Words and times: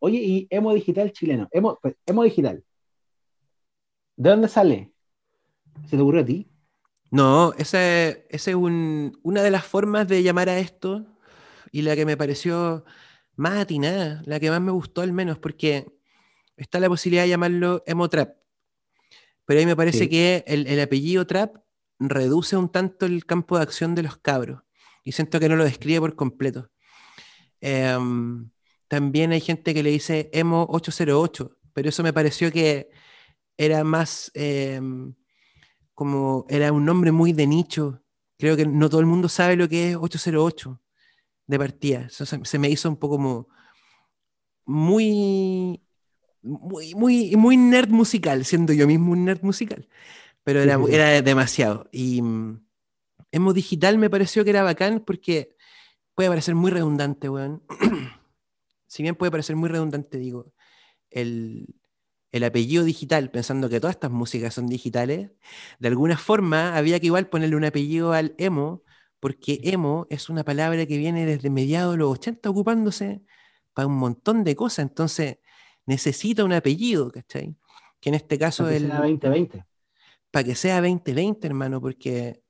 Oye, 0.00 0.18
y 0.18 0.46
emo 0.50 0.72
digital 0.74 1.12
chileno, 1.12 1.48
emo, 1.52 1.78
pues, 1.80 1.94
emo 2.06 2.24
digital. 2.24 2.64
¿De 4.16 4.30
dónde 4.30 4.48
sale? 4.48 4.92
¿Se 5.88 5.96
te 5.96 6.02
ocurrió 6.02 6.22
a 6.22 6.24
ti? 6.24 6.48
No, 7.10 7.52
esa, 7.54 8.08
esa 8.08 8.50
es 8.50 8.54
un- 8.56 9.18
una 9.22 9.42
de 9.42 9.50
las 9.50 9.64
formas 9.64 10.08
de 10.08 10.22
llamar 10.22 10.48
a 10.48 10.58
esto 10.58 11.06
y 11.72 11.82
la 11.82 11.96
que 11.96 12.06
me 12.06 12.16
pareció 12.16 12.84
más 13.36 13.58
atinada, 13.58 14.22
la 14.26 14.38
que 14.40 14.50
más 14.50 14.60
me 14.60 14.72
gustó 14.72 15.02
al 15.02 15.12
menos, 15.12 15.38
porque 15.38 15.86
está 16.56 16.80
la 16.80 16.88
posibilidad 16.88 17.22
de 17.24 17.30
llamarlo 17.30 17.82
emo 17.86 18.08
trap. 18.08 18.36
Pero 19.46 19.60
ahí 19.60 19.66
me 19.66 19.76
parece 19.76 20.00
Sí. 20.00 20.08
que 20.08 20.44
el, 20.46 20.66
el 20.66 20.80
apellido 20.80 21.26
trap 21.26 21.56
reduce 21.98 22.56
un 22.56 22.68
tanto 22.70 23.06
el 23.06 23.26
campo 23.26 23.56
de 23.56 23.62
acción 23.64 23.94
de 23.94 24.02
los 24.02 24.16
cabros 24.18 24.62
y 25.04 25.12
siento 25.12 25.40
que 25.40 25.48
no 25.48 25.56
lo 25.56 25.64
describe 25.64 26.00
por 26.00 26.14
completo. 26.16 26.70
Em, 27.60 28.50
también 28.90 29.30
hay 29.30 29.40
gente 29.40 29.72
que 29.72 29.84
le 29.84 29.90
dice 29.90 30.30
emo 30.32 30.66
808, 30.68 31.56
pero 31.72 31.88
eso 31.88 32.02
me 32.02 32.12
pareció 32.12 32.50
que 32.50 32.90
era 33.56 33.84
más 33.84 34.32
em, 34.34 35.14
como 35.94 36.44
era 36.48 36.72
un 36.72 36.84
nombre 36.84 37.12
muy 37.12 37.32
de 37.32 37.46
nicho. 37.46 38.02
Creo 38.36 38.56
que 38.56 38.66
no 38.66 38.90
todo 38.90 38.98
el 39.00 39.06
mundo 39.06 39.28
sabe 39.28 39.54
lo 39.54 39.68
que 39.68 39.90
es 39.90 39.96
808 39.96 40.82
de 41.46 41.58
partida. 41.58 42.00
Eso 42.08 42.26
se, 42.26 42.44
se 42.44 42.58
me 42.58 42.68
hizo 42.68 42.88
un 42.88 42.96
poco 42.96 43.14
como 43.14 43.46
muy, 44.66 45.80
muy, 46.42 46.92
muy, 46.96 47.36
muy 47.36 47.56
nerd 47.56 47.90
musical, 47.90 48.44
siendo 48.44 48.72
yo 48.72 48.88
mismo 48.88 49.12
un 49.12 49.24
nerd 49.24 49.42
musical. 49.42 49.88
Pero 50.42 50.62
era, 50.62 50.80
era 50.90 51.22
demasiado. 51.22 51.88
Y 51.92 52.22
mm, 52.22 52.60
Emo 53.30 53.52
Digital 53.52 53.98
me 53.98 54.10
pareció 54.10 54.42
que 54.42 54.50
era 54.50 54.64
bacán 54.64 54.98
porque 54.98 55.54
puede 56.16 56.28
parecer 56.28 56.56
muy 56.56 56.72
redundante, 56.72 57.28
weón. 57.28 57.62
si 58.90 59.02
bien 59.04 59.16
puede 59.16 59.32
parecer 59.32 59.56
muy 59.56 59.70
redundante, 59.70 60.18
digo, 60.18 60.52
el, 61.10 61.74
el 62.32 62.44
apellido 62.44 62.84
digital, 62.84 63.30
pensando 63.30 63.68
que 63.68 63.80
todas 63.80 63.96
estas 63.96 64.10
músicas 64.10 64.54
son 64.54 64.66
digitales, 64.68 65.30
de 65.80 65.88
alguna 65.88 66.16
forma 66.18 66.76
había 66.76 67.00
que 67.00 67.06
igual 67.06 67.28
ponerle 67.28 67.56
un 67.56 67.64
apellido 67.64 68.12
al 68.12 68.34
emo, 68.38 68.84
porque 69.20 69.60
emo 69.64 70.06
es 70.10 70.28
una 70.30 70.44
palabra 70.44 70.86
que 70.86 70.98
viene 70.98 71.26
desde 71.26 71.50
mediados 71.50 71.92
de 71.94 71.98
los 71.98 72.12
80 72.12 72.50
ocupándose 72.50 73.22
para 73.74 73.88
un 73.88 73.96
montón 73.96 74.44
de 74.44 74.56
cosas, 74.56 74.84
entonces 74.88 75.38
necesita 75.86 76.44
un 76.44 76.52
apellido, 76.52 77.10
¿cachai? 77.12 77.56
Que 78.00 78.10
en 78.10 78.14
este 78.16 78.38
caso 78.38 78.64
Para 78.64 78.70
que 78.70 78.76
el, 78.76 78.88
sea 78.88 78.98
2020. 79.00 79.64
para 80.30 80.44
que 80.44 80.54
sea 80.54 80.80
2020, 80.80 81.46
hermano, 81.46 81.80
porque, 81.80 82.42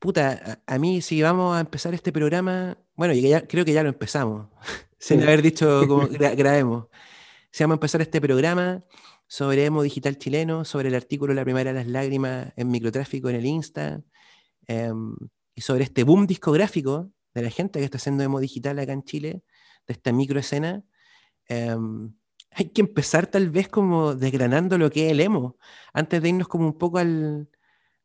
puta, 0.00 0.60
a, 0.66 0.74
a 0.76 0.78
mí 0.78 1.02
si 1.02 1.22
vamos 1.22 1.56
a 1.56 1.60
empezar 1.60 1.94
este 1.94 2.12
programa, 2.12 2.78
bueno, 2.96 3.14
ya- 3.14 3.46
creo 3.46 3.64
que 3.64 3.72
ya 3.74 3.82
lo 3.82 3.90
empezamos, 3.90 4.48
sin 4.98 5.22
haber 5.22 5.42
dicho 5.42 5.84
como 5.86 6.02
gra- 6.08 6.36
grabemos. 6.36 6.86
Si 7.50 7.62
vamos 7.64 7.74
a 7.74 7.78
empezar 7.78 8.00
este 8.02 8.20
programa 8.20 8.84
sobre 9.26 9.64
emo 9.66 9.82
digital 9.82 10.18
chileno, 10.18 10.64
sobre 10.64 10.88
el 10.88 10.94
artículo 10.94 11.34
La 11.34 11.44
primera 11.44 11.72
de 11.72 11.78
las 11.78 11.86
lágrimas 11.86 12.52
en 12.56 12.70
microtráfico 12.70 13.28
en 13.30 13.36
el 13.36 13.46
Insta, 13.46 14.02
em, 14.66 15.14
y 15.54 15.60
sobre 15.60 15.84
este 15.84 16.04
boom 16.04 16.26
discográfico 16.26 17.10
de 17.34 17.42
la 17.42 17.50
gente 17.50 17.78
que 17.78 17.84
está 17.84 17.98
haciendo 17.98 18.22
emo 18.24 18.40
digital 18.40 18.78
acá 18.78 18.92
en 18.92 19.02
Chile, 19.04 19.42
de 19.86 19.92
esta 19.92 20.12
microescena, 20.12 20.84
em, 21.46 22.12
hay 22.50 22.70
que 22.70 22.80
empezar 22.80 23.26
tal 23.26 23.50
vez 23.50 23.68
como 23.68 24.14
desgranando 24.14 24.78
lo 24.78 24.90
que 24.90 25.06
es 25.06 25.12
el 25.12 25.20
emo, 25.20 25.58
antes 25.92 26.22
de 26.22 26.28
irnos 26.30 26.48
como 26.48 26.66
un 26.66 26.78
poco 26.78 26.98
al, 26.98 27.48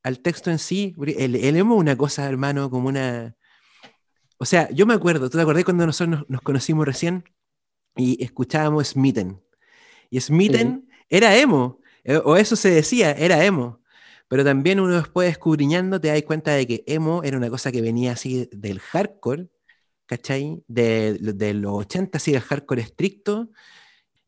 al 0.04 0.20
texto 0.20 0.52
en 0.52 0.60
sí. 0.60 0.96
El, 1.18 1.36
el 1.36 1.56
emo 1.58 1.76
es 1.76 1.82
una 1.82 1.96
cosa, 1.98 2.28
hermano, 2.28 2.70
como 2.70 2.90
una... 2.90 3.36
O 4.44 4.46
sea, 4.46 4.70
yo 4.72 4.86
me 4.86 4.94
acuerdo, 4.94 5.30
¿tú 5.30 5.38
te 5.38 5.42
acordás 5.42 5.64
cuando 5.64 5.86
nosotros 5.86 6.20
nos, 6.20 6.30
nos 6.30 6.42
conocimos 6.42 6.86
recién 6.86 7.24
y 7.96 8.22
escuchábamos 8.22 8.90
Smitten? 8.90 9.42
Y 10.10 10.20
Smitten 10.20 10.90
era 11.10 11.38
emo, 11.38 11.80
eh, 12.04 12.18
o 12.18 12.36
eso 12.36 12.58
se 12.58 12.70
decía, 12.70 13.14
era 13.14 13.46
emo. 13.46 13.80
Pero 14.28 14.44
también 14.44 14.82
uno 14.82 14.98
después 14.98 15.32
escudriñando 15.32 16.02
te 16.02 16.10
das 16.10 16.22
cuenta 16.24 16.52
de 16.52 16.68
que 16.68 16.84
emo 16.88 17.24
era 17.24 17.38
una 17.38 17.50
cosa 17.50 17.72
que 17.72 17.82
venía 17.82 18.12
así 18.12 18.50
del 18.52 18.82
hardcore, 18.82 19.48
¿cachai? 20.08 20.62
De, 20.68 21.14
de 21.14 21.54
los 21.54 21.72
80, 21.76 22.18
así 22.18 22.34
del 22.34 22.42
hardcore 22.42 22.82
estricto. 22.82 23.50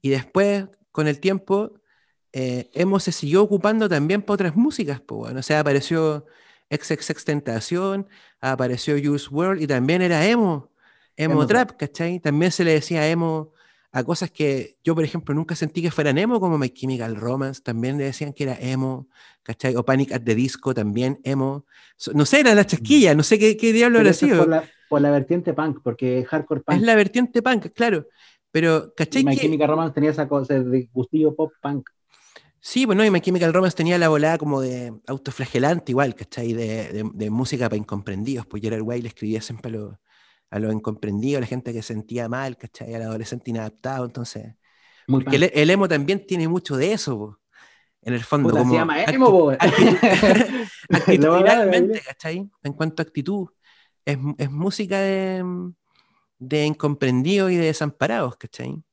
Y 0.02 0.12
después, 0.12 0.66
con 0.94 1.10
el 1.10 1.20
tiempo, 1.20 1.74
eh, 2.32 2.70
emo 2.74 3.02
se 3.02 3.12
siguió 3.12 3.44
ocupando 3.44 3.90
también 3.90 4.22
para 4.22 4.36
otras 4.36 4.56
músicas. 4.56 5.02
Pues, 5.02 5.20
bueno. 5.20 5.42
O 5.42 5.44
sea, 5.44 5.60
apareció 5.60 6.26
XXX 6.70 7.26
Tentación, 7.26 8.08
apareció 8.42 8.96
Juice 9.02 9.28
World 9.30 9.62
y 9.62 9.68
también 9.68 10.02
era 10.02 10.26
emo, 10.26 10.72
emo, 11.16 11.34
Emo 11.34 11.48
trap, 11.48 11.72
¿cachai? 11.78 12.20
También 12.20 12.52
se 12.52 12.64
le 12.64 12.74
decía 12.74 13.08
emo 13.10 13.54
a 13.92 14.04
cosas 14.04 14.30
que 14.30 14.76
yo, 14.84 14.94
por 14.94 15.06
ejemplo, 15.06 15.34
nunca 15.34 15.56
sentí 15.56 15.82
que 15.82 15.90
fueran 15.92 16.18
emo, 16.18 16.40
como 16.42 16.58
My 16.58 16.70
Chemical 16.70 17.16
Romance, 17.16 17.62
también 17.62 17.98
le 17.98 18.04
decían 18.06 18.34
que 18.34 18.44
era 18.44 18.58
emo, 18.60 19.08
¿cachai? 19.42 19.76
O 19.78 19.86
Panic 19.86 20.12
at 20.12 20.22
the 20.24 20.36
Disco, 20.36 20.74
también 20.74 21.20
emo. 21.24 21.66
So- 21.96 22.12
no 22.14 22.26
sé, 22.26 22.42
era 22.42 22.54
la 22.54 22.66
chasquilla, 22.66 23.16
no 23.16 23.24
sé 23.24 23.40
qué, 23.40 23.56
qué 23.56 23.72
diablo 23.72 24.02
es 24.02 24.18
sido. 24.18 24.40
por 24.40 24.50
la, 24.50 24.64
por 24.90 25.00
la 25.02 25.12
vertiente 25.12 25.54
punk, 25.54 25.80
porque 25.82 26.26
hardcore 26.28 26.62
punk. 26.62 26.78
Es 26.78 26.84
la 26.84 26.96
vertiente 26.96 27.42
punk, 27.42 27.68
claro. 27.74 28.08
Pero, 28.52 28.88
y 28.88 28.92
¿cachai? 28.98 29.24
My 29.24 29.36
que- 29.36 29.44
Chemical 29.44 29.70
Romance 29.70 29.94
tenía 29.94 30.12
esa 30.12 30.28
cosa 30.28 30.60
de 30.60 30.90
gustillo 30.92 31.34
pop 31.36 31.54
punk. 31.62 31.90
Sí, 32.68 32.86
bueno, 32.88 33.06
y 33.06 33.12
My 33.12 33.22
Chemical 33.22 33.54
Romance 33.54 33.78
tenía 33.78 34.00
la 34.00 34.10
volada 34.10 34.40
como 34.40 34.60
de 34.60 34.92
autoflagelante 35.06 35.92
igual, 35.92 36.16
¿cachai? 36.16 36.52
De, 36.54 36.66
de- 36.92 37.12
de 37.14 37.30
música 37.30 37.66
para 37.70 37.78
incomprendidos, 37.78 38.48
pues 38.48 38.62
Gerard 38.64 38.82
Way 38.82 39.04
le 39.04 39.10
escribía 39.10 39.40
siempre 39.40 39.70
a 39.70 39.74
los, 39.76 39.96
a 40.50 40.60
los 40.60 40.74
incomprendidos, 40.74 41.38
a 41.38 41.42
la 41.42 41.48
gente 41.48 41.74
que 41.74 41.84
se 41.84 41.94
sentía 41.94 42.28
mal, 42.28 42.58
¿cachai? 42.58 42.96
Al 42.96 43.04
adolescente 43.04 43.52
inadaptado, 43.52 44.06
entonces... 44.06 44.56
Muy 45.08 45.24
Porque 45.24 45.36
el, 45.36 45.52
el 45.54 45.70
emo 45.70 45.88
también 45.88 46.26
tiene 46.26 46.48
mucho 46.48 46.76
de 46.76 46.94
eso, 46.94 47.16
po, 47.20 47.40
en 48.02 48.16
el 48.16 48.24
fondo. 48.24 48.50
Puta, 48.50 48.60
como 48.62 48.74
se 48.74 48.80
llama 48.80 49.04
emo, 49.04 49.52
actitudinalmente, 50.92 52.02
¿cachai? 52.02 52.50
En 52.64 52.74
cuanto 52.74 53.02
a 53.02 53.06
actitud. 53.06 53.50
Es, 54.06 54.18
es 54.40 54.52
música 54.52 55.00
de, 55.00 55.44
de 56.40 56.66
incomprendidos 56.66 57.52
y 57.52 57.58
de 57.58 57.66
desamparados, 57.66 58.38
¿cachai? 58.38 58.84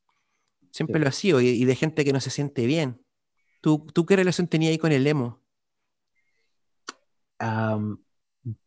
Siempre 0.73 1.01
Sí. 1.01 1.05
lo 1.05 1.09
ha 1.09 1.13
sido, 1.13 1.41
y, 1.41 1.49
y 1.49 1.65
de 1.67 1.77
gente 1.77 2.05
que 2.05 2.13
no 2.13 2.21
se 2.21 2.31
siente 2.31 2.67
bien. 2.67 3.02
¿Tú, 3.63 3.87
¿Tú 3.95 4.05
qué 4.05 4.17
relación 4.17 4.47
tenías 4.49 4.73
ahí 4.73 4.79
con 4.79 4.91
el 4.93 5.07
emo? 5.07 5.39
Am, 7.39 7.97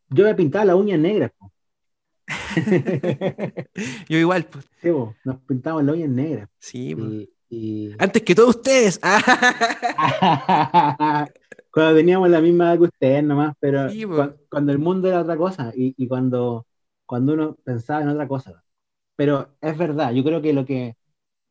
yo 0.09 0.23
me 0.25 0.33
pintaba 0.35 0.65
las 0.65 0.75
uñas 0.77 0.99
negras. 0.99 1.31
Yo 4.09 4.17
igual, 4.17 4.45
pues, 4.45 4.65
Sí, 4.81 4.89
po, 4.89 5.13
nos 5.25 5.37
pintábamos 5.41 5.83
las 5.85 5.95
uñas 5.95 6.09
negras. 6.09 6.49
sí. 6.59 6.95
Y, 6.97 7.29
y- 7.49 7.95
Antes 7.99 8.23
que 8.23 8.33
todos 8.35 8.55
ustedes. 8.55 8.99
cuando 11.71 11.95
teníamos 11.95 12.29
la 12.29 12.41
misma 12.41 12.65
edad 12.71 12.77
que 12.77 12.83
ustedes 12.85 13.23
nomás, 13.23 13.55
pero 13.59 13.89
Sí, 13.89 14.05
po. 14.05 14.13
cua- 14.15 14.35
cuando, 14.49 14.71
el 14.71 14.79
mundo 14.79 15.07
era 15.09 15.21
otra 15.21 15.35
cosa 15.37 15.71
y, 15.75 15.93
y 15.97 16.07
cuando, 16.07 16.65
cuando 17.05 17.33
uno 17.33 17.55
pensaba 17.63 18.01
en 18.01 18.09
otra 18.09 18.27
cosa. 18.27 18.63
Pero 19.15 19.55
es 19.61 19.77
verdad, 19.77 20.11
yo 20.13 20.23
creo 20.23 20.41
que 20.41 20.53
lo 20.53 20.65
que, 20.65 20.95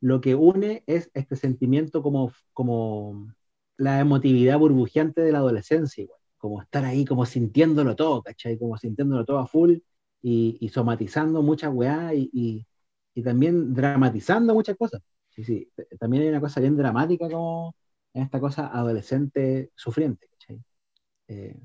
lo 0.04 0.20
que 0.20 0.34
une 0.36 0.82
es 0.86 1.10
este 1.14 1.36
sentimiento 1.36 2.02
como, 2.02 2.32
como 2.52 3.32
la 3.76 4.00
emotividad 4.00 4.58
burbujeante 4.58 5.22
de 5.22 5.32
la 5.32 5.38
adolescencia, 5.38 6.02
igual. 6.04 6.20
Como 6.38 6.60
estar 6.62 6.84
ahí, 6.84 7.04
como 7.06 7.24
sintiéndolo 7.26 7.96
todo, 7.96 8.22
¿cachai? 8.22 8.58
Como 8.58 8.76
sintiéndolo 8.78 9.24
todo 9.24 9.38
a 9.38 9.46
full 9.46 9.78
y, 10.22 10.58
y 10.60 10.68
somatizando 10.68 11.42
muchas 11.42 11.72
weá 11.72 12.14
y, 12.14 12.28
y, 12.34 12.66
y 13.14 13.22
también 13.22 13.74
dramatizando 13.74 14.52
muchas 14.54 14.76
cosas. 14.76 15.02
Sí, 15.30 15.44
sí, 15.44 15.70
también 15.98 16.24
hay 16.24 16.28
una 16.30 16.40
cosa 16.40 16.60
bien 16.60 16.76
dramática 16.76 17.28
como 17.30 17.74
en 18.12 18.22
esta 18.24 18.40
cosa 18.40 18.68
adolescente 18.68 19.70
sufriente, 19.74 20.28
¿cachai? 20.30 20.62
Eh, 21.28 21.56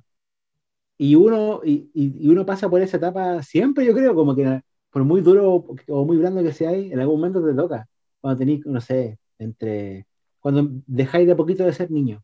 y, 0.97 1.15
uno, 1.15 1.61
y, 1.63 1.89
y- 1.93 2.29
uno 2.29 2.45
pasa 2.45 2.69
por 2.69 2.81
esa 2.81 2.97
etapa 2.97 3.41
siempre, 3.43 3.85
yo 3.85 3.93
creo, 3.93 4.15
como 4.15 4.35
que 4.35 4.61
por 4.91 5.03
muy 5.03 5.21
duro 5.21 5.65
o 5.87 6.05
muy 6.05 6.17
blando 6.17 6.43
que 6.43 6.51
sea, 6.53 6.71
en 6.73 6.99
algún 6.99 7.17
momento 7.19 7.43
te 7.45 7.53
toca. 7.53 7.87
Cuando 8.21 8.39
tenéis, 8.39 8.65
no 8.65 8.81
sé, 8.81 9.19
entre. 9.39 10.07
Cuando 10.39 10.67
dejáis 10.87 11.25
de 11.27 11.33
a 11.33 11.35
poquito 11.37 11.63
de 11.65 11.73
ser 11.73 11.91
niño. 11.91 12.23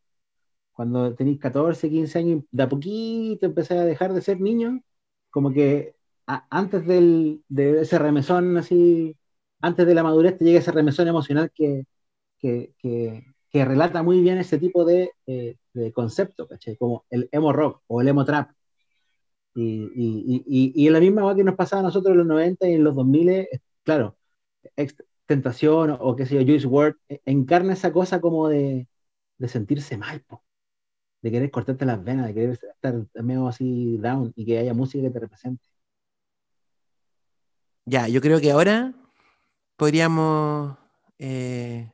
Cuando 0.74 1.16
tenéis 1.16 1.40
14, 1.40 1.90
15 1.90 2.20
años, 2.20 2.44
de 2.52 2.64
a 2.64 2.70
poquito 2.70 3.46
empezáis 3.46 3.82
a 3.82 3.86
dejar 3.86 4.14
de 4.14 4.22
ser 4.22 4.42
niño, 4.42 4.82
como 5.30 5.52
que 5.54 5.96
a- 6.28 6.46
antes 6.50 6.86
del, 6.86 7.44
de 7.50 7.82
ese 7.82 7.98
remesón 8.00 8.58
así, 8.58 9.16
antes 9.62 9.88
de 9.88 9.96
la 9.96 10.04
madurez 10.04 10.38
te 10.38 10.44
llega 10.46 10.60
ese 10.60 10.72
remesón 10.72 11.08
emocional 11.08 11.52
que, 11.54 11.86
que, 12.40 12.74
que, 12.80 13.26
que 13.52 13.66
relata 13.66 14.04
muy 14.04 14.22
bien 14.22 14.38
ese 14.40 14.60
tipo 14.60 14.86
de, 14.86 15.12
eh, 15.28 15.58
de 15.74 15.94
concepto, 15.94 16.48
¿cachai? 16.48 16.78
Como 16.78 17.06
el 17.12 17.30
emo 17.32 17.54
rock 17.54 17.82
o 17.88 18.02
el 18.02 18.08
emo 18.10 18.26
trap. 18.26 18.52
Y, 19.56 19.64
y, 19.96 20.44
y, 20.46 20.74
y, 20.84 20.88
y 20.88 20.90
la 20.90 21.00
misma 21.00 21.22
cosa 21.22 21.36
que 21.36 21.44
nos 21.44 21.56
pasaba 21.56 21.80
a 21.82 21.84
nosotros 21.84 22.12
en 22.12 22.18
los 22.20 22.28
90 22.28 22.68
y 22.68 22.74
en 22.74 22.84
los 22.84 22.96
2000, 22.96 23.30
eh, 23.30 23.48
claro, 23.84 24.18
Tentación 25.26 25.92
o, 25.92 25.96
o 25.96 26.16
qué 26.16 26.26
sé 26.26 26.36
yo, 26.36 26.42
Juice 26.42 26.68
WRLD, 26.68 26.98
eh, 27.10 27.22
encarna 27.26 27.74
esa 27.74 27.92
cosa 27.92 28.22
como 28.22 28.48
de, 28.50 28.88
de 29.38 29.48
sentirse 29.48 29.98
mal, 29.98 30.22
po. 30.22 30.44
de 31.22 31.32
querer 31.32 31.52
cortarte 31.52 31.86
las 31.86 32.04
venas, 32.04 32.28
de 32.28 32.34
querer 32.34 32.52
estar 32.52 32.96
medio 33.24 33.48
así 33.48 33.98
down 33.98 34.32
y 34.36 34.46
que 34.46 34.58
haya 34.58 34.74
música 34.74 35.04
que 35.04 35.14
te 35.14 35.20
represente. 35.20 35.64
Ya, 37.86 38.08
yo 38.08 38.22
creo 38.22 38.40
que 38.40 38.52
ahora 38.52 38.94
podríamos 39.76 40.78
eh, 41.20 41.92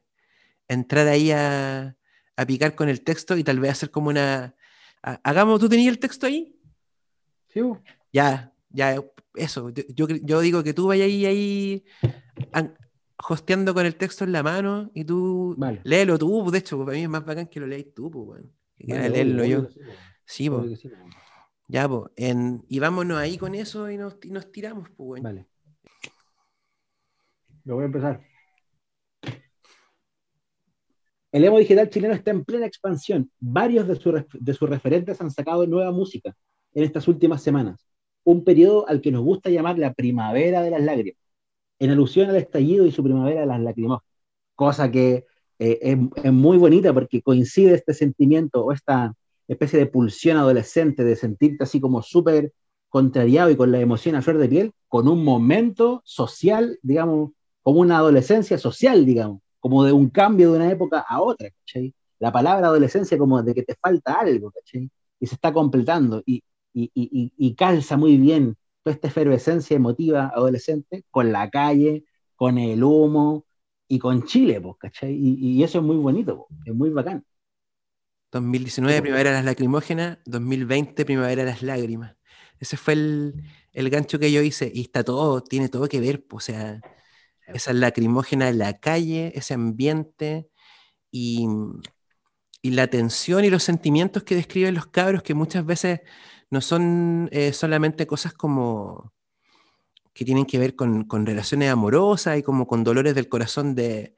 entrar 0.68 1.08
ahí 1.08 1.32
a, 1.32 1.98
a, 2.36 2.46
picar 2.46 2.76
con 2.76 2.88
el 2.88 3.04
texto 3.04 3.36
y 3.38 3.44
tal 3.44 3.60
vez 3.60 3.72
hacer 3.72 3.92
como 3.92 4.10
una... 4.10 4.56
hagamos, 5.02 5.60
¿tú 5.60 5.68
tenías 5.68 5.92
el 5.92 6.00
texto 6.00 6.28
ahí? 6.28 6.58
Sí. 7.50 7.62
Ya, 8.14 8.54
ya, 8.70 9.04
eso. 9.36 9.70
Yo, 9.70 10.08
yo 10.08 10.40
digo 10.40 10.64
que 10.64 10.74
tú 10.74 10.88
vayas 10.88 11.08
ahí, 11.08 11.26
ahí 11.26 11.86
hosteando 13.30 13.74
con 13.74 13.86
el 13.86 13.96
texto 13.96 14.24
en 14.24 14.32
la 14.32 14.44
mano 14.44 14.90
y 14.94 15.04
tú 15.04 15.56
léelo 15.84 16.18
tú, 16.18 16.50
de 16.52 16.60
hecho, 16.60 16.84
para 16.84 16.98
mí 16.98 17.04
es 17.04 17.10
más 17.10 17.26
bacán 17.26 17.48
que 17.48 17.60
lo 17.60 17.68
leáis 17.68 17.94
tú, 17.94 18.10
pues, 18.10 18.44
que 18.78 19.10
leerlo 19.10 19.46
yo. 19.46 19.68
Sí, 20.26 20.50
pues. 20.50 20.82
Ya, 21.68 21.88
pues. 21.88 22.12
y 22.68 22.80
vámonos 22.80 23.18
ahí 23.18 23.38
con 23.38 23.56
eso 23.56 23.90
y 23.90 23.98
nos, 23.98 24.18
y 24.24 24.32
nos 24.32 24.52
tiramos, 24.52 24.90
pues, 24.96 25.22
Vale. 25.22 25.48
Lo 27.64 27.76
voy 27.76 27.84
a 27.84 27.86
empezar. 27.86 28.22
El 31.32 31.46
emo 31.46 31.60
digital 31.60 31.90
chileno 31.90 32.14
está 32.14 32.32
en 32.32 32.44
plena 32.44 32.66
expansión. 32.66 33.32
Varios 33.40 33.88
de, 33.88 34.26
de 34.34 34.54
sus 34.54 34.70
referentes 34.70 35.22
han 35.22 35.32
sacado 35.32 35.66
nueva 35.66 35.92
música 35.92 36.36
en 36.74 36.84
estas 36.84 37.08
últimas 37.08 37.42
semanas. 37.42 37.88
Un 38.24 38.44
periodo 38.44 38.88
al 38.88 39.00
que 39.00 39.12
nos 39.12 39.24
gusta 39.24 39.50
llamar 39.50 39.78
la 39.78 39.94
primavera 39.94 40.62
de 40.62 40.72
las 40.72 40.82
lágrimas 40.82 41.21
en 41.82 41.90
alusión 41.90 42.30
al 42.30 42.36
estallido 42.36 42.86
y 42.86 42.92
su 42.92 43.04
primavera 43.04 43.42
de 43.42 43.48
las 43.48 43.60
lacrimógenas, 43.60 44.08
cosa 44.54 44.92
que 44.92 45.26
eh, 45.58 45.98
es, 46.24 46.32
muy 46.32 46.58
bonita 46.60 46.94
porque 46.94 47.24
coincide 47.24 47.74
este 47.74 47.96
sentimiento 47.96 48.64
o 48.64 48.72
esta 48.72 49.16
especie 49.48 49.80
de 49.80 49.88
pulsión 49.88 50.38
adolescente 50.38 51.04
de 51.04 51.16
sentirte 51.16 51.64
así 51.64 51.82
como 51.82 52.04
súper 52.04 52.54
contrariado 52.88 53.50
y 53.50 53.56
con 53.56 53.72
la 53.72 53.80
emoción 53.80 54.16
a 54.16 54.22
flor 54.22 54.38
de 54.38 54.48
piel, 54.48 54.74
con 54.88 55.08
un 55.08 55.24
momento 55.24 56.04
social, 56.06 56.78
digamos, 56.84 57.32
como 57.64 57.80
una 57.80 57.98
adolescencia 57.98 58.60
social, 58.60 59.04
digamos, 59.04 59.42
como 59.60 59.84
de 59.84 59.92
un 59.92 60.10
cambio 60.10 60.52
de 60.52 60.58
una 60.58 60.72
época 60.72 61.04
a 61.08 61.20
otra. 61.20 61.50
La 62.20 62.32
palabra 62.32 62.68
adolescencia 62.68 63.18
como 63.18 63.42
de 63.42 63.56
que 63.56 63.64
te 63.64 63.74
falta 63.74 64.20
algo. 64.20 64.54
Y 65.20 65.26
se 65.26 65.36
está 65.36 65.52
completando 65.52 66.22
y, 66.28 66.44
y, 66.74 66.92
y, 66.94 67.34
y 67.36 67.56
calza 67.56 67.98
muy 67.98 68.18
bien 68.18 68.56
toda 68.84 68.96
esta 68.96 69.08
efervescencia 69.08 69.76
emotiva 69.76 70.32
adolescente 70.34 71.04
con 71.10 71.32
la 71.32 71.50
calle, 71.50 72.06
con 72.36 72.58
el 72.58 72.84
humo 72.84 73.46
y 73.88 74.00
con 74.00 74.26
Chile, 74.26 74.60
pues, 74.62 74.76
¿cachai? 74.80 75.14
Y, 75.14 75.64
eso 75.64 75.80
es 75.80 75.84
muy 75.84 75.98
bonito, 75.98 76.48
es 76.66 76.74
muy 76.74 76.90
bacán. 76.90 77.26
2019, 78.32 79.02
primavera 79.02 79.32
de 79.32 79.36
las 79.36 79.46
lacrimógenas, 79.46 80.20
2020, 80.26 81.06
primavera 81.06 81.44
de 81.44 81.52
las 81.52 81.62
lágrimas. 81.62 82.16
Ese 82.60 82.78
fue 82.78 82.94
el, 82.94 83.44
el, 83.74 83.90
gancho 83.90 84.18
que 84.18 84.32
yo 84.32 84.42
hice 84.42 84.72
y 84.74 84.82
está 84.82 85.04
todo, 85.04 85.42
tiene 85.42 85.68
todo 85.68 85.90
que 85.90 86.00
ver, 86.00 86.26
o 86.32 86.40
sea, 86.40 86.80
esa 87.48 87.74
lacrimógena 87.74 88.50
en 88.50 88.60
la 88.60 88.80
calle, 88.80 89.34
ese 89.36 89.54
ambiente 89.54 90.50
y, 91.12 91.48
y 92.62 92.72
la 92.72 92.88
tensión 92.88 93.44
y 93.44 93.50
los 93.50 93.64
sentimientos 93.64 94.24
que 94.24 94.36
describen 94.36 94.76
los 94.76 94.88
cabros 94.88 95.24
que 95.24 95.34
muchas 95.34 95.66
veces 95.66 96.02
no 96.52 96.62
son 96.62 97.30
eh, 97.32 97.54
solamente 97.54 98.06
cosas 98.06 98.34
como 98.34 99.14
que 100.14 100.26
tienen 100.26 100.46
que 100.46 100.60
ver 100.60 100.76
con, 100.76 101.08
relaciones 101.26 101.72
amorosas 101.72 102.38
y 102.38 102.44
como 102.44 102.68
con 102.68 102.84
dolores 102.84 103.16
del 103.16 103.30
corazón 103.30 103.74
de 103.74 104.16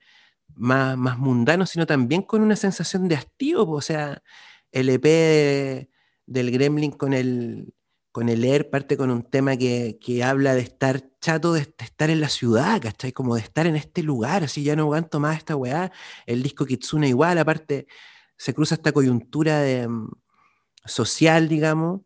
más, 0.55 0.97
más 0.97 1.17
mundanos, 1.19 1.69
sino 1.69 1.85
también 1.85 2.23
con 2.23 2.41
una 2.41 2.55
sensación 2.55 3.07
de 3.07 3.15
hastío. 3.15 3.69
O 3.69 3.81
sea, 3.81 4.23
el 4.71 4.89
EP 4.89 5.87
del 6.25 6.51
Gremlin 6.51 6.91
con 6.91 7.13
el, 7.13 7.73
con 8.11 8.29
el 8.29 8.43
Air 8.43 8.71
parte 8.71 8.97
con 8.97 9.11
un 9.11 9.23
tema 9.23 9.55
que, 9.55 10.23
habla 10.25 10.55
de 10.55 10.61
estar 10.61 11.03
chato, 11.21 11.53
de, 11.53 11.61
estar 11.61 12.09
en 12.09 12.21
la 12.21 12.29
ciudad, 12.29 12.81
¿cachai? 12.81 13.11
Como 13.11 13.35
de 13.35 13.41
estar 13.41 13.67
en 13.67 13.75
este 13.75 14.01
lugar, 14.01 14.43
así 14.43 14.63
ya 14.63 14.75
no 14.75 14.83
aguanto 14.83 15.19
más 15.19 15.37
esta 15.37 15.55
weá. 15.55 15.91
El 16.25 16.41
disco 16.41 16.65
Kitsune 16.65 17.09
igual, 17.09 17.37
aparte, 17.37 17.85
se 18.37 18.55
cruza 18.55 18.75
esta 18.75 18.91
coyuntura 18.91 19.59
de, 19.61 19.87
mm, 19.87 20.09
social, 20.85 21.47
digamos, 21.47 22.01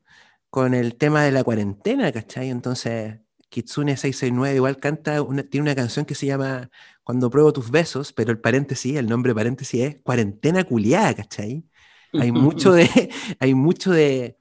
con 0.50 0.74
el 0.74 0.96
tema 0.96 1.24
de 1.24 1.32
la 1.32 1.44
cuarentena, 1.44 2.12
¿cachai? 2.12 2.50
Entonces, 2.50 3.20
Kitsune 3.50 3.98
669 3.98 4.56
igual 4.56 4.78
canta, 4.78 5.18
tiene 5.50 5.64
una 5.64 5.76
canción 5.76 6.06
que 6.06 6.16
se 6.16 6.26
llama 6.26 6.70
Cuando 7.04 7.30
pruebo 7.30 7.54
tus 7.54 7.72
besos, 7.72 8.14
pero 8.14 8.32
el 8.32 8.40
paréntesis, 8.40 8.96
el 8.96 9.08
nombre 9.08 9.34
paréntesis 9.34 9.82
es 9.82 9.98
cuarentena 10.04 10.64
culiada, 10.64 11.14
¿cachai? 11.14 11.66
Hay 12.14 12.32
mucho 12.32 12.74
de, 12.74 12.88
hay 13.40 13.54
mucho 13.54 13.92
de, 13.92 14.38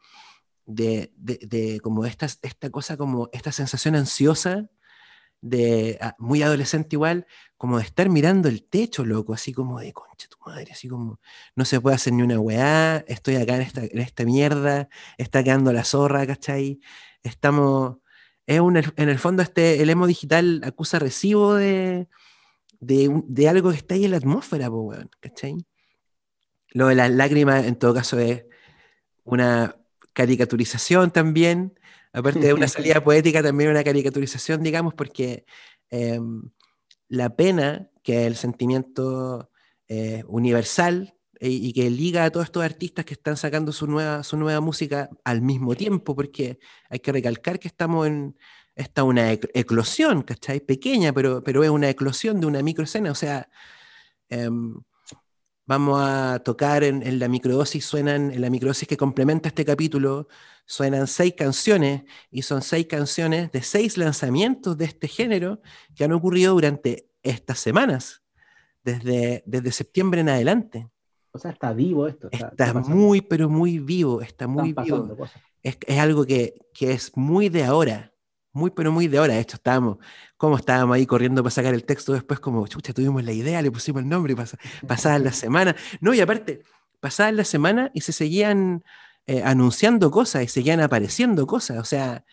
de, 0.65 1.13
de, 1.17 1.81
como 1.81 2.05
esta, 2.05 2.27
esta 2.27 2.71
cosa, 2.71 2.97
como 2.97 3.29
esta 3.33 3.53
sensación 3.53 3.95
ansiosa 3.95 4.69
de 5.49 5.99
ah, 6.01 6.15
muy 6.19 6.43
adolescente 6.43 6.97
igual, 6.97 7.27
como 7.57 7.79
de 7.79 7.85
estar 7.85 8.09
mirando 8.09 8.49
el 8.49 8.65
techo, 8.65 9.05
loco, 9.05 9.33
así 9.35 9.53
como 9.53 9.81
de 9.81 9.93
concha 9.93 10.29
tu 10.29 10.37
madre, 10.47 10.73
así 10.73 10.89
como 10.89 11.21
no 11.55 11.65
se 11.65 11.81
puede 11.81 11.97
hacer 11.97 12.13
ni 12.13 12.23
una 12.23 12.39
weá, 12.39 13.05
estoy 13.09 13.37
acá 13.37 13.57
en 13.57 13.63
esta, 13.63 13.85
en 13.85 13.99
esta 13.99 14.25
mierda, 14.25 14.89
está 15.19 15.43
quedando 15.43 15.73
la 15.73 15.85
zorra, 15.85 16.27
¿cachai? 16.27 16.81
Estamos, 17.23 17.99
es 18.47 18.61
un, 18.61 18.77
en 18.77 19.09
el 19.09 19.19
fondo 19.19 19.43
este, 19.43 19.83
el 19.83 19.91
emo 19.91 20.07
digital 20.07 20.63
acusa 20.65 20.99
recibo 20.99 21.55
de, 21.55 22.09
de, 22.81 23.23
de 23.27 23.49
algo 23.49 23.71
que 23.71 23.77
está 23.77 23.95
ahí 23.95 24.05
en 24.05 24.13
la 24.13 24.19
atmósfera, 24.19 24.71
weón, 24.71 25.11
¿cachai? 25.21 25.57
Lo 26.71 26.89
de 26.89 26.95
las 26.95 27.11
lágrimas, 27.11 27.65
en 27.65 27.77
todo 27.77 27.95
caso, 27.95 28.19
es 28.19 28.45
una 29.25 29.77
caricaturización 30.13 31.11
también 31.11 31.79
aparte 32.13 32.41
de 32.41 32.55
una 32.55 32.69
salida 32.69 33.03
poética, 33.05 33.43
también 33.43 33.71
una 33.71 33.85
caricaturización, 33.85 34.63
digamos, 34.63 34.95
porque 34.95 35.45
em, 35.91 36.51
la 37.09 37.35
pena, 37.37 37.91
que 38.03 38.23
es 38.23 38.27
el 38.27 38.37
sentimiento 38.37 39.51
eh, 39.89 40.25
universal 40.27 41.15
eh, 41.41 41.49
y, 41.49 41.73
que 41.73 41.91
liga 41.91 42.25
a 42.25 42.31
todos 42.31 42.47
estos 42.47 42.65
artistas 42.65 43.05
que 43.05 43.15
están 43.15 43.37
sacando 43.37 43.73
su 43.73 43.87
nueva, 43.87 44.23
su 44.23 44.37
nueva 44.37 44.61
música 44.61 45.11
al 45.25 45.43
mismo 45.43 45.75
tiempo, 45.75 46.15
porque 46.17 46.59
hay 46.89 47.01
que 47.01 47.13
recalcar 47.13 47.59
que 47.59 47.69
estamos 47.69 48.07
en 48.07 48.37
esta 48.75 49.05
una 49.05 49.33
eclosión, 49.33 50.23
¿cachai? 50.23 50.61
Pequeña, 50.61 51.13
pero, 51.13 51.43
pero 51.43 51.65
es 51.65 51.71
una 51.71 51.89
eclosión 51.89 52.41
de 52.41 52.47
una 52.47 52.63
microescena, 52.63 53.11
o 53.11 53.15
sea, 53.15 53.49
em, 54.29 54.75
vamos 55.67 56.01
a 56.03 56.41
tocar 56.45 56.85
en, 56.85 57.19
la 57.19 57.29
microdosis, 57.29 57.85
suenan, 57.85 58.31
en 58.33 58.41
la 58.41 58.51
microdosis 58.51 58.89
que 58.89 58.97
complementa 58.97 59.49
este 59.49 59.65
capítulo, 59.65 60.29
suenan 60.67 61.07
seis 61.07 61.35
canciones 61.37 62.03
y 62.31 62.43
son 62.43 62.63
seis 62.63 62.87
canciones 62.87 63.51
de 63.53 63.63
seis 63.63 63.97
lanzamientos 63.97 64.77
de 64.77 64.85
este 64.85 65.09
género 65.09 65.61
que 65.95 66.05
han 66.05 66.13
ocurrido 66.13 66.53
durante 66.55 67.09
estas 67.23 67.59
semanas, 67.59 68.23
desde, 68.85 69.43
desde 69.47 69.73
septiembre 69.73 70.21
en 70.21 70.29
adelante. 70.29 70.89
O 71.33 71.39
sea, 71.39 71.51
está 71.53 71.73
vivo 71.73 72.07
esto. 72.07 72.29
Está, 72.31 72.75
muy, 72.75 73.21
pero 73.21 73.49
muy 73.49 73.79
vivo, 73.79 74.21
está 74.23 74.47
muy 74.47 74.73
vivo. 74.73 75.17
Es, 75.63 75.79
es, 75.87 75.99
algo 75.99 76.25
que, 76.25 76.55
que 76.73 76.93
es 76.93 77.17
muy 77.17 77.49
de 77.49 77.65
ahora 77.65 78.13
muy, 78.57 78.71
pero 78.71 78.91
muy 78.91 79.07
de 79.07 79.19
ahora. 79.19 79.35
De 79.35 79.41
hecho, 79.41 79.57
estábamos, 79.57 79.99
como 80.37 80.57
estábamos 80.57 80.97
ahí 80.97 81.07
corriendo 81.07 81.43
para 81.43 81.51
sacar 81.51 81.75
el 81.75 81.85
texto 81.85 82.15
después, 82.15 82.41
como, 82.41 82.67
chucha, 82.67 82.95
tuvimos 82.95 83.23
la 83.23 83.33
idea, 83.33 83.61
le 83.61 83.71
pusimos 83.71 84.03
el 84.03 84.09
nombre 84.09 84.33
y 84.33 84.37
pas 84.37 84.57
pasadas 84.87 85.21
la 85.21 85.33
semana. 85.45 85.77
No, 86.01 86.15
y 86.15 86.21
aparte, 86.21 86.63
pasaban 86.99 87.37
la 87.37 87.45
semana 87.45 87.91
y 87.93 88.01
se 88.01 88.13
seguían 88.13 88.83
eh, 89.27 89.43
anunciando 89.45 90.11
cosas 90.11 90.45
y 90.45 90.49
seguían 90.49 90.81
apareciendo 90.81 91.47
cosas. 91.47 91.79
O 91.79 91.85
sea, 91.85 92.25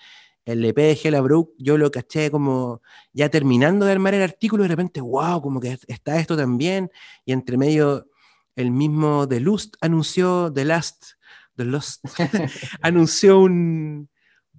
el 0.45 0.63
EP 0.65 0.75
de 0.75 0.91
Hella 0.91 1.21
Brook, 1.21 1.53
yo 1.57 1.77
lo 1.77 1.89
caché 1.89 2.29
como 2.29 2.81
ya 3.13 3.29
terminando 3.29 3.85
de 3.85 3.93
armar 3.93 4.13
el 4.13 4.21
artículo, 4.21 4.63
de 4.63 4.69
repente, 4.69 5.01
wow, 5.01 5.41
como 5.41 5.59
que 5.59 5.79
está 5.87 6.19
esto 6.19 6.35
también. 6.35 6.91
Y 7.25 7.31
entre 7.31 7.57
medio, 7.57 8.09
el 8.55 8.71
mismo 8.71 9.27
The 9.27 9.39
Lust 9.39 9.75
anunció, 9.81 10.51
The 10.53 10.65
Last, 10.65 11.13
The 11.55 11.65
Lost, 11.65 12.05
anunció 12.81 13.39
un, 13.39 14.09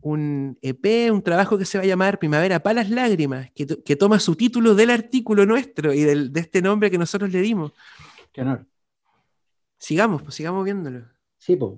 un 0.00 0.58
EP, 0.60 1.12
un 1.12 1.22
trabajo 1.22 1.56
que 1.58 1.64
se 1.64 1.78
va 1.78 1.84
a 1.84 1.86
llamar 1.86 2.18
Primavera 2.18 2.62
para 2.62 2.82
las 2.82 2.90
Lágrimas, 2.90 3.50
que, 3.54 3.66
que 3.66 3.96
toma 3.96 4.18
su 4.20 4.36
título 4.36 4.74
del 4.74 4.90
artículo 4.90 5.46
nuestro 5.46 5.92
y 5.92 6.00
del, 6.00 6.32
de 6.32 6.40
este 6.40 6.62
nombre 6.62 6.90
que 6.90 6.98
nosotros 6.98 7.30
le 7.30 7.40
dimos. 7.40 7.72
Qué 8.32 8.40
honor. 8.40 8.66
Sigamos, 9.78 10.22
pues 10.22 10.34
sigamos 10.34 10.64
viéndolo. 10.64 11.13
Sí, 11.44 11.56
pues. 11.56 11.72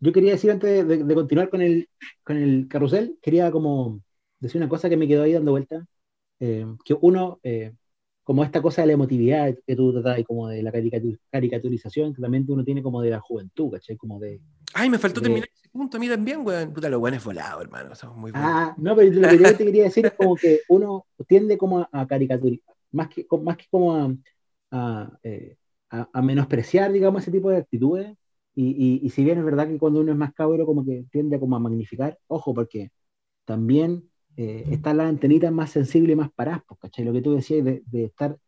yo 0.00 0.12
quería 0.12 0.32
decir 0.32 0.50
antes 0.50 0.86
de, 0.86 1.14
continuar 1.14 1.48
con 1.48 1.62
el, 1.62 1.88
con 2.22 2.36
el 2.36 2.68
carrusel, 2.68 3.16
quería 3.22 3.50
como 3.50 4.02
decir 4.38 4.60
una 4.60 4.68
cosa 4.68 4.90
que 4.90 4.98
me 4.98 5.08
quedó 5.08 5.22
ahí 5.22 5.32
dando 5.32 5.52
vuelta. 5.52 5.86
Eh, 6.40 6.66
que 6.84 6.94
uno, 7.00 7.40
eh, 7.42 7.72
como 8.22 8.44
esta 8.44 8.60
cosa 8.60 8.82
de 8.82 8.88
la 8.88 8.92
emotividad 8.92 9.54
que 9.66 9.76
tú 9.76 9.92
tratas 9.94 10.18
y 10.18 10.24
como 10.24 10.48
de 10.48 10.62
la 10.62 10.72
caricaturización 10.72 12.14
que 12.14 12.20
también 12.20 12.44
uno 12.48 12.62
tiene 12.62 12.82
como 12.82 13.00
de 13.00 13.10
la 13.10 13.20
juventud, 13.20 13.70
¿cachai? 13.72 13.96
Como 13.96 14.20
de... 14.20 14.42
Ay, 14.74 14.90
me 14.90 14.98
faltó 14.98 15.22
terminar 15.22 15.48
ese 15.54 15.70
punto 15.70 15.96
a 15.96 16.00
mí 16.00 16.08
también, 16.08 16.46
weón. 16.46 16.74
Puta, 16.74 16.90
los 16.90 17.12
es 17.12 17.24
volado, 17.24 17.62
hermano. 17.62 17.92
Muy 18.14 18.30
Ah, 18.34 18.74
no, 18.76 18.94
pero 18.94 19.10
lo 19.10 19.28
que 19.28 19.38
yo 19.38 19.56
te 19.56 19.64
quería 19.64 19.84
decir 19.84 20.04
es 20.04 20.12
como 20.12 20.36
que 20.36 20.60
uno 20.68 21.06
tiende 21.26 21.56
como 21.56 21.88
a, 21.90 22.06
caricaturizar, 22.06 22.74
más 22.92 23.08
que, 23.08 23.26
más 23.42 23.56
que 23.56 23.64
como 23.70 23.96
a, 23.96 24.14
a, 24.70 25.18
eh, 25.22 25.56
a, 25.88 26.22
menospreciar, 26.22 26.92
digamos, 26.92 27.22
ese 27.22 27.30
tipo 27.30 27.48
de 27.48 27.56
actitudes. 27.56 28.16
Y, 28.54 29.00
y, 29.02 29.10
si 29.10 29.24
bien 29.24 29.38
es 29.38 29.44
verdad 29.44 29.68
que 29.68 29.78
cuando 29.78 30.00
uno 30.00 30.12
es 30.12 30.18
más 30.18 30.34
cabro, 30.34 30.66
como 30.66 30.84
que 30.84 31.04
tiende 31.10 31.38
como 31.40 31.56
a 31.56 31.60
magnificar, 31.60 32.18
ojo, 32.26 32.52
porque 32.54 32.90
también 33.44 34.10
eh, 34.36 34.64
están 34.70 34.98
las 34.98 35.08
antenitas 35.08 35.52
más 35.52 35.70
sensibles 35.70 36.14
y 36.14 36.16
más 36.16 36.32
paradas, 36.32 36.62
pues, 36.68 36.80
¿cachai? 36.80 37.04
Lo 37.04 37.12
que 37.12 37.22
tú 37.22 37.34
decías 37.34 37.64
de, 37.64 37.82
de 37.86 38.04
estar 38.06 38.38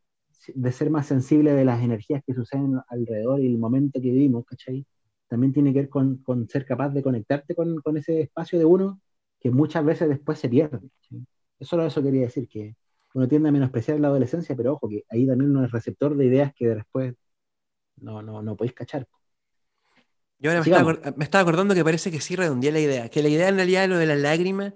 de 0.55 0.73
ser 0.73 0.91
más 0.91 1.07
sensible 1.07 1.53
de 1.53 1.65
las 1.65 1.83
energías 1.83 2.23
que 2.27 2.35
suceden 2.35 2.81
alrededor 2.89 3.41
y 3.41 3.47
el 3.47 3.59
momento 3.59 4.01
que 4.01 4.11
vivimos, 4.11 4.45
¿cachai? 4.45 4.87
También 5.29 5.53
tiene 5.53 5.73
que 5.73 5.81
ver 5.81 5.89
con, 5.89 6.19
con 6.19 6.49
ser 6.49 6.67
capaz 6.67 6.91
de 6.91 7.03
conectarte 7.03 7.55
con, 7.55 7.81
con, 7.81 7.97
ese 7.97 8.23
espacio 8.23 8.59
de 8.59 8.65
uno 8.65 9.01
que 9.41 9.51
muchas 9.51 9.85
veces 9.85 10.09
después 10.09 10.39
se 10.39 10.49
pierde. 10.49 10.79
¿cachai? 10.79 11.27
Solo 11.61 11.87
eso 11.87 12.03
quería 12.03 12.23
decir, 12.23 12.49
que 12.49 12.77
uno 13.15 13.29
tiende 13.29 13.49
a 13.49 13.53
menospreciar 13.53 14.01
la 14.01 14.09
adolescencia, 14.09 14.57
pero 14.57 14.75
ojo, 14.75 14.89
que 14.89 15.05
ahí 15.11 15.27
también 15.27 15.51
uno 15.51 15.65
es 15.65 15.71
receptor 15.71 16.17
de 16.17 16.27
ideas 16.27 16.53
que 16.55 16.69
después 16.69 17.15
no, 17.97 18.23
no, 18.23 18.43
no 18.43 18.57
podéis 18.57 18.75
cachar. 18.75 19.07
Yo 20.43 20.51
ahora 20.51 21.15
me 21.17 21.23
estaba, 21.23 21.43
acordando 21.43 21.73
que 21.73 21.85
parece 21.85 22.11
que 22.11 22.21
sí 22.21 22.35
redondeé 22.35 22.73
la 22.73 22.81
idea, 22.81 23.09
que 23.09 23.23
la 23.23 23.29
idea 23.29 23.49
en 23.49 23.55
realidad 23.55 23.83
de 23.83 23.89
lo 23.89 23.97
de 23.97 24.07
las 24.07 24.19
lágrimas 24.19 24.75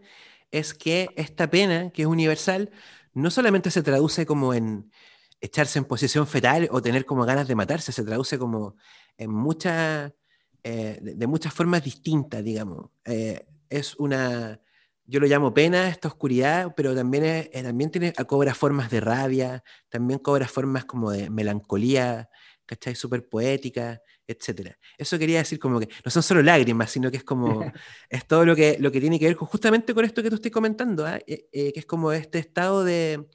es 0.53 0.75
que 0.75 1.09
esta 1.17 1.51
pena, 1.51 1.91
que 1.91 2.03
es 2.03 2.09
universal, 2.09 2.71
no 3.15 3.33
solamente 3.33 3.73
se 3.73 3.83
traduce 3.83 4.27
como 4.27 4.55
en 4.55 4.93
echarse 5.41 5.81
en 5.81 5.85
posición 5.85 6.29
fetal 6.29 6.69
o 6.71 6.81
tener 6.81 7.05
como 7.05 7.25
ganas 7.25 7.49
de 7.49 7.57
matarse, 7.57 7.91
se 7.91 8.05
traduce 8.05 8.39
como 8.39 8.77
en 9.19 9.33
muchas, 9.33 10.13
eh, 10.63 11.01
de, 11.03 11.27
muchas 11.27 11.53
formas 11.53 11.83
distintas, 11.83 12.45
digamos. 12.45 12.91
Eh, 13.05 13.45
es 13.69 13.97
una, 13.97 14.61
yo 15.05 15.19
lo 15.19 15.27
llamo 15.27 15.53
pena, 15.53 15.89
esta 15.89 16.07
oscuridad, 16.07 16.75
pero 16.77 16.95
también, 16.95 17.25
es, 17.25 17.51
eh, 17.53 17.65
también 17.65 17.91
tiene, 17.91 18.13
cobra 18.13 18.55
formas 18.55 18.89
de 18.89 19.01
rabia, 19.01 19.65
también 19.89 20.21
cobra 20.21 20.47
formas 20.47 20.85
como 20.85 21.11
de 21.11 21.29
melancolía, 21.29 22.31
¿cachai? 22.67 22.95
Súper 22.95 23.29
poética, 23.29 24.01
etc. 24.27 24.73
Eso 24.99 25.19
quería 25.19 25.39
decir 25.39 25.59
como 25.59 25.81
que 25.81 25.89
no 26.05 26.11
son 26.11 26.23
solo 26.23 26.43
lágrimas, 26.43 26.91
sino 26.91 27.11
que 27.11 27.19
es 27.19 27.25
como, 27.25 27.61
es 28.11 28.27
todo 28.27 28.45
lo 28.45 28.57
que, 28.57 28.77
lo 28.81 28.91
que 28.91 29.01
tiene 29.01 29.19
que 29.19 29.27
ver 29.27 29.35
justamente 29.35 29.95
con 29.95 30.05
esto 30.05 30.23
que 30.23 30.29
tú 30.29 30.37
estás 30.37 30.53
comentando, 30.53 31.07
¿ah? 31.07 31.19
eh, 31.27 31.49
eh, 31.53 31.73
que 31.73 31.81
es 31.81 31.87
como 31.87 32.13
este 32.13 32.39
estado 32.39 32.85
de, 32.85 33.27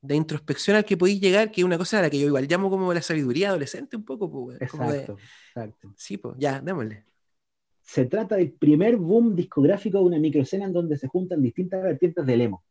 de, 0.00 0.14
introspección 0.14 0.76
al 0.76 0.84
que 0.84 0.96
podéis 0.96 1.20
llegar, 1.20 1.50
que 1.50 1.60
es 1.60 1.64
una 1.64 1.78
cosa 1.78 1.98
a 1.98 2.02
la 2.02 2.10
que 2.10 2.18
yo 2.18 2.26
igual 2.26 2.46
llamo 2.46 2.70
como 2.70 2.92
la 2.94 3.02
sabiduría 3.02 3.48
adolescente 3.48 3.96
un 3.96 4.04
poco. 4.04 4.30
Pues, 4.30 4.60
exacto, 4.60 5.16
exacto. 5.48 5.92
Sí, 5.96 6.16
pues 6.16 6.36
ya, 6.38 6.60
démosle. 6.60 7.04
Se 7.82 8.04
trata 8.04 8.36
del 8.36 8.52
primer 8.52 8.96
boom 8.96 9.34
discográfico 9.34 9.98
de 9.98 10.04
una 10.04 10.18
microescena 10.18 10.66
en 10.66 10.72
donde 10.72 10.96
se 10.96 11.08
juntan 11.08 11.42
distintas 11.42 11.82
vertientes 11.82 12.24
del 12.24 12.42
emo. 12.42 12.62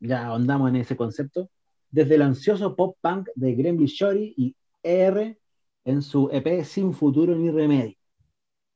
Ya 0.00 0.26
ahondamos 0.26 0.68
en 0.70 0.76
ese 0.76 0.96
concepto. 0.96 1.48
Desde 1.90 2.16
el 2.16 2.22
ansioso 2.22 2.74
pop 2.74 2.96
punk 3.00 3.28
de 3.36 3.54
Gremlin 3.54 3.86
Shorty 3.86 4.34
y 4.36 4.56
ER 4.82 5.38
en 5.84 6.02
su 6.02 6.28
EP 6.32 6.64
Sin 6.64 6.94
Futuro 6.94 7.34
ni 7.34 7.50
Remedio, 7.50 7.96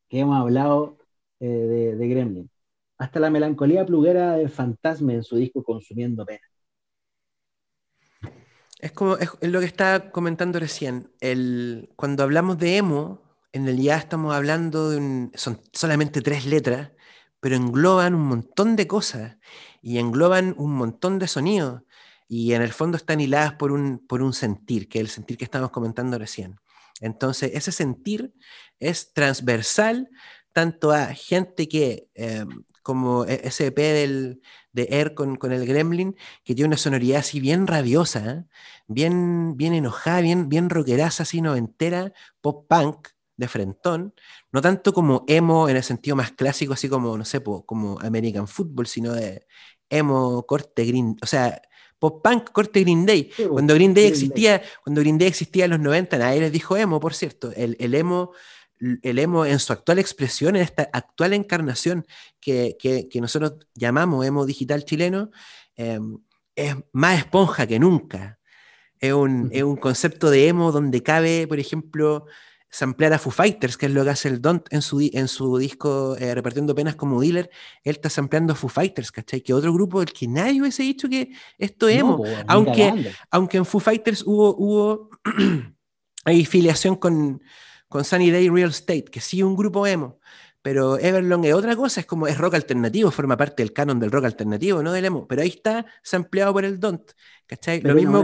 que 0.08 0.20
hemos 0.20 0.38
hablado 0.38 0.98
eh, 1.40 1.94
de, 1.98 2.08
Gremlin, 2.08 2.50
hasta 2.98 3.20
la 3.20 3.30
melancolía 3.30 3.86
pluguera 3.86 4.36
del 4.36 4.50
fantasma 4.50 5.14
en 5.14 5.22
su 5.22 5.36
disco 5.36 5.62
Consumiendo 5.62 6.26
Pena. 6.26 6.40
Es 8.78 8.92
como 8.92 9.16
es, 9.16 9.30
lo 9.40 9.60
que 9.60 9.66
estaba 9.66 10.10
comentando 10.10 10.60
recién. 10.60 11.10
El, 11.20 11.90
cuando 11.96 12.22
hablamos 12.22 12.58
de 12.58 12.76
emo, 12.76 13.22
en 13.52 13.64
realidad 13.64 13.98
estamos 13.98 14.34
hablando 14.34 14.90
de 14.90 14.98
un, 14.98 15.32
son 15.34 15.60
solamente 15.72 16.22
tres 16.22 16.46
letras, 16.46 16.92
pero 17.40 17.56
engloban 17.56 18.14
un 18.14 18.26
montón 18.26 18.76
de 18.76 18.86
cosas 18.86 19.36
y 19.82 19.98
engloban 19.98 20.54
un 20.58 20.74
montón 20.74 21.18
de 21.18 21.28
sonidos 21.28 21.82
y 22.28 22.52
en 22.52 22.62
el 22.62 22.72
fondo 22.72 22.96
están 22.96 23.20
hiladas 23.20 23.54
por 23.54 23.72
un, 23.72 24.06
por 24.06 24.22
un 24.22 24.32
sentir, 24.32 24.88
que 24.88 24.98
es 24.98 25.04
el 25.04 25.08
sentir 25.08 25.38
que 25.38 25.44
estamos 25.44 25.70
comentando 25.70 26.18
recién. 26.18 26.60
Entonces, 27.00 27.52
ese 27.54 27.72
sentir 27.72 28.32
es 28.78 29.12
transversal 29.12 30.08
tanto 30.52 30.90
a 30.90 31.14
gente 31.14 31.68
que, 31.68 32.08
eh, 32.14 32.44
como 32.82 33.24
e, 33.26 33.42
ese 33.44 33.66
EP 33.66 33.78
del, 33.78 34.42
de 34.72 34.88
Air 34.90 35.14
con, 35.14 35.36
con, 35.36 35.52
el 35.52 35.66
Gremlin, 35.66 36.16
que 36.44 36.54
tiene 36.54 36.68
una 36.68 36.76
sonoridad 36.76 37.20
así 37.20 37.40
bien 37.40 37.66
rabiosa, 37.66 38.30
¿eh? 38.30 38.44
bien, 38.88 39.56
bien 39.56 39.74
enojada, 39.74 40.20
bien, 40.20 40.48
bien 40.48 40.70
rockeraza, 40.70 41.22
así 41.24 41.40
noventera, 41.40 42.12
pop 42.40 42.66
punk 42.68 43.08
de 43.36 43.46
frentón, 43.48 44.14
no 44.50 44.60
tanto 44.60 44.92
como 44.92 45.24
emo 45.28 45.68
en 45.68 45.76
el 45.76 45.84
sentido 45.84 46.16
más 46.16 46.32
clásico, 46.32 46.72
así 46.72 46.88
como, 46.88 47.16
no 47.16 47.24
sé, 47.24 47.40
como 47.42 48.00
American 48.00 48.48
Football, 48.48 48.88
sino 48.88 49.12
de 49.12 49.46
emo 49.90 50.44
corte 50.46 50.84
green, 50.84 51.16
o 51.22 51.26
sea, 51.26 51.62
pop 51.98 52.22
punk 52.22 52.50
corte 52.52 52.80
Green 52.80 53.04
Day. 53.06 53.30
cuando 53.50 53.74
Green 53.74 53.94
Day 53.94 54.06
existía, 54.06 54.62
cuando 54.84 55.00
Green 55.00 55.18
Day 55.18 55.28
existía 55.28 55.64
en 55.64 55.72
los 55.72 55.80
90, 55.80 56.18
nadie 56.18 56.40
les 56.40 56.52
dijo 56.52 56.76
emo, 56.76 57.00
por 57.00 57.14
cierto. 57.14 57.52
El, 57.56 57.76
el, 57.80 57.94
emo, 57.94 58.32
el 59.02 59.18
emo 59.18 59.44
en 59.44 59.58
su 59.58 59.72
actual 59.72 59.98
expresión, 59.98 60.56
en 60.56 60.62
esta 60.62 60.88
actual 60.92 61.32
encarnación 61.32 62.06
que, 62.40 62.76
que, 62.78 63.08
que 63.08 63.20
nosotros 63.20 63.54
llamamos 63.74 64.24
emo 64.24 64.46
digital 64.46 64.84
chileno, 64.84 65.30
em, 65.76 66.18
es 66.54 66.76
más 66.92 67.18
esponja 67.18 67.66
que 67.66 67.78
nunca. 67.78 68.38
Es 69.00 69.12
un, 69.12 69.48
es 69.52 69.62
un, 69.62 69.76
concepto 69.76 70.28
de 70.28 70.48
emo 70.48 70.72
donde 70.72 71.02
cabe, 71.04 71.46
por 71.46 71.60
ejemplo, 71.60 72.26
samplear 72.70 73.12
a 73.12 73.18
Foo 73.18 73.30
Fighters, 73.30 73.76
que 73.76 73.86
es 73.86 73.92
lo 73.92 74.04
que 74.04 74.10
hace 74.10 74.28
el 74.28 74.42
Don't 74.42 74.66
en 74.70 74.82
su, 74.82 75.00
en 75.12 75.28
su 75.28 75.56
disco 75.58 76.16
eh, 76.18 76.34
Repartiendo 76.34 76.74
Penas 76.74 76.96
como 76.96 77.20
Dealer, 77.20 77.50
él 77.82 77.96
está 77.96 78.10
sampleando 78.10 78.52
a 78.52 78.56
Foo 78.56 78.68
Fighters, 78.68 79.10
¿cachai? 79.10 79.40
Que 79.40 79.54
otro 79.54 79.72
grupo 79.72 80.00
del 80.00 80.12
que 80.12 80.28
nadie 80.28 80.60
hubiese 80.60 80.82
dicho 80.82 81.08
que 81.08 81.32
esto 81.56 81.88
es 81.88 82.00
emo, 82.00 82.22
aunque, 82.46 83.12
aunque 83.30 83.56
en 83.56 83.64
Foo 83.64 83.80
Fighters 83.80 84.22
hubo, 84.26 84.54
hubo 84.56 85.10
hay 86.24 86.44
filiación 86.44 86.96
con, 86.96 87.42
con 87.88 88.04
Sunny 88.04 88.30
Day 88.30 88.48
Real 88.48 88.70
Estate, 88.70 89.04
que 89.04 89.20
sí 89.20 89.42
un 89.42 89.56
grupo 89.56 89.86
emo, 89.86 90.20
pero 90.60 90.98
Everlong 90.98 91.46
es 91.46 91.54
otra 91.54 91.74
cosa, 91.74 92.00
es 92.00 92.06
como 92.06 92.26
es 92.26 92.36
rock 92.36 92.54
alternativo, 92.54 93.10
forma 93.10 93.36
parte 93.36 93.62
del 93.62 93.72
canon 93.72 93.98
del 93.98 94.10
rock 94.10 94.26
alternativo, 94.26 94.82
no 94.82 94.92
del 94.92 95.06
emo, 95.06 95.26
pero 95.26 95.42
ahí 95.42 95.48
está 95.48 95.86
sampleado 96.02 96.52
por 96.52 96.64
el 96.64 96.78
Don't, 96.78 97.10
¿cachai? 97.46 97.80
lo 97.80 97.94
mismo... 97.94 98.22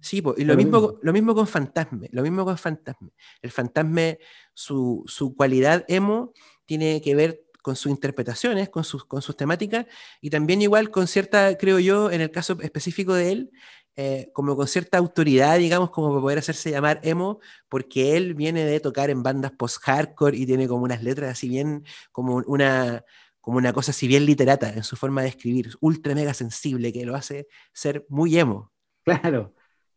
Sí, 0.00 0.22
y 0.36 0.44
lo, 0.44 0.56
mismo, 0.56 0.98
lo 1.02 1.12
mismo 1.12 1.34
con 1.34 1.46
Fantasme, 1.46 2.08
lo 2.12 2.22
mismo 2.22 2.44
con 2.44 2.56
Fantasme. 2.56 3.10
El 3.42 3.50
Fantasme, 3.50 4.18
su, 4.54 5.04
su, 5.06 5.34
cualidad 5.36 5.84
emo 5.88 6.32
tiene 6.64 7.02
que 7.02 7.14
ver 7.14 7.42
con 7.62 7.76
sus 7.76 7.90
interpretaciones, 7.90 8.70
con 8.70 8.84
sus, 8.84 9.04
con 9.04 9.20
sus 9.20 9.36
temáticas, 9.36 9.86
y 10.20 10.30
también 10.30 10.62
igual 10.62 10.90
con 10.90 11.06
cierta, 11.06 11.56
creo 11.58 11.78
yo, 11.78 12.10
en 12.10 12.22
el 12.22 12.30
caso 12.30 12.56
específico 12.62 13.12
de 13.12 13.32
él, 13.32 13.50
eh, 13.96 14.30
como 14.32 14.56
con 14.56 14.66
cierta 14.66 14.96
autoridad, 14.96 15.58
digamos, 15.58 15.90
como 15.90 16.08
para 16.08 16.20
poder 16.22 16.38
hacerse 16.38 16.70
llamar 16.70 17.00
emo, 17.02 17.40
porque 17.68 18.16
él 18.16 18.34
viene 18.34 18.64
de 18.64 18.80
tocar 18.80 19.10
en 19.10 19.22
bandas 19.22 19.52
post-hardcore 19.52 20.36
y 20.36 20.46
tiene 20.46 20.68
como 20.68 20.84
unas 20.84 21.02
letras 21.02 21.32
así 21.32 21.48
bien, 21.48 21.84
como 22.12 22.36
una, 22.46 23.04
como 23.40 23.58
una 23.58 23.72
cosa 23.72 23.90
así 23.90 24.06
bien 24.06 24.24
literata 24.24 24.72
en 24.72 24.84
su 24.84 24.96
forma 24.96 25.22
de 25.22 25.28
escribir, 25.28 25.70
ultra 25.80 26.14
mega 26.14 26.32
sensible, 26.32 26.92
que 26.92 27.04
lo 27.04 27.14
hace 27.14 27.48
ser 27.74 28.06
muy 28.08 28.38
emo. 28.38 28.72
Claro, 29.04 29.54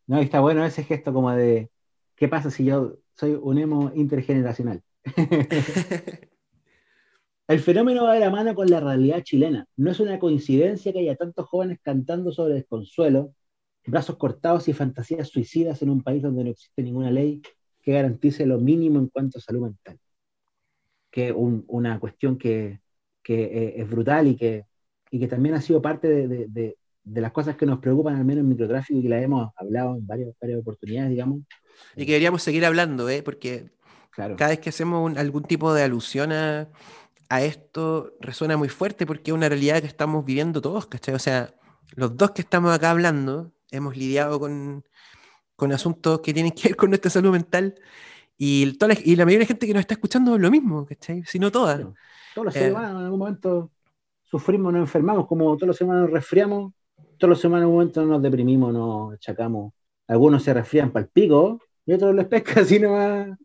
no, 0.07 0.19
está 0.19 0.39
bueno 0.41 0.65
ese 0.65 0.83
gesto 0.83 1.13
como 1.13 1.31
de, 1.31 1.69
¿qué 2.15 2.27
pasa 2.27 2.51
si 2.51 2.65
yo 2.65 2.98
soy 3.15 3.33
un 3.41 3.57
emo 3.57 3.91
intergeneracional? 3.95 4.81
El 7.48 7.60
fenómeno 7.60 8.05
va 8.05 8.13
de 8.13 8.22
la 8.22 8.29
mano 8.29 8.55
con 8.55 8.69
la 8.69 8.79
realidad 8.79 9.22
chilena. 9.22 9.67
No 9.75 9.91
es 9.91 10.00
una 10.00 10.17
coincidencia 10.17 10.93
que 10.93 11.00
haya 11.00 11.15
tantos 11.15 11.45
jóvenes 11.48 11.79
cantando 11.81 12.31
sobre 12.31 12.55
desconsuelo, 12.55 13.33
brazos 13.86 14.15
cortados 14.17 14.67
y 14.69 14.74
fantasías 14.74 15.27
suicidas 15.29 15.81
en 15.81 15.89
un 15.89 16.01
país 16.01 16.24
donde 16.24 16.45
no 16.45 16.50
existe 16.51 16.81
ninguna 16.83 17.12
ley 17.12 17.41
que 17.81 17.91
garantice 17.91 18.45
lo 18.45 18.60
mínimo 18.60 19.00
en 19.00 19.07
cuanto 19.07 19.39
a 19.39 19.41
salud 19.41 19.63
mental. 19.63 20.00
Que 21.12 21.29
es 21.29 21.36
una 21.36 22.00
cuestión 22.00 22.38
que, 22.38 22.79
que, 23.22 23.43
eh, 23.43 23.74
es 23.81 23.89
brutal 23.89 24.27
y 24.27 24.36
que, 24.38 24.65
y 25.12 25.19
que 25.19 25.27
también 25.27 25.55
ha 25.55 25.62
sido 25.62 25.81
parte 25.81 26.07
de, 26.07 26.48
de 26.48 26.77
las 27.05 27.31
cosas 27.31 27.55
que 27.55 27.65
nos 27.65 27.79
preocupan, 27.79 28.15
al 28.15 28.25
menos 28.25 28.43
en 28.43 28.50
microtráfico, 28.50 29.00
y 29.00 29.03
que 29.03 29.10
la 29.10 29.22
hemos 29.22 29.51
hablado 29.57 29.95
en 29.95 30.07
varias, 30.07 30.33
varias 30.39 30.60
oportunidades, 30.60 31.12
digamos. 31.12 31.41
Y 31.95 32.05
que 32.05 32.13
deberíamos 32.13 32.43
seguir 32.43 32.65
hablando, 32.65 33.10
¿eh? 33.10 33.24
porque 33.24 33.72
claro. 34.12 34.36
cada 34.36 34.51
vez 34.51 34.60
que 34.60 34.69
hacemos 34.69 35.15
algún 35.17 35.43
tipo 35.43 35.74
de 35.74 35.83
alusión 35.83 36.31
a, 36.31 36.69
a, 37.29 37.43
esto, 37.43 38.13
resuena 38.19 38.57
muy 38.57 38.69
fuerte 38.69 39.05
porque 39.05 39.31
es 39.31 39.36
una 39.36 39.50
realidad 39.50 39.81
que 39.81 39.88
estamos 39.88 40.24
viviendo 40.24 40.62
todos, 40.62 40.88
¿cachai? 40.88 41.15
O 41.15 41.19
sea, 41.19 41.53
los 41.95 42.15
dos 42.15 42.31
que 42.31 42.41
estamos 42.41 42.74
acá 42.74 42.91
hablando 42.91 43.51
hemos 43.72 43.98
lidiado 43.98 44.39
con, 44.39 44.83
con 45.55 45.72
asuntos 45.72 46.22
que 46.22 46.33
tienen 46.33 46.51
que 46.51 46.69
ver 46.69 46.75
con 46.75 46.89
nuestra 46.89 47.12
salud 47.12 47.31
mental. 47.31 47.75
Y, 48.38 48.74
toda 48.77 48.93
la, 48.93 49.00
y 49.03 49.15
la 49.15 49.25
mayoría 49.25 49.43
de 49.43 49.48
gente 49.48 49.67
que 49.67 49.74
nos 49.74 49.81
está 49.81 49.93
escuchando 49.93 50.36
es 50.36 50.41
lo 50.41 50.51
mismo, 50.51 50.86
¿cachai? 50.86 51.24
Si 51.25 51.39
no 51.39 51.51
todas. 51.51 51.81
Todos 52.33 52.45
los 52.45 52.53
seres 52.53 52.69
eh, 52.69 52.72
humanos 52.72 52.91
en 52.91 53.05
algún 53.05 53.19
momento 53.19 53.72
sufrimos, 54.24 54.74
nos 54.74 54.81
enfermamos, 54.81 55.27
como 55.27 55.55
todos 55.55 55.67
los 55.67 55.77
seres 55.77 55.89
humanos 55.89 56.10
nos 56.10 56.13
resfriamos, 56.13 56.74
todos 57.17 57.29
los 57.29 57.41
semanas 57.41 57.63
en 57.63 57.70
un 57.70 57.74
momento 57.75 58.05
nos 58.05 58.22
deprimimos, 58.22 58.74
nos 58.74 59.13
achacamos. 59.13 59.74
Algunos 60.08 60.43
se 60.43 60.53
resfrían 60.53 60.91
para 60.91 61.05
el 61.05 61.12
pico 61.12 61.60
y 61.86 61.93
otros 61.93 62.15
les 62.15 62.27
pesca 62.27 62.62
así 62.62 62.79
nomás 62.79 63.38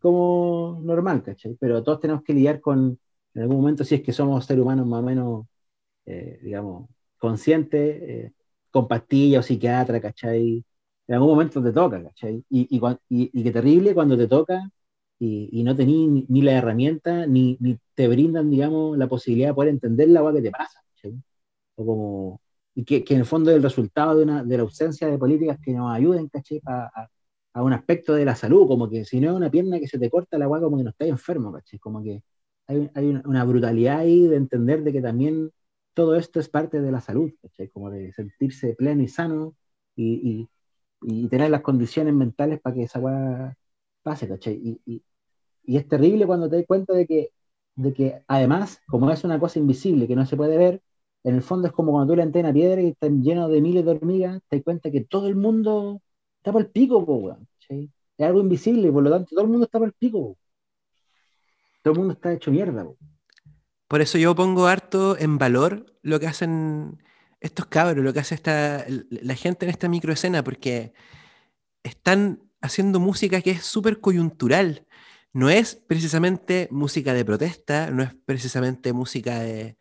como 0.00 0.80
normal, 0.84 1.22
¿cachai? 1.22 1.56
Pero 1.60 1.82
todos 1.82 2.00
tenemos 2.00 2.22
que 2.22 2.34
lidiar 2.34 2.60
con, 2.60 2.98
en 3.34 3.42
algún 3.42 3.58
momento, 3.58 3.84
si 3.84 3.96
es 3.96 4.02
que 4.02 4.12
somos 4.12 4.46
seres 4.46 4.62
humanos 4.62 4.86
más 4.86 5.00
o 5.02 5.02
menos, 5.06 5.46
eh, 6.06 6.38
digamos, 6.42 6.88
conscientes, 7.18 8.02
eh, 8.02 8.32
con 8.70 8.88
pastillas 8.88 9.44
o 9.44 9.48
psiquiatra, 9.48 10.00
¿cachai? 10.00 10.64
En 11.08 11.14
algún 11.14 11.30
momento 11.30 11.62
te 11.62 11.72
toca, 11.72 12.02
¿cachai? 12.02 12.44
Y, 12.50 12.68
y, 12.76 13.30
y, 13.32 13.42
qué 13.44 13.50
terrible 13.52 13.94
cuando 13.94 14.16
te 14.16 14.28
toca 14.28 14.70
y, 15.18 15.62
no 15.64 15.74
tenés 15.76 16.26
ni, 16.28 16.42
la 16.42 16.52
herramienta, 16.52 17.26
ni, 17.26 17.56
ni, 17.60 17.78
te 17.94 18.08
brindan, 18.08 18.50
digamos, 18.50 18.98
la 18.98 19.08
posibilidad 19.08 19.48
de 19.50 19.54
poder 19.54 19.70
entender 19.70 20.08
la 20.08 20.20
agua 20.20 20.34
que 20.34 20.42
te 20.42 20.50
pasa, 20.50 20.80
¿cachai? 20.94 21.14
O 21.76 21.86
como, 21.86 22.40
y 22.76 22.84
que, 22.84 23.04
que, 23.04 23.14
en 23.14 23.20
el 23.20 23.26
fondo 23.26 23.50
es 23.50 23.56
el 23.56 23.62
resultado 23.62 24.16
de, 24.16 24.24
una, 24.24 24.44
de 24.44 24.56
la 24.58 24.62
ausencia 24.64 25.08
de 25.08 25.18
políticas 25.18 25.58
que 25.62 25.72
nos 25.72 25.92
ayuden, 25.94 26.28
¿cachai? 26.28 26.60
A, 26.66 27.08
a, 27.54 27.62
un 27.62 27.72
aspecto 27.72 28.14
de 28.14 28.26
la 28.26 28.36
salud, 28.36 28.68
como 28.68 28.90
que 28.90 29.04
si 29.06 29.18
no 29.20 29.30
es 29.30 29.36
una 29.36 29.50
pierna 29.50 29.80
que 29.80 29.88
se 29.88 29.98
te 29.98 30.10
corta, 30.10 30.36
la 30.38 30.44
agua 30.44 30.60
como 30.60 30.76
que 30.76 30.84
no 30.84 30.90
estás 30.90 31.08
enfermo, 31.08 31.52
¿cachai? 31.52 31.78
Como 31.78 32.02
que 32.04 32.22
hay, 32.66 32.90
hay 32.94 33.06
una 33.24 33.44
brutalidad 33.44 34.00
ahí 34.00 34.26
de 34.26 34.36
entender 34.36 34.82
de 34.84 34.92
que 34.92 35.00
también 35.00 35.52
todo 35.94 36.16
esto 36.16 36.38
es 36.40 36.48
parte 36.50 36.80
de 36.82 36.92
la 36.92 37.00
salud, 37.00 37.32
¿cachai? 37.42 37.68
Como 37.70 37.90
de 37.90 38.12
sentirse 38.12 38.74
pleno 38.74 39.02
y 39.02 39.08
sano 39.08 39.56
y, 39.96 40.48
y, 41.02 41.22
y 41.24 41.28
tener 41.28 41.50
las 41.50 41.62
condiciones 41.62 42.14
mentales 42.14 42.60
para 42.60 42.76
que 42.76 42.82
esa 42.84 42.98
agua 42.98 43.56
pase, 44.02 44.28
¿cachai? 44.28 44.54
Y, 44.54 44.80
y, 44.84 45.02
y, 45.64 45.76
es 45.78 45.88
terrible 45.88 46.26
cuando 46.26 46.50
te 46.50 46.56
das 46.56 46.66
cuenta 46.66 46.92
de 46.94 47.06
que, 47.06 47.30
de 47.76 47.92
que 47.94 48.22
además, 48.28 48.80
como 48.86 49.10
es 49.10 49.24
una 49.24 49.40
cosa 49.40 49.58
invisible 49.58 50.06
que 50.06 50.16
no 50.16 50.26
se 50.26 50.36
puede 50.36 50.58
ver, 50.58 50.82
en 51.26 51.34
el 51.34 51.42
fondo 51.42 51.66
es 51.66 51.72
como 51.72 51.90
cuando 51.90 52.12
tú 52.12 52.16
le 52.16 52.22
antenas 52.22 52.52
piedra 52.52 52.80
y 52.80 52.90
está 52.90 53.08
lleno 53.08 53.48
de 53.48 53.60
miles 53.60 53.84
de 53.84 53.90
hormigas, 53.90 54.40
te 54.48 54.56
das 54.56 54.64
cuenta 54.64 54.92
que 54.92 55.00
todo 55.00 55.26
el 55.26 55.34
mundo 55.34 56.00
está 56.36 56.52
por 56.52 56.62
el 56.62 56.68
pico, 56.68 57.04
po, 57.04 57.36
Es 57.68 57.90
algo 58.20 58.38
invisible, 58.38 58.92
por 58.92 59.02
lo 59.02 59.10
tanto 59.10 59.30
todo 59.30 59.42
el 59.42 59.50
mundo 59.50 59.64
está 59.64 59.80
por 59.80 59.88
el 59.88 59.94
pico. 59.94 60.36
Todo 61.82 61.94
el 61.94 61.98
mundo 61.98 62.14
está 62.14 62.32
hecho 62.32 62.52
mierda. 62.52 62.86
Por 63.88 64.00
eso 64.00 64.18
yo 64.18 64.36
pongo 64.36 64.68
harto 64.68 65.18
en 65.18 65.36
valor 65.36 65.98
lo 66.02 66.20
que 66.20 66.28
hacen 66.28 67.02
estos 67.40 67.66
cabros, 67.66 68.04
lo 68.04 68.12
que 68.12 68.20
hace 68.20 68.36
esta, 68.36 68.86
la 69.10 69.34
gente 69.34 69.66
en 69.66 69.70
esta 69.70 69.88
microescena, 69.88 70.44
porque 70.44 70.92
están 71.82 72.40
haciendo 72.60 73.00
música 73.00 73.40
que 73.40 73.50
es 73.50 73.64
súper 73.64 74.00
coyuntural. 74.00 74.86
No 75.32 75.50
es 75.50 75.74
precisamente 75.74 76.68
música 76.70 77.14
de 77.14 77.24
protesta, 77.24 77.90
no 77.90 78.04
es 78.04 78.14
precisamente 78.24 78.92
música 78.92 79.40
de, 79.40 79.76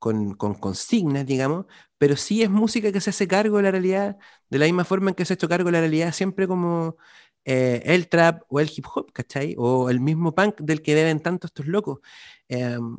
con, 0.00 0.34
consignas, 0.34 1.26
digamos, 1.26 1.66
pero 1.98 2.16
sí 2.16 2.42
es 2.42 2.50
música 2.50 2.92
que 2.92 3.00
se 3.00 3.10
hace 3.10 3.28
cargo 3.28 3.58
de 3.58 3.64
la 3.64 3.70
realidad, 3.72 4.18
de 4.48 4.58
la 4.58 4.64
misma 4.66 4.84
forma 4.84 5.10
en 5.10 5.14
que 5.16 5.24
se 5.24 5.34
ha 5.34 5.36
hecho 5.36 5.48
cargo 5.48 5.66
de 5.66 5.72
la 5.72 5.80
realidad 5.80 6.12
siempre 6.12 6.48
como 6.48 6.96
eh, 7.44 7.82
el 7.84 8.08
trap 8.08 8.42
o 8.48 8.60
el 8.60 8.70
hip 8.74 8.86
hop, 8.94 9.12
¿cachai? 9.12 9.54
O 9.58 9.90
el 9.90 10.00
mismo 10.00 10.34
punk 10.34 10.60
del 10.60 10.82
que 10.82 10.94
deben 10.94 11.20
tanto 11.20 11.46
estos 11.46 11.66
locos. 11.66 12.00
Em, 12.48 12.98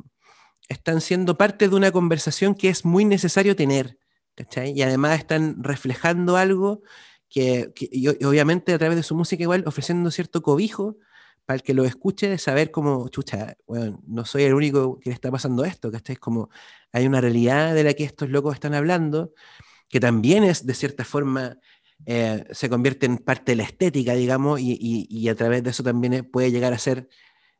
están 0.68 1.00
siendo 1.00 1.36
parte 1.36 1.68
de 1.68 1.76
una 1.76 1.92
conversación 1.92 2.54
que 2.54 2.68
es 2.68 2.84
muy 2.84 3.04
necesario 3.04 3.56
tener, 3.56 3.98
¿cachai? 4.36 4.72
Y 4.72 4.82
además 4.82 5.18
están 5.18 5.62
reflejando 5.62 6.36
algo 6.36 6.82
que, 7.28 7.72
obviamente 8.24 8.72
a 8.74 8.78
través 8.78 8.96
de 8.96 9.02
su 9.02 9.14
música 9.14 9.42
igual 9.42 9.64
ofreciendo 9.66 10.10
cierto 10.10 10.42
cobijo 10.42 10.98
para 11.44 11.56
el 11.56 11.62
que 11.62 11.74
lo 11.74 11.84
escuche, 11.84 12.38
saber 12.38 12.70
cómo, 12.70 13.08
chucha, 13.08 13.56
bueno, 13.66 14.00
no 14.06 14.24
soy 14.24 14.44
el 14.44 14.54
único 14.54 14.98
que 15.00 15.10
le 15.10 15.14
está 15.14 15.30
pasando 15.30 15.64
esto, 15.64 15.90
¿cachai? 15.90 16.16
Como 16.16 16.50
hay 16.92 17.06
una 17.06 17.20
realidad 17.20 17.74
de 17.74 17.84
la 17.84 17.94
que 17.94 18.04
estos 18.04 18.30
locos 18.30 18.54
están 18.54 18.74
hablando, 18.74 19.32
que 19.88 20.00
también 20.00 20.44
es 20.44 20.66
de 20.66 20.74
cierta 20.74 21.04
forma, 21.04 21.58
eh, 22.06 22.44
se 22.52 22.68
convierte 22.68 23.06
en 23.06 23.18
parte 23.18 23.52
de 23.52 23.56
la 23.56 23.64
estética, 23.64 24.14
digamos, 24.14 24.60
y, 24.60 24.76
y, 24.80 25.28
a 25.28 25.34
través 25.34 25.62
de 25.62 25.70
eso 25.70 25.82
también 25.82 26.28
puede 26.30 26.50
llegar 26.50 26.72
a 26.72 26.78
ser 26.78 27.08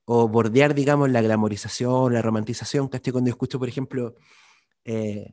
o 0.05 0.29
bordear, 0.29 0.75
digamos, 0.75 1.11
la 1.11 1.23
glamorización, 1.23 2.15
la 2.15 2.23
romantización, 2.23 2.89
¿cachai? 2.89 3.12
Cuando 3.12 3.31
escucho, 3.31 3.59
por 3.59 3.69
ejemplo, 3.69 4.17
eh, 4.85 5.33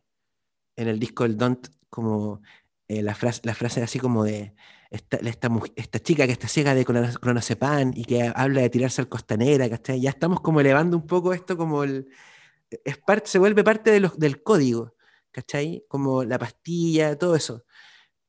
en 0.75 0.87
el 0.87 0.99
disco 0.99 1.23
del 1.23 1.37
Don't, 1.37 1.67
como 1.89 2.41
eh, 2.87 3.01
la, 3.03 3.15
frase, 3.15 3.41
la 3.43 3.55
frase 3.55 3.83
así 3.83 3.99
como 3.99 4.23
de 4.23 4.53
esta, 4.89 5.17
esta, 5.17 5.49
esta, 5.75 5.99
chica 5.99 6.25
que 6.25 6.31
está 6.31 6.47
ciega 6.47 6.73
de 6.73 6.85
clonazepam 6.85 7.91
y 7.95 8.05
que 8.05 8.31
habla 8.33 8.61
de 8.61 8.69
tirarse 8.69 9.01
al 9.01 9.09
costanera, 9.09 9.69
¿cachai? 9.69 10.01
Ya 10.01 10.09
estamos 10.09 10.41
como 10.41 10.61
elevando 10.61 10.97
un 10.97 11.05
poco 11.05 11.33
esto 11.33 11.57
como 11.57 11.83
el... 11.83 12.07
Es 12.83 12.97
parte, 12.97 13.29
se 13.29 13.39
vuelve 13.39 13.63
parte 13.63 13.91
de 13.91 13.99
los, 13.99 14.17
del 14.17 14.43
código, 14.43 14.95
¿cachai? 15.31 15.85
Como 15.87 16.23
la 16.23 16.39
pastilla, 16.39 17.17
todo 17.17 17.35
eso. 17.35 17.65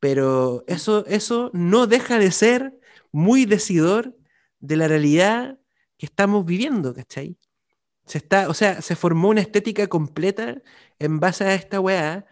Pero 0.00 0.64
eso, 0.66 1.04
eso 1.06 1.50
no 1.54 1.86
deja 1.86 2.18
de 2.18 2.30
ser 2.30 2.78
muy 3.12 3.46
decidor 3.46 4.16
de 4.60 4.76
la 4.76 4.88
realidad 4.88 5.58
que 5.98 6.06
estamos 6.06 6.44
viviendo, 6.46 6.94
¿cachai? 6.94 7.38
Se 8.06 8.18
está, 8.18 8.48
o 8.48 8.54
sea, 8.54 8.82
se 8.82 8.96
formó 8.96 9.28
una 9.28 9.40
estética 9.42 9.86
completa 9.88 10.62
en 10.98 11.20
base 11.20 11.44
a 11.44 11.54
esta 11.54 11.80
weá, 11.80 12.26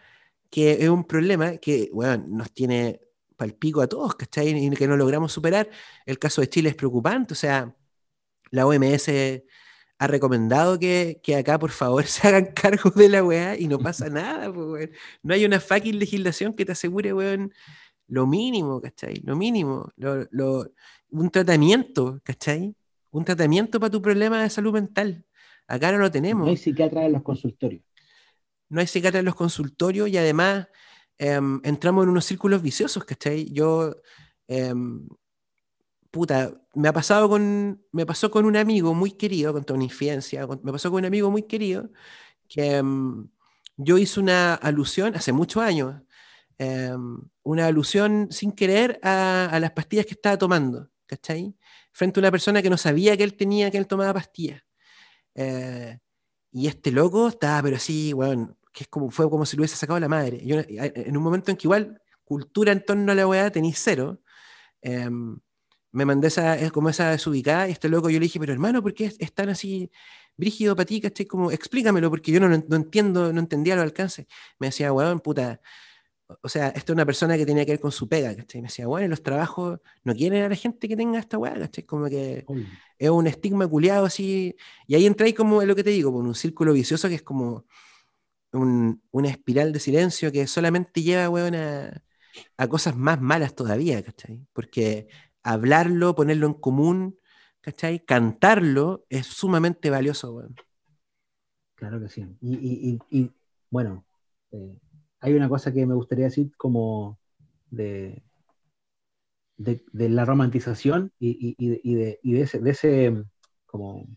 que 0.51 0.73
es 0.85 0.89
un 0.89 1.05
problema 1.05 1.59
que, 1.59 1.91
bueno, 1.93 2.25
nos 2.29 2.53
tiene 2.53 3.01
palpico 3.39 3.81
a 3.81 3.87
todos, 3.87 4.15
¿cachai? 4.17 4.51
Y 4.51 4.71
que 4.71 4.87
no 4.87 4.99
logramos 4.99 5.33
superar. 5.33 5.71
El 6.05 6.19
caso 6.19 6.43
de 6.43 6.51
Chile 6.51 6.69
es 6.71 6.75
preocupante, 6.75 7.33
o 7.33 7.37
sea, 7.37 7.75
la 8.51 8.67
OMS 8.67 9.09
ha 10.01 10.07
recomendado 10.07 10.79
que, 10.79 11.21
que 11.23 11.37
acá, 11.37 11.59
por 11.59 11.71
favor, 11.71 12.05
se 12.07 12.29
hagan 12.29 12.53
cargo 12.55 12.91
de 12.91 13.09
la 13.09 13.25
weá 13.25 13.59
y 13.59 13.69
no 13.69 13.79
pasa 13.79 14.09
nada, 14.11 14.53
pues, 14.53 14.91
No 15.23 15.33
hay 15.33 15.47
una 15.47 15.61
fucking 15.61 15.99
legislación 15.99 16.53
que 16.55 16.67
te 16.67 16.73
asegure, 16.73 17.15
weón, 17.15 17.53
lo 18.09 18.27
mínimo, 18.27 18.81
¿cachai? 18.81 19.23
Lo 19.25 19.37
mínimo, 19.37 19.91
lo, 19.97 20.27
lo, 20.31 20.71
un 21.11 21.31
tratamiento, 21.31 22.21
¿cachai? 22.25 22.75
un 23.11 23.25
tratamiento 23.25 23.81
para 23.81 23.91
tu 23.91 24.03
problema 24.03 24.43
de 24.43 24.51
salud 24.51 24.73
mental. 24.73 25.25
Acá 25.67 25.93
no 25.93 25.99
lo 25.99 26.11
tenemos. 26.11 26.45
No 26.45 26.51
hay 26.51 26.57
psiquiatras 26.57 27.05
en 27.05 27.13
los 27.13 27.23
consultorios. 27.23 27.83
No 28.69 28.81
hay 28.81 28.87
psiquiatras 28.87 29.21
en 29.21 29.27
los 29.27 29.35
consultorios 29.35 30.09
y 30.09 30.17
además 30.17 30.69
em, 31.19 31.61
entramos 31.65 32.05
en 32.05 32.11
unos 32.11 32.25
círculos 32.25 32.63
viciosos, 32.63 33.05
¿cachai? 33.05 33.51
Yo, 33.53 33.97
em, 34.49 35.09
puta, 36.11 36.53
me 36.75 36.89
ha 36.89 36.93
pasado 36.93 37.29
con, 37.29 37.83
me 37.93 38.07
pasó 38.07 38.31
con 38.31 38.45
un 38.47 38.57
amigo 38.57 38.95
muy 38.95 39.13
querido, 39.13 39.53
con 39.53 39.65
toda 39.65 39.77
una 39.77 39.85
infidencia, 39.85 40.47
me 40.63 40.73
pasó 40.73 40.91
con 40.91 41.01
un 41.01 41.07
amigo 41.07 41.31
muy 41.31 41.43
querido 41.45 41.91
que 42.49 42.77
em, 42.77 43.29
yo 43.77 43.99
hice 43.99 44.21
una 44.21 44.55
alusión 44.55 45.15
hace 45.17 45.33
muchos 45.33 45.63
años, 45.63 46.03
una 47.45 47.67
alusión 47.67 48.29
sin 48.31 48.53
querer 48.53 48.99
a, 49.03 49.47
a 49.47 49.61
las 49.61 49.71
pastillas 49.73 50.07
que 50.07 50.15
estaba 50.15 50.37
tomando, 50.37 50.91
¿cachai? 51.07 51.55
frente 51.99 52.21
a 52.21 52.23
una 52.23 52.31
persona 52.31 52.63
que 52.63 52.71
no 52.71 52.77
sabía 52.77 53.17
que 53.17 53.25
él 53.25 53.35
tenía, 53.35 53.71
que 53.71 53.79
él 53.79 53.89
tomaba 53.89 54.15
pastillas. 54.15 54.63
Eh, 55.35 55.99
y 56.53 56.69
este 56.69 56.93
loco 56.93 57.29
estaba, 57.29 57.63
pero 57.63 57.79
sí, 57.79 58.13
bueno, 58.13 58.58
que 58.73 58.85
es 58.85 58.89
como, 58.89 59.11
fue 59.11 59.29
como 59.31 59.47
si 59.47 59.57
lo 59.57 59.63
hubiese 59.63 59.77
sacado 59.77 59.99
la 60.01 60.09
madre. 60.09 60.41
Yo, 60.45 60.59
en 60.69 61.17
un 61.17 61.23
momento 61.23 61.51
en 61.51 61.57
que 61.57 61.67
igual 61.67 62.01
cultura 62.25 62.73
en 62.73 62.85
torno 62.85 63.13
a 63.13 63.15
la 63.15 63.27
weá 63.27 63.51
tenéis 63.51 63.81
cero, 63.83 64.21
em, 64.83 65.39
me 65.93 66.05
mandé 66.05 66.29
esa, 66.29 66.71
como 66.71 66.91
esa 66.91 67.11
desubicada 67.11 67.69
y 67.69 67.73
este 67.73 67.89
loco 67.89 68.11
yo 68.11 68.19
le 68.19 68.25
dije, 68.25 68.39
pero 68.39 68.53
hermano, 68.53 68.83
¿por 68.83 68.95
qué 68.95 69.07
es, 69.19 69.35
tan 69.35 69.49
así 69.49 69.91
brígido 70.37 70.77
para 70.77 70.87
ti? 70.87 71.03
Como, 71.27 71.51
explícamelo, 71.51 72.11
porque 72.11 72.33
yo 72.33 72.41
no, 72.41 72.49
no, 72.49 72.77
entiendo, 72.77 73.33
no 73.33 73.41
entendía 73.41 73.75
los 73.77 73.85
alcances. 73.85 74.27
Me 74.59 74.69
decía, 74.69 74.93
weón, 74.93 75.21
puta, 75.21 75.61
o 76.43 76.49
sea, 76.49 76.69
esto 76.69 76.93
es 76.93 76.95
una 76.95 77.07
persona 77.07 77.37
que 77.39 77.47
tenía 77.47 77.65
que 77.65 77.73
ver 77.73 77.81
con 77.81 77.91
su 77.91 78.09
pega, 78.09 78.37
¿cachai? 78.37 78.61
Me 78.61 78.69
decía, 78.69 78.87
bueno, 78.87 79.09
los 79.09 79.23
trabajos 79.23 79.81
no 80.05 80.15
quieren 80.15 80.43
a 80.45 80.49
la 80.49 80.57
gente 80.57 80.87
que 80.87 80.97
tenga 80.97 81.19
esta 81.19 81.39
weá, 81.39 81.55
¿cachai? 81.59 81.85
Como 81.85 82.07
que 82.09 82.45
es 82.99 83.11
un 83.11 83.27
estigma 83.27 83.67
culiado 83.67 84.05
así. 84.05 84.55
Y 84.87 84.95
ahí 84.95 85.07
entráis 85.07 85.35
como, 85.35 85.63
es 85.63 85.69
lo 85.69 85.75
que 85.75 85.85
te 85.85 85.91
digo, 85.91 86.13
con 86.13 86.27
un 86.27 86.35
círculo 86.35 86.75
vicioso 86.75 87.09
que 87.09 87.15
es 87.17 87.23
como 87.23 87.65
una 88.53 89.29
espiral 89.29 89.73
de 89.73 89.81
silencio 89.81 90.33
que 90.33 90.47
solamente 90.47 91.03
lleva, 91.03 91.29
weón, 91.29 91.55
a, 91.55 92.03
a, 92.57 92.69
cosas 92.69 92.97
más 92.97 93.21
malas 93.21 93.55
todavía, 93.55 94.03
¿cachai? 94.03 94.47
Porque 94.53 95.09
hablarlo, 95.43 96.15
ponerlo 96.15 96.47
en 96.47 96.55
común, 96.55 97.19
¿cachai? 97.61 98.05
Cantarlo 98.05 99.05
es 99.09 99.27
sumamente 99.27 99.91
valioso, 99.91 100.35
weón. 100.35 100.57
Claro 101.75 102.01
que 102.01 102.09
sí. 102.09 102.27
Y, 102.41 102.99
y, 103.11 103.31
bueno, 103.71 104.05
eh, 104.51 104.77
hay 105.21 105.35
una 105.35 105.49
cosa 105.49 105.73
que 105.73 105.87
me 105.87 105.95
gustaría 105.95 106.25
decir 106.25 106.51
como 106.57 107.19
de, 107.71 108.23
de, 109.57 110.09
la 110.09 110.25
romantización 110.25 111.13
y, 111.19 111.55
de, 111.69 112.19
ese, 112.23 112.59
de, 112.59 112.71
ese, 112.71 113.25
como 113.67 114.09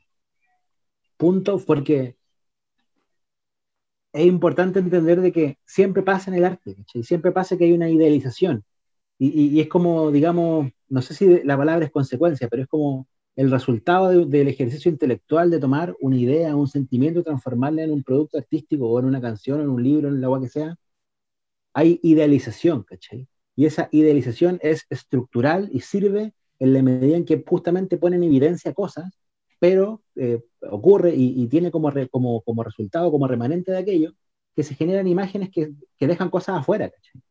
punto, 1.17 1.59
porque 1.59 2.17
es 4.13 4.25
importante 4.25 4.79
entender 4.79 5.21
de 5.21 5.31
que 5.31 5.57
siempre 5.65 6.03
pasa 6.03 6.31
en 6.31 6.37
el 6.37 6.45
arte, 6.45 6.75
y 6.93 7.03
siempre 7.03 7.31
pasa 7.31 7.57
que 7.57 7.65
hay 7.65 7.73
una 7.73 7.89
idealización. 7.89 8.63
Y, 9.19 9.59
es 9.59 9.67
como, 9.67 10.11
digamos, 10.11 10.71
no 10.89 11.01
sé 11.03 11.13
si 11.13 11.43
la 11.43 11.55
palabra 11.55 11.85
es 11.85 11.91
consecuencia, 11.91 12.47
pero 12.49 12.63
es 12.63 12.67
como 12.67 13.07
el 13.35 13.51
resultado 13.51 14.25
del 14.25 14.47
ejercicio 14.47 14.91
intelectual 14.91 15.51
de 15.51 15.59
tomar 15.59 15.95
una 16.01 16.17
idea, 16.17 16.55
un 16.55 16.67
sentimiento, 16.67 17.23
transformarla 17.23 17.83
en 17.83 17.91
un 17.91 18.03
producto 18.03 18.39
artístico 18.39 18.89
o 18.89 18.99
en 18.99 19.05
una 19.05 19.21
canción, 19.21 19.61
en 19.61 19.69
un 19.69 19.83
libro, 19.83 20.09
en 20.09 20.15
el 20.15 20.23
agua 20.23 20.41
que 20.41 20.49
sea, 20.49 20.75
hay 21.73 21.99
idealización, 22.03 22.83
¿cachai? 22.83 23.27
Y 23.55 23.65
esa 23.65 23.89
idealización 23.91 24.59
es 24.61 24.85
estructural 24.89 25.69
y 25.71 25.81
sirve 25.81 26.33
en 26.59 26.73
la 26.73 26.81
medida 26.81 27.15
en 27.15 27.25
que 27.25 27.43
justamente 27.47 27.97
pone 27.97 28.15
en 28.15 28.23
evidencia 28.23 28.73
cosas, 28.73 29.20
pero 29.61 30.01
eh, 30.15 30.43
ocurre 30.71 31.13
y, 31.15 31.47
tiene 31.47 31.69
como, 31.71 31.91
como, 32.09 32.41
como, 32.41 32.63
resultado, 32.63 33.11
como 33.11 33.27
remanente 33.27 33.71
de 33.71 33.77
aquello, 33.77 34.13
que 34.55 34.63
se 34.63 34.73
generan 34.75 35.07
imágenes 35.07 35.51
que, 35.51 35.73
que 35.99 36.07
dejan 36.07 36.31
cosas 36.31 36.59
afuera, 36.59 36.89
¿cachai? 36.89 37.21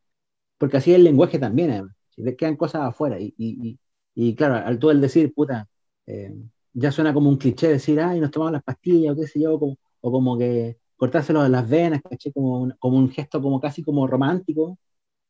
Porque 0.58 0.76
así 0.78 0.92
es 0.92 0.98
el 0.98 1.04
lenguaje 1.04 1.40
también, 1.40 1.70
además, 1.72 1.96
quedan 2.38 2.56
cosas 2.56 2.82
afuera. 2.82 3.18
Y, 3.20 3.34
y, 3.36 3.78
y, 4.14 4.34
claro, 4.36 4.56
al 4.64 4.78
todo 4.78 4.92
el 4.92 5.00
decir, 5.00 5.34
puta, 5.34 5.68
eh, 6.06 6.32
ya 6.72 6.92
suena 6.92 7.12
como 7.14 7.28
un 7.30 7.36
cliché 7.36 7.68
decir, 7.68 8.00
ay, 8.00 8.20
nos 8.20 8.30
tomamos 8.30 8.52
las 8.52 8.62
pastillas, 8.62 9.14
o 9.14 9.20
qué 9.20 9.26
sé 9.26 9.40
yo, 9.40 9.54
o 9.54 10.12
como 10.12 10.38
que 10.38 10.78
cortárselo 10.96 11.40
a 11.40 11.48
las 11.48 11.68
venas, 11.68 12.00
¿caché? 12.08 12.32
Como 12.32 12.60
un, 12.62 12.74
como 12.78 12.96
un 12.98 13.10
gesto 13.10 13.42
como 13.42 13.60
casi 13.60 13.82
como 13.82 14.06
romántico, 14.06 14.78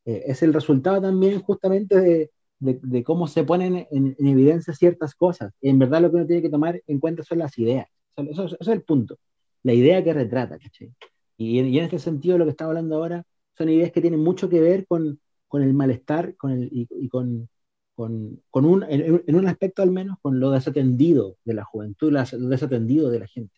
eh, 0.05 0.23
es 0.27 0.43
el 0.43 0.53
resultado 0.53 1.01
también 1.01 1.41
justamente 1.41 1.99
de, 1.99 2.31
de, 2.61 3.03
cómo 3.03 3.27
se 3.27 3.43
ponen 3.43 3.87
en, 3.91 4.15
evidencia 4.19 4.73
ciertas 4.73 5.15
cosas. 5.15 5.53
En 5.61 5.79
verdad 5.79 6.01
lo 6.01 6.09
que 6.09 6.17
uno 6.17 6.27
tiene 6.27 6.41
que 6.41 6.49
tomar 6.49 6.81
en 6.87 6.99
cuenta 6.99 7.23
son 7.23 7.39
las 7.39 7.57
ideas. 7.57 7.87
Eso, 8.15 8.45
es 8.59 8.67
el 8.67 8.83
punto. 8.83 9.17
La 9.63 9.73
idea 9.73 10.03
que 10.03 10.13
retrata, 10.13 10.57
¿caché? 10.57 10.91
Y, 11.37 11.59
en 11.59 11.75
este 11.75 11.99
sentido 11.99 12.37
lo 12.37 12.45
que 12.45 12.51
estamos 12.51 12.71
hablando 12.71 12.95
ahora 12.95 13.25
son 13.57 13.69
ideas 13.69 13.91
que 13.91 14.01
tienen 14.01 14.19
mucho 14.19 14.47
que 14.47 14.61
ver 14.61 14.85
con, 14.87 15.19
con 15.47 15.63
el 15.63 15.73
malestar 15.73 16.35
con 16.37 16.51
el, 16.51 16.69
y, 16.71 17.09
con, 17.09 17.49
con, 17.95 18.41
con 18.49 18.65
un, 18.65 18.83
en, 18.87 19.35
un 19.35 19.47
aspecto 19.47 19.81
al 19.81 19.91
menos, 19.91 20.17
con 20.21 20.39
lo 20.39 20.51
desatendido 20.51 21.37
de 21.43 21.55
la 21.55 21.63
juventud, 21.63 22.11
lo 22.11 22.49
desatendido 22.49 23.09
de 23.09 23.19
la 23.19 23.27
gente. 23.27 23.57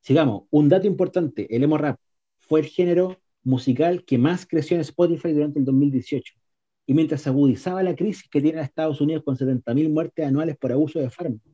Sigamos, 0.00 0.44
un 0.50 0.68
dato 0.68 0.86
importante, 0.86 1.54
el 1.54 1.64
emo 1.64 1.78
rap 1.78 1.98
fue 2.38 2.60
el 2.60 2.66
género 2.66 3.18
musical 3.42 4.04
que 4.04 4.18
más 4.18 4.46
creció 4.46 4.76
en 4.76 4.82
Spotify 4.82 5.32
durante 5.32 5.58
el 5.58 5.64
2018. 5.64 6.35
Y 6.86 6.94
mientras 6.94 7.22
se 7.22 7.28
agudizaba 7.28 7.82
la 7.82 7.96
crisis 7.96 8.28
que 8.30 8.40
tiene 8.40 8.60
Estados 8.60 9.00
Unidos 9.00 9.24
con 9.24 9.36
70.000 9.36 9.90
muertes 9.90 10.24
anuales 10.24 10.56
por 10.56 10.72
abuso 10.72 11.00
de 11.00 11.10
fármacos 11.10 11.52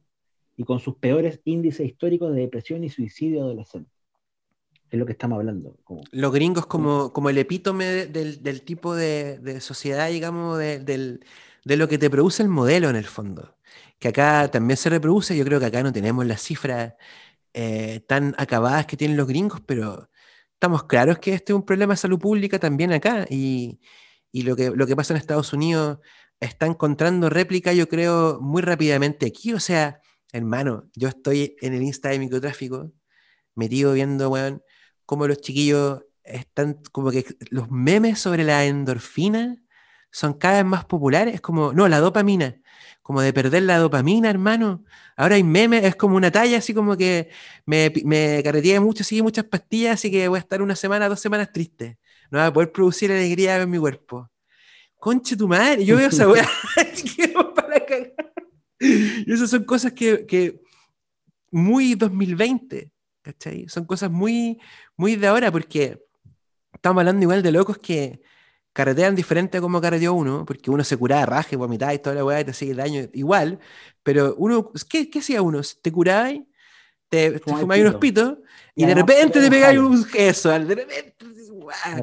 y 0.57 0.65
con 0.65 0.79
sus 0.79 0.97
peores 0.97 1.41
índices 1.45 1.87
históricos 1.87 2.35
de 2.35 2.43
depresión 2.43 2.85
y 2.85 2.91
suicidio 2.91 3.43
adolescente. 3.43 3.91
Es 4.91 4.99
lo 4.99 5.07
que 5.07 5.13
estamos 5.13 5.39
hablando. 5.39 5.79
Los 6.11 6.33
gringos 6.33 6.67
como, 6.67 7.15
como 7.15 7.31
el 7.31 7.39
epítome 7.39 7.87
del, 7.87 8.43
del 8.43 8.63
tipo 8.63 8.95
de, 8.95 9.39
de, 9.39 9.63
sociedad, 9.63 10.11
digamos, 10.11 10.59
de, 10.59 10.81
del, 10.81 11.25
de 11.65 11.77
lo 11.79 11.89
que 11.89 11.97
te 11.97 12.11
produce 12.11 12.43
el 12.43 12.51
modelo 12.51 12.91
en 12.91 12.97
el 12.97 13.07
fondo. 13.07 13.57
Que 13.99 14.09
acá 14.09 14.51
también 14.51 14.77
se 14.77 14.91
reproduce, 14.91 15.35
yo 15.35 15.45
creo 15.47 15.59
que 15.59 15.67
acá 15.67 15.83
no 15.83 15.95
tenemos 15.95 16.27
las 16.27 16.43
cifras 16.43 16.95
eh, 17.55 18.01
tan 18.07 18.35
acabadas 18.37 18.85
que 18.85 18.99
tienen 18.99 19.17
los 19.17 19.27
gringos, 19.27 19.63
pero 19.65 20.11
estamos 20.53 20.85
claros 20.85 21.19
que 21.19 21.33
este 21.33 21.53
es 21.53 21.57
un 21.57 21.65
problema 21.65 21.95
de 21.95 21.99
salud 21.99 22.19
pública 22.19 22.59
también 22.59 22.93
acá 22.93 23.27
y, 23.31 23.81
y 24.33 24.43
lo, 24.43 24.57
que, 24.57 24.71
lo 24.71 24.87
que 24.87 24.97
pasa 24.97 25.13
en 25.13 25.19
Estados 25.19 25.53
Unidos 25.53 25.99
está 26.41 26.67
encontrando 26.67 27.31
réplica, 27.31 27.73
yo 27.73 27.89
creo, 27.89 28.41
muy 28.41 28.63
rápidamente 28.63 29.27
aquí. 29.27 29.53
O 29.53 29.61
sea, 29.61 30.01
hermano, 30.33 30.89
yo 30.95 31.09
estoy 31.09 31.57
en 31.61 31.75
el 31.75 31.83
Insta 31.83 32.09
de 32.09 32.19
microtráfico, 32.19 32.93
metido 33.55 33.93
viendo, 33.93 34.31
weón, 34.31 34.63
cómo 35.07 35.29
los 35.29 35.39
chiquillos 35.41 36.03
están, 36.25 36.81
como 36.93 37.11
que 37.11 37.27
los 37.51 37.71
memes 37.71 38.19
sobre 38.19 38.45
la 38.45 38.65
endorfina 38.65 39.57
son 40.11 40.35
cada 40.35 40.57
vez 40.57 40.65
más 40.67 40.85
populares, 40.85 41.35
es 41.35 41.41
como, 41.41 41.73
no, 41.73 41.89
la 41.89 42.01
dopamina, 42.01 42.61
como 43.03 43.23
de 43.23 43.33
perder 43.33 43.63
la 43.65 43.79
dopamina, 43.79 44.31
hermano. 44.31 44.85
Ahora 45.17 45.37
hay 45.37 45.43
memes, 45.43 45.85
es 45.85 45.97
como 45.97 46.17
una 46.17 46.31
talla, 46.31 46.59
así 46.59 46.75
como 46.75 46.97
que 46.97 47.31
me, 47.67 47.93
me 48.05 48.43
carreteé 48.43 48.81
mucho, 48.81 49.05
sigue 49.05 49.23
muchas 49.23 49.45
pastillas, 49.47 49.95
así 49.95 50.11
que 50.11 50.29
voy 50.29 50.39
a 50.39 50.41
estar 50.41 50.63
una 50.63 50.77
semana, 50.77 51.09
dos 51.09 51.21
semanas 51.21 51.53
triste. 51.53 51.99
No 52.33 52.39
voy 52.39 52.49
a 52.49 52.53
poder 52.53 52.73
producir 52.73 53.13
alegría 53.13 53.61
en 53.61 53.69
mi 53.69 53.79
cuerpo. 53.79 54.31
Conche 54.97 55.37
tu 55.37 55.47
madre, 55.47 55.85
yo 55.85 55.99
veo 55.99 56.09
esa 56.09 56.27
weá. 56.27 56.49
y 58.81 59.31
esas 59.31 59.51
son 59.51 59.65
cosas 59.65 59.93
que, 59.93 60.25
que 60.25 60.63
muy 61.51 61.95
2020, 61.95 62.91
¿cachai? 63.21 63.69
Son 63.69 63.85
cosas 63.85 64.11
muy, 64.11 64.59
muy 64.97 65.17
de 65.17 65.27
ahora, 65.27 65.53
porque 65.53 66.03
estamos 66.73 67.03
hablando 67.03 67.23
igual 67.23 67.43
de 67.43 67.53
locos 67.53 67.77
que 67.77 68.23
carretean 68.73 69.15
diferente 69.15 69.59
a 69.59 69.61
como 69.61 69.83
carreteó 69.83 70.15
uno, 70.15 70.47
porque 70.47 70.71
uno 70.71 70.85
se 70.85 70.97
curaba 70.97 71.27
raje, 71.27 71.57
vomitaba 71.57 71.93
y 71.93 71.99
toda 71.99 72.17
la 72.17 72.25
weá 72.25 72.41
y 72.41 72.47
te 72.47 72.55
sigue 72.55 72.73
daño 72.73 73.11
igual, 73.13 73.59
pero 74.03 74.37
uno, 74.39 74.73
¿qué, 74.89 75.11
qué 75.11 75.19
hacía 75.19 75.43
uno? 75.43 75.61
Te 75.83 75.93
curabas, 75.93 76.33
te, 77.11 77.33
te 77.33 77.39
fumabas 77.41 77.79
unos 77.79 77.97
pitos 77.97 78.39
y 78.75 78.87
de 78.87 78.95
repente 78.95 79.39
te 79.39 79.51
pegáis 79.51 79.79
un 79.79 80.03
queso, 80.07 80.49
de 80.49 80.75
repente, 80.75 81.27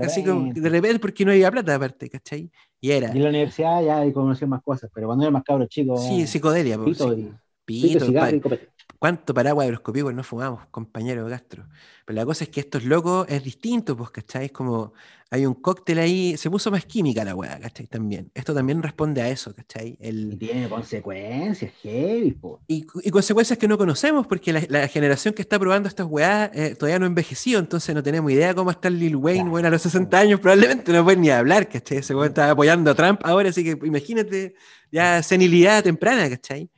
así 0.02 0.24
como, 0.24 0.54
de 0.54 0.70
repente 0.70 1.00
porque 1.00 1.26
no 1.26 1.32
había 1.32 1.52
plata 1.52 1.76
aparte, 1.76 2.10
¿cachai? 2.10 2.50
Y 2.82 2.92
era. 2.92 3.10
Y 3.14 3.18
en 3.18 3.24
la 3.24 3.30
universidad 3.30 3.84
ya 3.84 4.14
conocí 4.14 4.46
más 4.46 4.62
cosas, 4.62 4.90
pero 4.94 5.08
cuando 5.08 5.24
era 5.24 5.32
más 5.32 5.44
cabro 5.44 5.66
chico. 5.68 5.98
Sí, 5.98 6.26
psicodelia, 6.28 6.78
pito, 6.84 7.14
sí. 7.14 7.30
pito, 7.66 8.06
pito, 8.06 8.50
¿Cuánto 8.98 9.34
paraguas 9.34 9.66
aeroscópico 9.66 10.12
no 10.12 10.24
fumamos, 10.24 10.66
compañero 10.72 11.26
Gastro? 11.28 11.66
Pero 12.06 12.18
la 12.18 12.26
cosa 12.26 12.44
es 12.44 12.50
que 12.50 12.60
estos 12.60 12.84
locos 12.84 13.28
es 13.30 13.44
distinto, 13.44 13.96
pues, 13.96 14.10
¿cachai? 14.10 14.46
Es 14.46 14.52
como, 14.52 14.94
hay 15.32 15.46
un 15.46 15.54
cóctel 15.54 16.00
ahí, 16.00 16.36
se 16.38 16.50
puso 16.50 16.72
más 16.72 16.86
química 16.86 17.24
la 17.24 17.36
weá, 17.36 17.60
¿cachai? 17.60 17.86
También. 17.86 18.32
Esto 18.34 18.54
también 18.54 18.82
responde 18.82 19.22
a 19.22 19.30
eso, 19.30 19.54
¿cachai? 19.54 19.96
El... 20.02 20.34
Y 20.34 20.38
tiene 20.38 20.68
consecuencias 20.68 21.72
heavy, 21.84 22.32
po. 22.32 22.60
Y, 22.68 22.84
consecuencias 23.12 23.60
que 23.60 23.68
no 23.68 23.78
conocemos, 23.78 24.26
porque 24.26 24.52
la, 24.52 24.88
generación 24.88 25.34
que 25.34 25.44
está 25.44 25.60
probando 25.60 25.88
estas 25.88 26.08
weá 26.08 26.52
eh, 26.54 26.76
todavía 26.76 26.98
no 26.98 27.06
envejeció, 27.06 27.60
entonces 27.60 27.94
no 27.94 28.02
tenemos 28.02 28.32
idea 28.32 28.56
cómo 28.56 28.72
está 28.72 28.90
Lil 28.90 29.16
Wayne, 29.16 29.50
bueno, 29.50 29.68
a 29.68 29.72
los 29.72 29.84
60 29.84 30.18
años 30.18 30.40
probablemente 30.40 30.92
no 30.92 31.04
puede 31.04 31.18
ni 31.18 31.30
hablar, 31.30 31.70
¿cachai? 31.70 32.00
Ese 32.00 32.16
weón 32.16 32.30
está 32.30 32.50
apoyando 32.50 32.90
a 32.90 32.96
Trump 32.96 33.22
ahora, 33.24 33.50
así 33.50 33.64
que 33.64 33.78
imagínate 33.86 34.56
ya 34.92 35.22
senilidad 35.22 35.84
temprana, 35.84 36.28
¿cachai? 36.28 36.70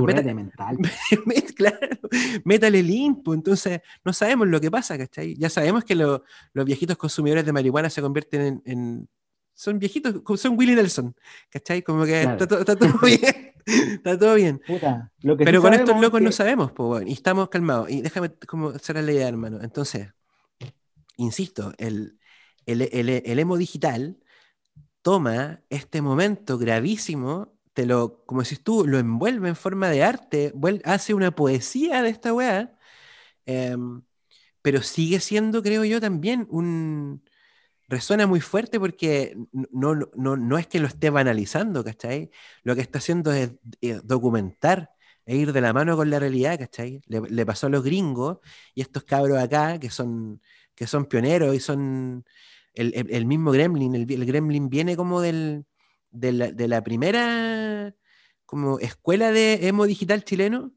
Meta, 0.00 0.34
mental. 0.34 0.76
claro, 1.56 1.98
métale 2.44 2.82
limpo. 2.82 3.32
Entonces, 3.32 3.80
no 4.04 4.12
sabemos 4.12 4.48
lo 4.48 4.60
que 4.60 4.70
pasa, 4.70 4.98
¿cachai? 4.98 5.36
Ya 5.36 5.48
sabemos 5.48 5.84
que 5.84 5.94
los 5.94 6.20
viejitos 6.64 6.96
consumidores 6.96 7.44
de 7.44 7.52
marihuana 7.52 7.88
se 7.88 8.02
convierten 8.02 8.62
en, 8.64 9.08
son 9.54 9.78
viejitos, 9.78 10.22
son 10.40 10.56
Willie 10.56 10.74
Nelson, 10.74 11.14
¿cachai? 11.50 11.82
Como 11.82 12.04
que 12.04 12.22
está, 12.22 12.46
todo 12.46 12.98
bien. 13.02 13.54
está 13.66 14.18
todo 14.18 14.34
bien. 14.34 14.60
Pero 15.20 15.62
con 15.62 15.74
estos 15.74 16.00
locos 16.00 16.22
no 16.22 16.32
sabemos, 16.32 16.72
pues, 16.72 17.06
y 17.06 17.12
estamos 17.12 17.48
calmados. 17.48 17.90
Y 17.90 18.00
déjame 18.00 18.30
como 18.46 18.72
la 18.72 19.12
idea, 19.12 19.28
hermano. 19.28 19.60
Entonces, 19.62 20.08
insisto, 21.16 21.72
el, 21.78 22.18
el, 22.66 22.82
el 22.82 23.38
emo 23.38 23.56
digital 23.56 24.18
toma 25.02 25.60
este 25.70 26.02
momento 26.02 26.58
gravísimo 26.58 27.57
lo, 27.86 28.24
como 28.26 28.42
decís 28.42 28.62
tú, 28.62 28.86
lo 28.86 28.98
envuelve 28.98 29.48
en 29.48 29.56
forma 29.56 29.88
de 29.90 30.02
arte, 30.04 30.52
hace 30.84 31.14
una 31.14 31.30
poesía 31.32 32.02
de 32.02 32.10
esta 32.10 32.32
weá, 32.34 32.76
em, 33.46 34.02
pero 34.62 34.82
sigue 34.82 35.20
siendo, 35.20 35.62
creo 35.62 35.84
yo, 35.84 36.00
también 36.00 36.46
un... 36.50 37.24
Resuena 37.88 38.26
muy 38.26 38.40
fuerte 38.40 38.78
porque 38.78 39.36
no, 39.72 39.94
no, 40.14 40.36
no 40.36 40.58
es 40.58 40.66
que 40.66 40.78
lo 40.80 40.86
esté 40.88 41.10
banalizando, 41.10 41.84
¿cachai? 41.84 42.30
Lo 42.62 42.74
que 42.76 42.82
está 42.82 42.98
haciendo 42.98 43.32
es 43.32 43.52
eh, 43.80 44.00
documentar 44.04 44.90
e 45.24 45.36
ir 45.36 45.52
de 45.52 45.60
la 45.62 45.72
mano 45.72 45.96
con 45.96 46.10
la 46.10 46.18
realidad, 46.18 46.58
¿cachai? 46.58 47.02
Le, 47.06 47.46
pasó 47.46 47.66
a 47.68 47.70
los 47.70 47.84
gringos 47.84 48.38
y 48.74 48.82
estos 48.82 49.04
cabros 49.04 49.38
acá 49.38 49.78
que 49.78 49.90
son, 49.90 50.42
que 50.74 50.86
son 50.86 51.06
pioneros 51.06 51.54
y 51.54 51.60
son 51.60 52.24
el, 52.74 53.26
mismo 53.26 53.50
Gremlin, 53.52 53.94
el, 53.94 54.06
Gremlin 54.06 54.68
viene 54.68 54.96
como 54.96 55.20
del, 55.20 55.66
de 56.10 56.68
la, 56.68 56.82
primera 56.82 57.94
como 58.46 58.78
escuela 58.78 59.30
de 59.32 59.68
emo 59.68 59.86
digital 59.86 60.24
chileno, 60.24 60.72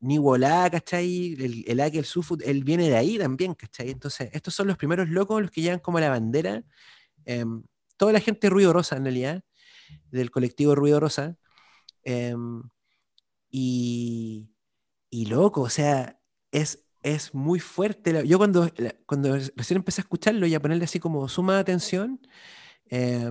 Niwolá, 0.00 0.70
¿cachai? 0.70 1.34
El, 1.34 1.64
el 1.66 1.80
el 1.80 2.04
Sufut, 2.04 2.40
él 2.42 2.64
viene 2.64 2.88
de 2.88 2.96
ahí 2.96 3.18
también, 3.18 3.54
¿cachai? 3.54 3.90
Entonces, 3.90 4.30
estos 4.32 4.54
son 4.54 4.66
los 4.68 4.76
primeros 4.78 5.08
locos, 5.08 5.42
los 5.42 5.50
que 5.50 5.60
llegan 5.62 5.80
como 5.80 6.00
la 6.00 6.08
bandera. 6.10 6.64
Em, 7.26 7.62
toda 7.96 8.12
la 8.12 8.20
gente 8.20 8.50
Ruido 8.50 8.72
Rosa, 8.72 8.96
en 8.96 9.04
realidad, 9.04 9.44
del 10.10 10.30
colectivo 10.30 10.74
Ruido 10.74 11.00
Rosa. 11.00 11.36
Em, 12.04 12.62
y, 13.50 14.50
y 15.10 15.26
loco, 15.26 15.62
o 15.62 15.70
sea, 15.70 16.20
es, 16.52 16.86
es 17.02 17.34
muy 17.34 17.60
fuerte. 17.60 18.26
Yo 18.26 18.38
cuando, 18.38 18.70
cuando 19.06 19.36
recién 19.56 19.78
empecé 19.78 20.00
a 20.00 20.04
escucharlo 20.04 20.46
y 20.46 20.54
a 20.54 20.60
ponerle 20.60 20.84
así 20.84 21.00
como 21.00 21.28
suma 21.28 21.58
atención, 21.58 22.20
eh, 22.90 23.30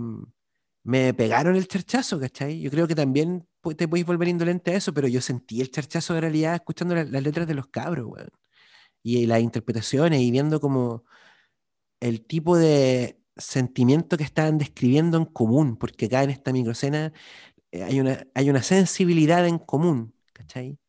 me 0.83 1.13
pegaron 1.13 1.55
el 1.55 1.67
charchazo, 1.67 2.19
¿cachai? 2.19 2.61
Yo 2.61 2.71
creo 2.71 2.87
que 2.87 2.95
también 2.95 3.47
te 3.77 3.87
podéis 3.87 4.05
volver 4.05 4.27
indolente 4.29 4.71
a 4.71 4.75
eso, 4.75 4.93
pero 4.93 5.07
yo 5.07 5.21
sentí 5.21 5.61
el 5.61 5.71
charchazo 5.71 6.13
de 6.13 6.21
realidad 6.21 6.55
escuchando 6.55 6.95
las 6.95 7.23
letras 7.23 7.47
de 7.47 7.53
los 7.55 7.67
cabros, 7.67 8.07
weón. 8.07 8.29
Y, 9.03 9.25
las 9.27 9.41
interpretaciones 9.41 10.21
y 10.21 10.31
viendo 10.31 10.59
como 10.59 11.05
el 11.99 12.25
tipo 12.25 12.57
de 12.57 13.19
sentimiento 13.37 14.17
que 14.17 14.23
estaban 14.23 14.57
describiendo 14.57 15.17
en 15.17 15.25
común, 15.25 15.77
porque 15.77 16.07
acá 16.07 16.23
en 16.23 16.31
esta 16.31 16.53
microcena 16.53 17.13
eh, 17.71 17.83
hay 17.83 17.99
una, 17.99 18.27
hay 18.35 18.49
una 18.49 18.63
sensibilidad 18.63 19.47
en 19.47 19.59
común, 19.59 20.13
¿cachai? 20.33 20.79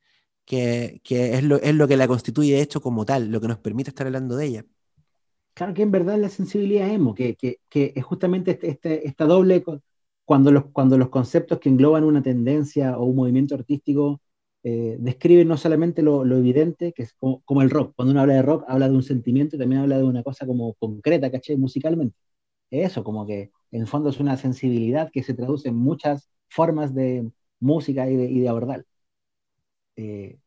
Que, 0.44 1.00
que 1.04 1.34
es, 1.34 1.44
lo, 1.44 1.56
es 1.62 1.74
lo 1.74 1.88
que 1.88 1.96
la 1.96 2.08
constituye 2.08 2.54
de 2.54 2.62
hecho 2.62 2.80
como 2.82 3.04
tal, 3.06 3.30
lo 3.30 3.40
que 3.40 3.48
nos 3.48 3.58
permite 3.58 3.90
estar 3.90 4.06
hablando 4.06 4.36
de 4.36 4.46
ella. 4.46 4.66
Claro 5.54 5.74
que 5.74 5.82
en 5.82 5.90
verdad 5.90 6.18
la 6.18 6.28
sensibilidad 6.28 6.88
emo, 6.90 7.14
que, 7.14 7.36
que, 7.36 7.58
que 7.68 7.92
es 7.94 8.04
justamente 8.04 8.52
este, 8.52 8.68
este, 8.70 9.06
esta 9.06 9.26
doble, 9.26 9.62
cuando 10.24 10.52
los, 10.52 10.66
cuando 10.72 10.96
los 10.98 11.08
conceptos 11.10 11.58
que 11.58 11.68
engloban 11.68 12.04
una 12.04 12.22
tendencia 12.22 12.98
o 12.98 13.04
un 13.04 13.16
movimiento 13.16 13.54
artístico 13.54 14.20
eh, 14.62 14.96
describen 15.00 15.48
no 15.48 15.56
solamente 15.56 16.02
lo, 16.02 16.24
lo, 16.24 16.36
evidente, 16.38 16.92
que 16.92 17.02
es 17.04 17.14
como, 17.14 17.62
el 17.62 17.70
rock. 17.70 17.94
Cuando 17.96 18.12
uno 18.12 18.20
habla 18.20 18.34
de 18.34 18.42
rock, 18.42 18.64
habla 18.68 18.88
de 18.88 18.94
un 18.94 19.02
sentimiento 19.02 19.56
y 19.56 19.58
también 19.58 19.82
habla 19.82 19.98
de 19.98 20.04
una 20.04 20.22
cosa 20.22 20.46
como 20.46 20.74
concreta, 20.74 21.30
¿caché? 21.30 21.56
Musicalmente. 21.56 22.16
Eso, 22.70 23.04
como 23.04 23.26
que 23.26 23.52
en 23.72 23.82
el 23.82 23.86
fondo 23.88 24.10
es 24.10 24.20
una 24.20 24.36
sensibilidad 24.36 25.10
que 25.12 25.22
se 25.22 25.34
traduce 25.34 25.68
en 25.68 25.76
muchas 25.76 26.30
formas 26.48 26.94
de 26.94 27.30
música 27.60 28.08
y 28.10 28.16
de, 28.16 28.24
y 28.26 28.40
de 28.40 28.48
abordar. 28.48 28.86
Eh, 29.96 30.38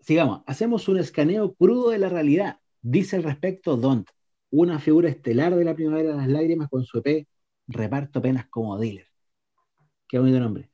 sigamos, 0.00 0.42
hacemos 0.46 0.88
un 0.88 0.98
escaneo 0.98 1.54
crudo 1.54 1.90
de 1.90 1.98
la 1.98 2.08
realidad 2.08 2.58
Dice 2.82 3.16
al 3.16 3.24
respecto 3.24 3.76
Don't, 3.76 4.08
una 4.50 4.78
figura 4.78 5.08
estelar 5.08 5.54
de 5.54 5.64
la 5.64 5.74
primavera 5.74 6.10
de 6.10 6.16
las 6.16 6.28
lágrimas 6.28 6.68
con 6.68 6.84
su 6.84 6.98
EP 6.98 7.26
Reparto 7.66 8.22
Penas 8.22 8.46
como 8.48 8.78
Dealer. 8.78 9.06
Qué 10.08 10.18
bonito 10.18 10.40
nombre. 10.40 10.70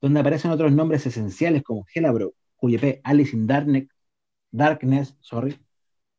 Donde 0.00 0.20
aparecen 0.20 0.50
otros 0.50 0.72
nombres 0.72 1.06
esenciales 1.06 1.62
como 1.62 1.84
Helabro, 1.94 2.34
cuyo 2.56 2.78
EP 2.80 3.00
Alice 3.04 3.36
in 3.36 3.46
Darkness, 4.50 5.16
sorry, 5.20 5.58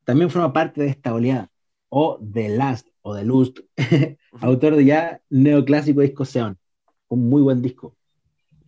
también 0.04 0.30
forma 0.30 0.54
parte 0.54 0.82
de 0.82 0.90
esta 0.90 1.14
oleada. 1.14 1.50
O 1.90 2.20
The 2.34 2.50
Last, 2.50 2.88
o 3.02 3.16
The 3.16 3.26
Lust, 3.26 3.60
autor 4.42 4.76
de 4.76 4.86
ya 4.86 5.22
neoclásico 5.30 6.02
disco 6.02 6.24
Seon. 6.26 6.58
Un 7.08 7.30
muy 7.30 7.42
buen 7.42 7.62
disco. 7.62 7.98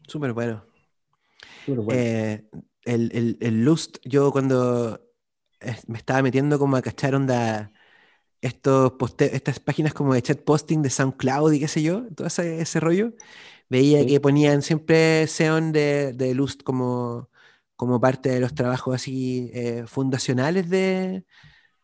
Súper 0.08 0.34
bueno. 0.34 0.66
Eh, 1.92 2.44
el, 2.84 3.38
el, 3.40 3.64
Lust, 3.64 3.98
yo 4.04 4.32
cuando 4.32 5.00
me 5.88 5.98
estaba 5.98 6.22
metiendo 6.22 6.60
como 6.60 6.76
a 6.76 6.82
cachar 6.82 7.16
onda 7.16 7.72
estos 8.44 8.94
estas 9.20 9.60
páginas 9.60 9.94
como 9.94 10.14
de 10.14 10.22
chat 10.22 10.40
posting 10.44 10.82
de 10.82 10.90
SoundCloud 10.90 11.54
y 11.54 11.60
qué 11.62 11.68
sé 11.68 11.82
yo, 11.82 12.04
todo 12.16 12.28
ese, 12.28 12.80
rollo, 12.80 13.14
veía 13.70 14.06
que 14.06 14.20
ponían 14.20 14.62
siempre 14.62 15.28
Seon 15.28 15.72
de, 15.72 16.14
de 16.14 16.34
Lust 16.36 16.64
como, 16.64 17.30
como 17.76 18.00
parte 18.02 18.30
de 18.30 18.40
los 18.42 18.54
trabajos 18.54 18.96
así 18.96 19.50
eh, 19.54 19.86
fundacionales 19.88 20.70
de, 20.70 21.26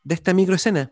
de, 0.03 0.15
esta 0.15 0.33
microescena. 0.33 0.91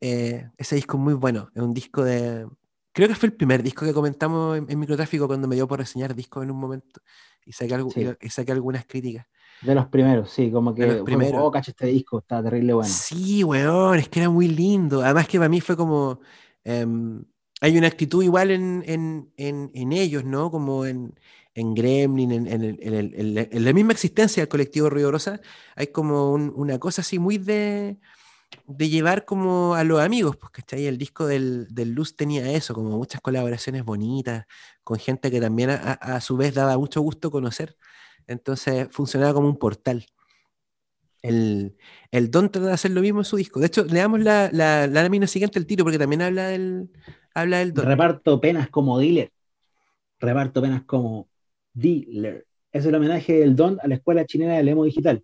Eh, 0.00 0.50
ese 0.58 0.76
disco 0.76 0.98
es 0.98 1.02
muy 1.02 1.14
bueno, 1.14 1.50
es 1.54 1.62
un 1.62 1.74
disco 1.74 2.04
de... 2.04 2.46
Creo 2.92 3.08
que 3.08 3.14
fue 3.14 3.28
el 3.28 3.34
primer 3.34 3.62
disco 3.62 3.86
que 3.86 3.92
comentamos 3.92 4.58
en, 4.58 4.78
Microtráfico 4.78 5.26
cuando 5.26 5.48
me 5.48 5.54
dio 5.54 5.66
por 5.66 5.78
reseñar 5.78 6.14
discos 6.14 6.42
en 6.42 6.50
un 6.50 6.58
momento 6.58 7.00
y 7.44 7.52
saqué, 7.52 8.16
y 8.20 8.28
saqué 8.28 8.52
algunas 8.52 8.84
críticas. 8.86 9.26
De 9.62 9.74
los 9.74 9.86
primeros, 9.86 10.30
sí, 10.30 10.50
como 10.50 10.74
que 10.74 10.86
los 10.86 11.02
primeros. 11.02 11.40
oh, 11.42 11.50
cacho, 11.50 11.70
este 11.70 11.86
disco 11.86 12.18
está 12.18 12.42
terrible 12.42 12.74
bueno. 12.74 12.90
Sí, 12.92 13.44
weón, 13.44 13.98
es 13.98 14.08
que 14.08 14.20
era 14.20 14.28
muy 14.28 14.48
lindo. 14.48 15.02
Además 15.02 15.28
que 15.28 15.38
para 15.38 15.48
mí 15.48 15.60
fue 15.60 15.76
como. 15.76 16.20
Em, 16.64 17.24
hay 17.60 17.78
una 17.78 17.86
actitud 17.86 18.24
igual 18.24 18.50
en, 18.50 18.82
en, 18.88 19.30
en, 19.36 19.92
ellos, 19.92 20.24
¿no? 20.24 20.50
Como 20.50 20.84
en, 20.84 21.14
en 21.54 21.74
Gremlin, 21.74 22.32
en, 22.32 23.64
la 23.64 23.72
misma 23.72 23.92
existencia 23.92 24.42
del 24.42 24.48
colectivo 24.48 24.90
Río 24.90 25.12
Rosa, 25.12 25.40
hay 25.76 25.86
como 25.88 26.32
una 26.32 26.80
cosa 26.80 27.02
así 27.02 27.20
muy 27.20 27.38
de, 27.38 27.98
de 28.66 28.88
llevar 28.88 29.24
como 29.24 29.74
a 29.74 29.84
los 29.84 30.00
amigos, 30.00 30.36
pues, 30.36 30.50
¿cachai? 30.50 30.86
El 30.86 30.98
disco 30.98 31.26
del, 31.26 31.66
del, 31.70 31.92
Luz 31.92 32.16
tenía 32.16 32.50
eso, 32.52 32.74
como 32.74 32.96
muchas 32.96 33.20
colaboraciones 33.20 33.84
bonitas, 33.84 34.46
con 34.84 34.98
gente 34.98 35.30
que 35.30 35.40
también 35.40 35.70
a, 35.70 35.92
a 35.92 36.20
su 36.20 36.36
vez 36.36 36.54
daba 36.54 36.78
mucho 36.78 37.00
gusto 37.00 37.30
conocer. 37.30 37.76
Entonces 38.26 38.88
funcionaba 38.90 39.34
como 39.34 39.48
un 39.48 39.58
portal. 39.58 40.06
El, 41.22 41.76
el 42.10 42.30
Don 42.30 42.50
trata 42.50 42.68
de 42.68 42.72
hacer 42.74 42.90
lo 42.90 43.00
mismo 43.00 43.20
en 43.20 43.24
su 43.24 43.36
disco. 43.36 43.60
De 43.60 43.66
hecho, 43.66 43.84
le 43.84 44.00
damos 44.00 44.20
la, 44.20 44.50
la, 44.52 44.86
la 44.88 45.02
lámina 45.02 45.26
siguiente 45.26 45.58
el 45.58 45.66
tiro 45.66 45.84
porque 45.84 45.98
también 45.98 46.22
habla 46.22 46.48
del, 46.48 46.90
habla 47.34 47.58
del 47.58 47.72
Don. 47.72 47.86
Reparto 47.86 48.40
penas 48.40 48.68
como 48.68 48.98
dealer. 48.98 49.30
Reparto 50.18 50.60
penas 50.60 50.82
como 50.84 51.28
dealer. 51.72 52.46
Es 52.72 52.86
el 52.86 52.94
homenaje 52.94 53.34
del 53.34 53.54
Don 53.54 53.78
a 53.82 53.86
la 53.86 53.96
escuela 53.96 54.24
chilena 54.24 54.54
del 54.56 54.68
emo 54.68 54.84
digital, 54.84 55.22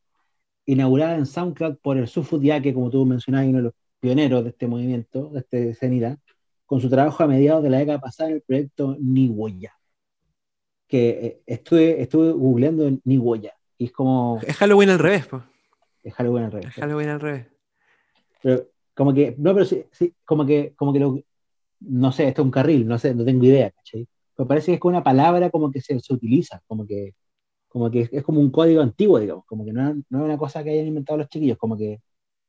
inaugurada 0.68 1.16
en 1.16 1.26
SoundCloud 1.26 1.76
por 1.82 1.96
el 1.96 2.06
Sufut 2.08 2.42
que 2.62 2.74
como 2.74 2.90
tú 2.90 3.04
mencionabas, 3.04 3.48
uno 3.48 3.58
de 3.58 3.64
los 3.64 3.72
pioneros 4.00 4.44
de 4.44 4.50
este 4.50 4.66
movimiento, 4.66 5.30
de 5.30 5.40
este 5.40 5.70
escenita, 5.70 6.18
con 6.66 6.80
su 6.80 6.88
trabajo 6.88 7.24
a 7.24 7.26
mediados 7.26 7.62
de 7.62 7.70
la 7.70 7.78
década 7.78 8.00
pasada 8.00 8.30
en 8.30 8.36
el 8.36 8.42
proyecto 8.42 8.96
Niwoya 9.00 9.78
que 10.88 11.08
eh, 11.10 11.42
estuve, 11.46 12.00
estuve 12.00 12.32
googleando 12.32 12.90
Niwoya. 13.04 13.52
Y 13.76 13.86
es 13.86 13.92
como. 13.92 14.40
Es 14.44 14.56
Halloween 14.56 14.90
al 14.90 14.98
revés, 14.98 15.26
pues. 15.26 15.42
Es 16.02 16.14
Halloween 16.14 16.44
al 16.44 16.52
revés. 16.52 16.68
Es 16.68 16.74
Halloween 16.74 17.08
al 17.10 17.20
revés. 17.20 17.46
Pero 18.42 18.66
como 18.94 19.12
que, 19.12 19.34
no, 19.38 19.52
pero 19.52 19.66
sí, 19.66 19.84
sí 19.92 20.14
como 20.24 20.46
que, 20.46 20.72
como 20.74 20.92
que 20.92 20.98
lo, 20.98 21.20
no 21.80 22.10
sé, 22.10 22.26
esto 22.26 22.42
es 22.42 22.46
un 22.46 22.50
carril, 22.50 22.88
no 22.88 22.98
sé, 22.98 23.14
no 23.14 23.24
tengo 23.24 23.44
idea, 23.44 23.70
¿cachai? 23.70 24.08
Pero 24.34 24.48
parece 24.48 24.66
que 24.66 24.74
es 24.74 24.80
como 24.80 24.96
una 24.96 25.04
palabra 25.04 25.50
como 25.50 25.70
que 25.70 25.80
se, 25.80 26.00
se 26.00 26.14
utiliza, 26.14 26.60
como 26.66 26.86
que, 26.86 27.14
como 27.68 27.90
que 27.90 28.08
es, 28.10 28.22
como 28.22 28.40
un 28.40 28.50
código 28.50 28.82
antiguo, 28.82 29.18
digamos, 29.20 29.44
como 29.46 29.64
que 29.64 29.72
no, 29.72 29.94
no 29.94 30.18
es 30.18 30.24
una 30.24 30.38
cosa 30.38 30.64
que 30.64 30.70
hayan 30.70 30.86
inventado 30.86 31.18
los 31.18 31.28
chiquillos, 31.28 31.58
como 31.58 31.76
que, 31.76 32.00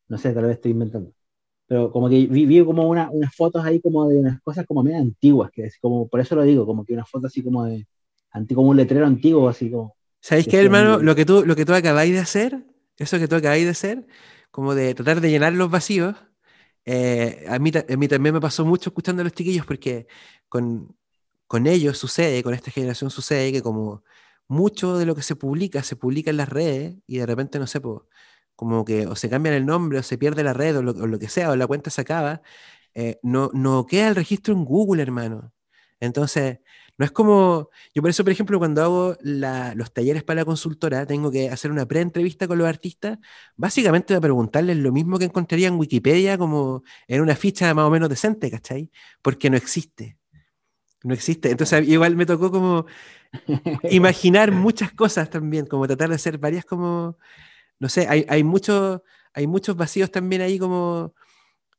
no 0.08 0.18
sé, 0.18 0.34
tal 0.34 0.46
vez 0.46 0.56
estoy 0.56 0.72
inventando. 0.72 1.12
Pero 1.68 1.92
como 1.92 2.10
que 2.10 2.26
vi, 2.26 2.46
vi 2.46 2.64
como 2.66 2.88
una, 2.88 3.12
unas 3.12 3.36
fotos 3.36 3.64
ahí 3.64 3.80
como 3.80 4.08
de 4.08 4.18
unas 4.18 4.42
cosas 4.42 4.66
como 4.66 4.82
medio 4.84 4.98
antiguas, 4.98 5.52
que 5.52 5.66
es 5.66 5.78
como, 5.80 6.08
por 6.08 6.20
eso 6.20 6.36
lo 6.36 6.44
digo, 6.44 6.66
como 6.66 6.84
que 6.84 6.94
una 6.94 7.06
foto 7.06 7.28
así 7.28 7.44
como 7.44 7.66
de, 7.66 7.86
como 8.56 8.70
un 8.70 8.78
letrero 8.78 9.06
antiguo, 9.06 9.48
así 9.48 9.70
como. 9.70 9.96
¿Sabéis 10.22 10.48
qué, 10.48 10.60
hermano? 10.60 11.00
Lo 11.00 11.16
que, 11.16 11.26
tú, 11.26 11.46
lo 11.46 11.56
que 11.56 11.66
tú 11.66 11.74
acabáis 11.74 12.12
de 12.12 12.20
hacer, 12.20 12.66
eso 12.98 13.20
que 13.20 13.28
tú 13.28 13.36
acabáis 13.36 13.66
de 13.66 13.72
hacer, 13.72 14.08
como 14.52 14.74
de 14.74 14.96
tratar 14.96 15.22
de 15.22 15.30
llenar 15.30 15.54
los 15.54 15.70
vacíos, 15.70 16.16
eh, 16.86 17.46
a, 17.48 17.60
mí, 17.60 17.72
a 17.72 17.98
mí 17.98 18.08
también 18.08 18.34
me 18.34 18.42
pasó 18.42 18.66
mucho 18.66 18.90
escuchando 18.90 19.22
a 19.22 19.24
los 19.24 19.34
chiquillos 19.34 19.66
porque 19.66 20.08
con, 20.48 20.96
con 21.46 21.68
ellos 21.68 21.98
sucede, 21.98 22.42
con 22.42 22.54
esta 22.54 22.72
generación 22.72 23.12
sucede 23.12 23.52
que 23.52 23.62
como 23.62 24.04
mucho 24.50 24.98
de 24.98 25.06
lo 25.06 25.16
que 25.16 25.22
se 25.24 25.36
publica 25.36 25.84
se 25.84 25.96
publica 25.96 26.32
en 26.32 26.38
las 26.38 26.50
redes 26.50 26.98
y 27.08 27.20
de 27.20 27.26
repente, 27.26 27.60
no 27.60 27.68
sé, 27.68 27.82
como 28.56 28.86
que 28.86 29.08
o 29.08 29.16
se 29.16 29.30
cambian 29.30 29.56
el 29.56 29.66
nombre 29.66 30.00
o 30.00 30.04
se 30.04 30.18
pierde 30.18 30.44
la 30.44 30.54
red 30.54 30.78
o 30.78 30.82
lo, 30.84 31.20
que 31.20 31.30
sea, 31.30 31.52
o 31.52 31.56
la 31.56 31.68
cuenta 31.68 31.90
se 31.92 32.02
acaba, 32.02 32.42
eh, 32.96 33.20
no, 33.24 33.52
no 33.54 33.86
queda 33.86 34.10
el 34.10 34.16
registro 34.16 34.54
en 34.54 34.66
Google, 34.66 35.02
hermano. 35.04 35.54
Entonces, 36.02 36.60
no 37.00 37.06
es 37.06 37.12
como, 37.12 37.70
yo 37.96 38.02
por 38.02 38.10
eso, 38.12 38.26
por 38.26 38.34
ejemplo, 38.34 38.60
cuando 38.60 38.84
hago 38.84 39.18
los 39.22 39.94
talleres 39.94 40.24
para 40.24 40.42
la 40.42 40.46
consultora, 40.46 41.06
tengo 41.06 41.32
que 41.32 41.50
hacer 41.50 41.72
una 41.72 41.86
pre-entrevista 41.86 42.46
con 42.46 42.58
los 42.58 42.68
artistas, 42.68 43.20
básicamente 43.56 44.14
a 44.16 44.22
preguntarles 44.22 44.78
lo 44.78 44.92
mismo 44.92 45.18
que 45.18 45.26
encontraría 45.26 45.70
en 45.70 45.80
Wikipedia, 45.80 46.38
como 46.38 46.84
en 47.08 47.22
una 47.22 47.38
ficha 47.38 47.74
más 47.74 47.86
o 47.86 47.90
menos 47.90 48.10
decente, 48.10 48.52
¿cachai? 48.52 48.92
Porque 49.22 49.50
no 49.50 49.56
existe. 49.56 50.19
No 51.04 51.14
existe. 51.14 51.52
Entonces, 51.52 51.88
igual 51.88 52.16
me 52.16 52.26
tocó 52.26 52.52
como 52.52 52.86
imaginar 53.92 54.52
muchas 54.52 54.92
cosas 54.92 55.30
también, 55.30 55.66
como 55.66 55.88
tratar 55.88 56.10
de 56.10 56.16
hacer 56.16 56.38
varias 56.38 56.66
como, 56.66 57.18
no 57.80 57.90
sé, 57.90 58.08
hay, 58.08 58.26
hay, 58.30 58.44
hay 59.34 59.48
muchos 59.48 59.76
vacíos 59.76 60.12
también 60.12 60.42
ahí 60.42 60.60
como... 60.60 61.14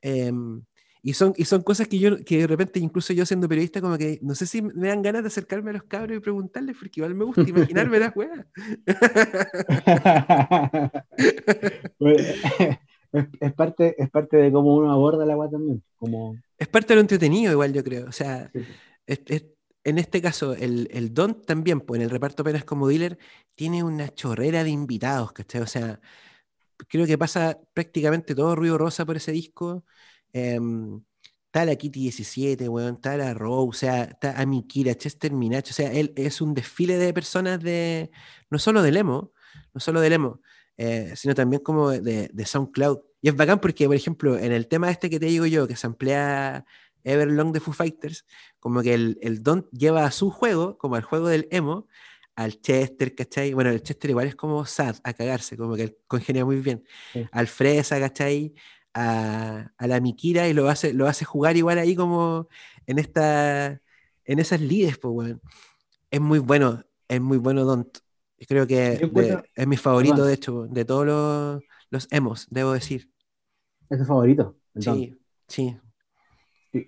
Em, 0.02 0.62
y 1.02 1.14
son, 1.14 1.32
y 1.36 1.46
son 1.46 1.62
cosas 1.62 1.88
que 1.88 1.98
yo, 1.98 2.22
que 2.24 2.40
de 2.40 2.46
repente, 2.46 2.78
incluso 2.78 3.14
yo 3.14 3.24
siendo 3.24 3.48
periodista, 3.48 3.80
como 3.80 3.96
que 3.96 4.18
no 4.20 4.34
sé 4.34 4.44
si 4.46 4.60
me 4.60 4.88
dan 4.88 5.00
ganas 5.00 5.22
de 5.22 5.28
acercarme 5.28 5.70
a 5.70 5.72
los 5.72 5.84
cabros 5.84 6.18
y 6.18 6.20
preguntarles, 6.20 6.76
porque 6.78 7.00
igual 7.00 7.14
me 7.14 7.24
gusta 7.24 7.40
imaginarme 7.40 7.98
las 7.98 8.14
weas. 8.14 8.44
es, 13.40 13.52
parte, 13.54 13.94
es 13.96 14.10
parte 14.10 14.36
de 14.36 14.52
cómo 14.52 14.76
uno 14.76 14.92
aborda 14.92 15.24
la 15.24 15.32
agua 15.32 15.48
también. 15.48 15.82
Como... 15.96 16.36
Es 16.58 16.68
parte 16.68 16.88
de 16.88 16.96
lo 16.96 17.00
entretenido, 17.00 17.52
igual 17.52 17.72
yo 17.72 17.82
creo. 17.82 18.06
O 18.06 18.12
sea, 18.12 18.50
en 19.84 19.98
este 19.98 20.20
caso, 20.22 20.54
el, 20.54 21.14
Don 21.14 21.42
también, 21.42 21.80
pues 21.80 21.98
en 21.98 22.04
el 22.04 22.10
reparto 22.10 22.42
apenas 22.42 22.64
como 22.64 22.88
dealer, 22.88 23.18
tiene 23.54 23.82
una 23.82 24.08
chorrera 24.14 24.64
de 24.64 24.70
invitados, 24.70 25.32
¿cachai? 25.32 25.62
O 25.62 25.66
sea, 25.66 26.00
creo 26.88 27.06
que 27.06 27.18
pasa 27.18 27.58
prácticamente 27.74 28.34
todo 28.34 28.56
ruido 28.56 28.78
rosa 28.78 29.04
por 29.06 29.16
ese 29.16 29.32
disco. 29.32 29.84
Em, 30.32 31.02
está 31.46 31.64
la 31.64 31.76
Kitty 31.76 32.00
17, 32.02 32.68
weón, 32.68 32.94
está 32.96 33.16
la 33.16 33.34
Rose, 33.34 33.68
o 33.68 33.72
sea, 33.72 34.04
está 34.04 34.40
Amikira, 34.40 34.94
Chester 34.94 35.32
Minacho, 35.32 35.72
o 35.72 35.74
sea, 35.74 35.92
él 35.92 36.12
es 36.16 36.40
un 36.40 36.54
desfile 36.54 36.96
de 36.98 37.12
personas 37.12 37.60
de, 37.60 38.10
no 38.50 38.58
solo 38.58 38.82
de 38.82 38.92
Lemo, 38.92 39.32
no 39.74 39.80
solo 39.80 40.00
de 40.00 40.10
Lemo, 40.10 40.40
eh, 40.76 41.12
sino 41.16 41.34
también 41.34 41.62
como 41.62 41.90
de, 41.90 42.30
de, 42.32 42.46
SoundCloud. 42.46 43.00
Y 43.22 43.28
es 43.28 43.36
bacán 43.36 43.60
porque, 43.60 43.86
por 43.86 43.96
ejemplo, 43.96 44.38
en 44.38 44.52
el 44.52 44.68
tema 44.68 44.90
este 44.90 45.10
que 45.10 45.20
te 45.20 45.26
digo 45.26 45.46
yo, 45.46 45.68
que 45.68 45.76
se 45.76 45.86
emplea 45.86 46.64
Everlong 47.04 47.52
de 47.52 47.60
Foo 47.60 47.72
Fighters, 47.72 48.24
como 48.58 48.82
que 48.82 48.94
el, 48.94 49.18
el 49.22 49.42
Don 49.42 49.68
lleva 49.70 50.04
a 50.04 50.10
su 50.10 50.30
juego, 50.30 50.78
como 50.78 50.96
al 50.96 51.02
juego 51.02 51.28
del 51.28 51.48
emo, 51.50 51.86
al 52.36 52.60
Chester, 52.60 53.14
¿cachai? 53.14 53.52
Bueno, 53.52 53.70
el 53.70 53.82
Chester 53.82 54.10
igual 54.10 54.26
es 54.26 54.36
como 54.36 54.64
sad, 54.64 54.96
a 55.04 55.12
cagarse, 55.12 55.56
como 55.56 55.76
que 55.76 55.98
congenia 56.06 56.44
muy 56.44 56.56
bien. 56.56 56.84
Al 57.32 57.46
Fresa, 57.46 57.98
¿cachai? 58.00 58.54
a, 58.94 59.70
la 59.78 60.00
Mikira 60.00 60.48
y 60.48 60.52
lo 60.52 60.68
hace, 60.68 60.92
lo 60.92 61.06
hace 61.06 61.24
jugar 61.24 61.56
igual 61.56 61.78
ahí 61.78 61.94
como 61.94 62.48
en 62.86 62.98
esta 62.98 63.80
en 64.24 64.38
esas 64.38 64.60
lides, 64.60 64.98
pues, 64.98 65.12
bueno. 65.12 65.40
Es 66.10 66.20
muy 66.20 66.38
bueno, 66.38 66.84
es 67.08 67.20
muy 67.20 67.38
bueno 67.38 67.64
Don't. 67.64 67.98
Creo 68.48 68.66
que 68.66 69.00
es 69.54 69.66
mi 69.66 69.76
favorito, 69.76 70.24
de 70.24 70.34
hecho, 70.34 70.66
de 70.68 70.84
todos 70.84 71.06
los, 71.06 71.62
los 71.90 72.08
emos, 72.12 72.46
debo 72.50 72.72
decir. 72.72 73.10
¿Es 73.88 73.98
tu 73.98 74.04
favorito? 74.04 74.56
Sí, 74.78 75.18
sí, 75.48 75.76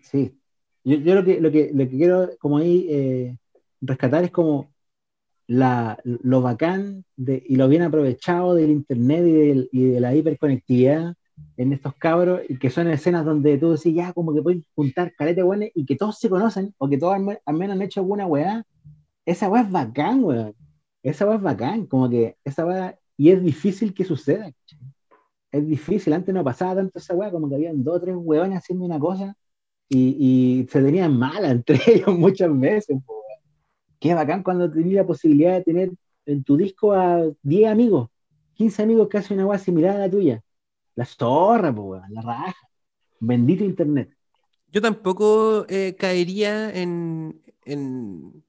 sí. 0.03 0.39
Yo, 0.85 0.97
yo, 0.97 1.15
lo, 1.15 1.25
que, 1.25 1.41
lo, 1.41 1.51
que, 1.51 1.71
lo 1.73 1.89
que 1.89 1.97
quiero 1.97 2.31
como 2.41 2.59
ahí 2.59 2.87
eh, 2.91 3.37
rescatar 3.81 4.25
es 4.25 4.31
como 4.31 4.73
la, 5.47 5.99
lo 6.05 6.43
bacán 6.43 7.05
de, 7.17 7.43
y 7.47 7.57
lo 7.57 7.69
bien 7.69 7.83
aprovechado 7.83 8.55
del 8.55 8.71
internet 8.71 9.25
y, 9.73 9.81
y 9.81 9.85
de 9.91 10.01
la 10.01 10.15
hiperconectividad 10.15 11.15
en 11.57 11.73
estos 11.73 11.95
cabros, 11.97 12.41
y 12.49 12.59
que 12.59 12.71
son 12.71 12.89
escenas 12.89 13.25
donde 13.25 13.59
tú 13.59 13.73
decís, 13.73 13.95
ya, 13.95 14.13
como 14.13 14.35
que 14.35 14.43
pueden 14.43 14.65
juntar 14.75 15.15
carete 15.15 15.43
weones 15.43 15.71
y 15.75 15.85
que 15.85 15.97
todos 15.97 16.19
se 16.19 16.29
conocen, 16.29 16.75
o 16.79 16.89
que 16.89 16.99
todos 16.99 17.15
al, 17.15 17.57
menos 17.57 17.77
han 17.77 17.83
hecho 17.83 18.01
alguna 18.01 18.27
weá, 18.27 18.65
esa 19.27 19.49
weá 19.49 19.63
es 19.63 19.71
bacán, 19.71 20.25
weón. 20.25 20.55
Esa 21.03 21.27
weá 21.27 21.37
es 21.37 21.43
bacán, 21.43 21.87
como 21.87 22.09
que 22.11 22.37
esa 22.45 22.67
weá, 22.67 22.99
y 23.17 23.31
es 23.31 23.43
difícil 23.43 23.95
que 23.95 24.05
suceda. 24.05 24.53
es 25.53 25.67
difícil, 25.67 26.13
antes 26.13 26.35
no 26.35 26.45
pasaba 26.45 26.77
tanto 26.77 26.99
esa 26.99 27.15
weá, 27.15 27.31
como 27.31 27.49
que 27.49 27.57
habían 27.57 27.83
dos 27.85 27.97
o 27.97 28.01
tres 28.01 28.17
weones 28.19 28.59
haciendo 28.59 28.85
una 28.85 28.99
cosa 28.99 29.37
y, 29.89 30.67
se 30.71 30.83
tenían 30.83 31.19
mal 31.19 31.45
entre 31.45 31.79
ellos 31.87 32.17
muchas 32.17 32.59
veces. 32.59 32.97
Po, 33.05 33.23
Qué 33.99 34.15
bacán 34.15 34.43
cuando 34.43 34.71
tenías 34.71 34.97
la 34.97 35.07
posibilidad 35.07 35.55
de 35.55 35.63
tener 35.63 35.93
en 36.27 36.43
tu 36.43 36.57
disco 36.57 36.93
a 36.93 37.23
10 37.43 37.71
amigos, 37.71 38.11
15 38.55 38.83
amigos 38.83 39.09
que 39.09 39.19
hacen 39.19 39.39
una 39.39 39.47
weá 39.47 39.59
similar 39.59 39.97
a 39.97 40.01
la 40.01 40.11
tuya. 40.11 40.43
La 40.95 41.05
zorra, 41.05 41.75
po, 41.75 42.01
la 42.09 42.21
raja. 42.21 42.69
Bendito 43.21 43.65
internet. 43.65 44.13
Yo 44.73 44.81
tampoco 44.81 45.67
eh, 45.69 45.95
caería 45.99 46.71
en, 46.75 47.43
en 47.65 48.43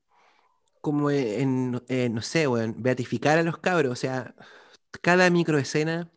como 0.82 1.12
en, 1.12 1.82
eh, 1.88 2.10
no 2.10 2.22
sé, 2.22 2.48
bueno, 2.48 2.74
beatificar 2.78 3.38
a 3.38 3.44
los 3.44 3.58
cabros. 3.58 3.92
O 3.92 3.96
sea, 3.96 4.36
cada 5.02 5.30
microescena, 5.30 6.12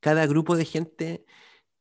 cada 0.00 0.26
grupo 0.26 0.56
de 0.56 0.64
gente 0.64 1.24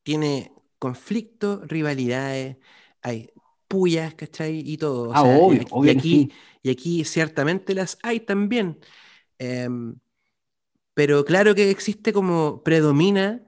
tiene 0.04 0.52
conflictos, 0.80 1.68
rivalidades, 1.68 2.58
hay 3.02 3.32
pullas, 3.68 4.14
¿cachai? 4.16 4.62
Y 4.66 4.78
todo. 4.78 5.12
ah, 5.14 5.24
obvio, 5.24 5.64
y, 5.84 5.90
aquí, 5.90 6.32
y 6.62 6.70
aquí 6.70 7.04
ciertamente 7.04 7.74
las 7.74 7.98
hay 8.04 8.20
también. 8.20 8.80
Em, 9.40 9.96
pero 10.94 11.26
claro 11.26 11.54
que 11.54 11.70
existe 11.70 12.14
como 12.14 12.64
predomina, 12.64 13.44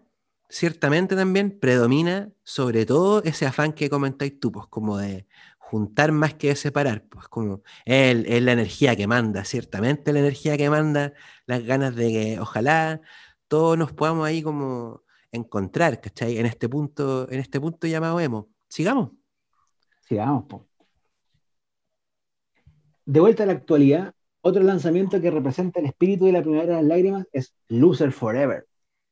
ciertamente 0.50 1.16
también 1.16 1.60
predomina 1.60 2.32
sobre 2.44 2.86
todo 2.86 3.24
ese 3.24 3.46
afán 3.46 3.74
que 3.74 3.90
comentáis 3.90 4.40
tú, 4.40 4.52
pues 4.52 4.68
como 4.68 4.98
de 4.98 5.28
juntar 5.58 6.12
más 6.12 6.34
que 6.34 6.56
separar, 6.56 7.06
pues 7.10 7.28
como 7.28 7.62
es, 7.86 8.26
es 8.26 8.42
la 8.42 8.54
energía 8.54 8.96
que 8.96 9.08
manda, 9.08 9.46
ciertamente 9.46 10.14
la 10.14 10.20
energía 10.20 10.58
que 10.58 10.70
manda, 10.70 11.14
las 11.46 11.64
ganas 11.64 11.96
de 11.96 12.10
que 12.12 12.40
ojalá 12.40 13.02
todos 13.48 13.78
nos 13.78 13.94
podamos 13.94 14.28
ahí 14.28 14.42
como 14.42 15.04
encontrar, 15.32 16.02
¿cachai? 16.02 16.38
En 16.38 16.46
este 16.46 16.68
punto, 16.70 17.30
en 17.32 17.40
este 17.40 17.60
punto 17.60 17.88
llamado 17.88 18.20
emo. 18.20 18.50
Sigamos. 18.68 19.12
Sigamos, 20.02 20.46
pues. 20.50 20.64
De 23.06 23.20
vuelta 23.20 23.44
a 23.44 23.46
la 23.48 23.54
actualidad, 23.54 24.14
otro 24.42 24.64
lanzamiento 24.64 25.20
que 25.20 25.32
representa 25.32 25.80
el 25.80 25.88
espíritu 25.88 26.26
de 26.26 26.32
la 26.32 26.42
primavera 26.42 26.76
de 26.76 26.82
las 26.82 26.88
lágrimas 26.88 27.28
es 27.34 27.54
Loser 27.68 28.12
Forever, 28.12 28.68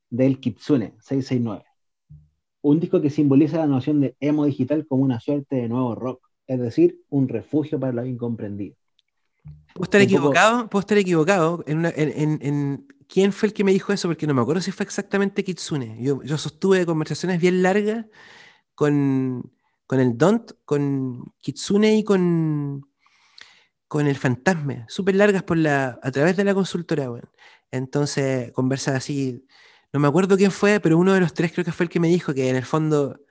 del 0.09 0.39
Kitsune 0.39 0.93
669. 0.99 1.65
Un 2.61 2.79
disco 2.79 3.01
que 3.01 3.09
simboliza 3.09 3.57
la 3.57 3.67
noción 3.67 4.01
de 4.01 4.15
emo 4.19 4.45
digital 4.45 4.85
como 4.87 5.03
una 5.03 5.19
suerte 5.19 5.55
de 5.55 5.69
nuevo 5.69 5.95
rock, 5.95 6.27
es 6.47 6.59
decir, 6.59 7.01
un 7.09 7.27
refugio 7.27 7.79
para 7.79 7.93
los 7.93 8.07
incomprendidos. 8.07 8.77
Puedo 9.73 9.83
estar 9.83 10.01
equivocado, 10.01 10.69
puedo 10.69 10.81
estar 10.81 10.97
equivocado 10.97 11.63
en, 11.67 12.87
quién 13.07 13.33
fue 13.33 13.47
el 13.47 13.53
que 13.53 13.63
me 13.63 13.71
dijo 13.71 13.93
eso, 13.93 14.07
porque 14.07 14.27
no 14.27 14.33
me 14.33 14.41
acuerdo 14.41 14.61
si 14.61 14.71
fue 14.71 14.85
exactamente 14.85 15.43
Kitsune. 15.43 15.97
Yo, 16.01 16.21
yo 16.23 16.37
sostuve 16.37 16.85
conversaciones 16.85 17.39
bien 17.39 17.63
largas 17.63 18.05
con, 18.75 19.51
con 19.87 19.99
el 19.99 20.17
Don't, 20.17 20.51
con 20.65 21.33
Kitsune 21.39 21.97
y 21.97 22.03
con, 22.03 22.87
con 23.87 24.07
el 24.07 24.15
fantasma, 24.17 24.85
súper 24.89 25.15
largas 25.15 25.43
por 25.43 25.57
la, 25.57 25.99
a 26.03 26.11
través 26.11 26.37
de 26.37 26.43
la 26.43 26.53
consultora. 26.53 27.09
Entonces, 27.71 28.51
conversas 28.51 28.95
así, 28.95 29.45
no 29.93 29.99
me 29.99 30.07
acuerdo 30.07 30.37
quién 30.37 30.51
fue, 30.51 30.79
pero 30.79 30.97
uno 30.97 31.13
de 31.13 31.21
los 31.21 31.33
tres 31.33 31.51
creo 31.53 31.65
que 31.65 31.71
fue 31.71 31.85
el 31.85 31.89
que 31.89 31.99
me 31.99 32.07
dijo 32.09 32.33
que 32.33 32.49
en 32.49 32.55
el 32.55 32.65
fondo 32.65 33.21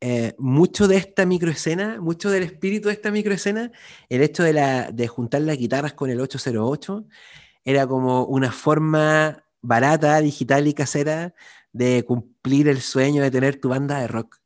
eh, 0.00 0.34
mucho 0.38 0.88
de 0.88 0.96
esta 0.96 1.24
microescena, 1.24 2.00
mucho 2.00 2.30
del 2.30 2.42
espíritu 2.42 2.88
de 2.88 2.94
esta 2.94 3.10
microescena, 3.10 3.72
el 4.08 4.22
hecho 4.22 4.42
de, 4.42 4.52
la, 4.52 4.92
de 4.92 5.08
juntar 5.08 5.40
las 5.42 5.56
guitarras 5.56 5.94
con 5.94 6.10
el 6.10 6.20
808, 6.20 7.06
era 7.66 7.84
como 7.86 8.24
una 8.24 8.52
forma 8.52 9.42
barata, 9.60 10.20
digital 10.20 10.68
y 10.68 10.72
casera 10.72 11.34
de 11.72 12.04
cumplir 12.04 12.68
el 12.68 12.80
sueño 12.80 13.22
de 13.22 13.30
tener 13.32 13.60
tu 13.60 13.68
banda 13.68 13.98
de 13.98 14.06
rock. 14.06 14.36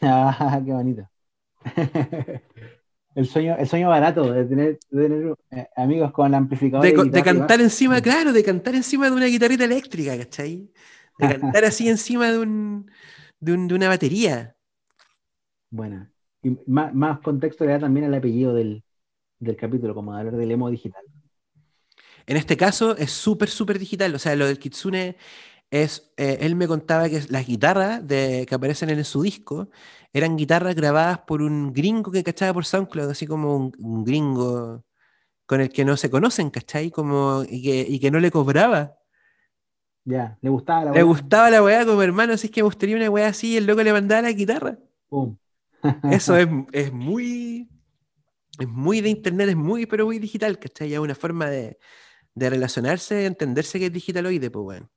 Ah, 0.00 0.60
qué 0.64 0.72
bonito. 0.72 1.10
el, 3.16 3.26
sueño, 3.26 3.56
el 3.58 3.66
sueño 3.66 3.88
barato 3.88 4.32
de 4.32 4.44
tener, 4.44 4.78
eh, 5.50 5.66
amigos 5.76 6.12
con 6.12 6.32
amplificador. 6.36 6.86
De, 6.86 7.10
de 7.10 7.22
cantar 7.24 7.60
encima, 7.60 8.00
claro, 8.00 8.32
de 8.32 8.44
cantar 8.44 8.76
encima 8.76 9.10
de 9.10 9.16
una 9.16 9.26
guitarrita 9.26 9.64
eléctrica, 9.64 10.16
¿cachai? 10.16 10.70
De 11.18 11.28
cantar 11.40 11.64
así 11.64 11.88
encima 11.88 12.30
de, 12.30 12.38
un, 12.38 12.88
de, 13.40 13.54
un, 13.54 13.66
de 13.66 13.74
una 13.74 13.88
batería. 13.88 14.54
Bueno, 15.68 16.08
y 16.44 16.56
más, 16.68 16.94
más, 16.94 17.18
contexto 17.18 17.64
le 17.64 17.72
da 17.72 17.80
también 17.80 18.06
el 18.06 18.14
apellido 18.14 18.54
del, 18.54 18.84
del 19.40 19.56
capítulo, 19.56 19.96
como 19.96 20.14
de 20.14 20.20
hablar 20.20 20.36
del 20.36 20.52
emo 20.52 20.70
digital. 20.70 21.02
En 22.26 22.36
este 22.36 22.56
caso 22.56 22.96
es 22.96 23.12
súper, 23.12 23.48
súper 23.48 23.78
digital. 23.78 24.14
O 24.14 24.18
sea, 24.18 24.34
lo 24.36 24.46
del 24.46 24.58
Kitsune 24.58 25.16
es. 25.70 26.12
Eh, 26.16 26.38
él 26.40 26.56
me 26.56 26.66
contaba 26.66 27.08
que 27.08 27.22
las 27.28 27.46
guitarras 27.46 28.06
de, 28.06 28.46
que 28.48 28.54
aparecen 28.54 28.90
en 28.90 29.04
su 29.04 29.22
disco 29.22 29.70
eran 30.12 30.36
guitarras 30.36 30.74
grabadas 30.74 31.20
por 31.20 31.42
un 31.42 31.72
gringo 31.72 32.10
que 32.10 32.24
cachaba 32.24 32.54
por 32.54 32.64
SoundCloud, 32.64 33.10
así 33.10 33.26
como 33.26 33.72
un, 33.78 34.04
gringo 34.04 34.84
con 35.46 35.60
el 35.60 35.68
que 35.68 35.84
no 35.84 35.96
se 35.96 36.10
conocen, 36.10 36.50
¿cachai? 36.50 36.90
Como, 36.90 37.44
y, 37.48 37.62
que, 37.62 37.86
y 37.88 38.00
que 38.00 38.10
no 38.10 38.18
le 38.18 38.30
cobraba. 38.30 38.96
Ya, 40.04 40.38
le 40.40 40.50
gustaba 40.50 40.84
la 40.84 40.92
weá. 40.92 40.98
Le 40.98 41.02
gustaba 41.02 41.50
la 41.50 41.62
weá 41.62 41.84
como 41.84 42.02
hermano, 42.02 42.32
así 42.32 42.46
es 42.46 42.50
que 42.52 42.62
me 42.62 42.66
gustaría 42.66 42.96
una 42.96 43.10
weá 43.10 43.28
así 43.28 43.52
y 43.52 43.56
el 43.56 43.66
loco 43.66 43.82
le 43.82 43.92
mandaba 43.92 44.22
la 44.22 44.32
guitarra. 44.32 44.78
Eso 46.10 46.36
es, 46.36 46.48
es, 46.72 46.92
muy. 46.92 47.68
Es 48.58 48.68
muy 48.68 49.00
de 49.00 49.10
internet, 49.10 49.50
es 49.50 49.56
muy, 49.56 49.86
pero 49.86 50.06
muy 50.06 50.18
digital, 50.18 50.58
¿cachai? 50.58 50.88
Ya 50.88 51.00
una 51.00 51.14
forma 51.14 51.50
de, 51.50 51.78
de 52.36 52.50
relacionarse, 52.50 53.14
de 53.16 53.26
entenderse 53.26 53.80
que 53.80 53.86
es 53.86 53.92
digitaloide, 53.92 54.50
pues 54.50 54.62
bueno. 54.62 54.90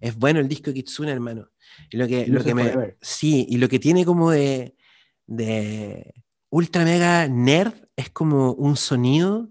Es 0.00 0.16
bueno 0.16 0.40
el 0.40 0.48
disco 0.48 0.72
Kitsune, 0.72 1.10
hermano. 1.10 1.50
Y 1.90 1.96
lo 1.96 2.06
que, 2.06 2.26
lo 2.26 2.44
que 2.44 2.54
me, 2.54 2.96
sí, 3.00 3.46
y 3.48 3.56
lo 3.56 3.68
que 3.68 3.78
tiene 3.78 4.04
como 4.04 4.30
de, 4.30 4.76
de 5.26 6.12
ultra 6.50 6.84
mega 6.84 7.28
nerd 7.28 7.74
es 7.96 8.10
como 8.10 8.52
un 8.52 8.76
sonido 8.76 9.50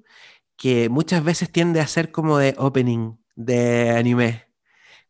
que 0.57 0.89
muchas 0.89 1.23
veces 1.23 1.49
tiende 1.49 1.79
a 1.79 1.88
ser 1.88 2.12
como 2.12 2.38
de 2.38 2.53
opening 2.57 3.17
de 3.36 3.89
anime. 3.91 4.43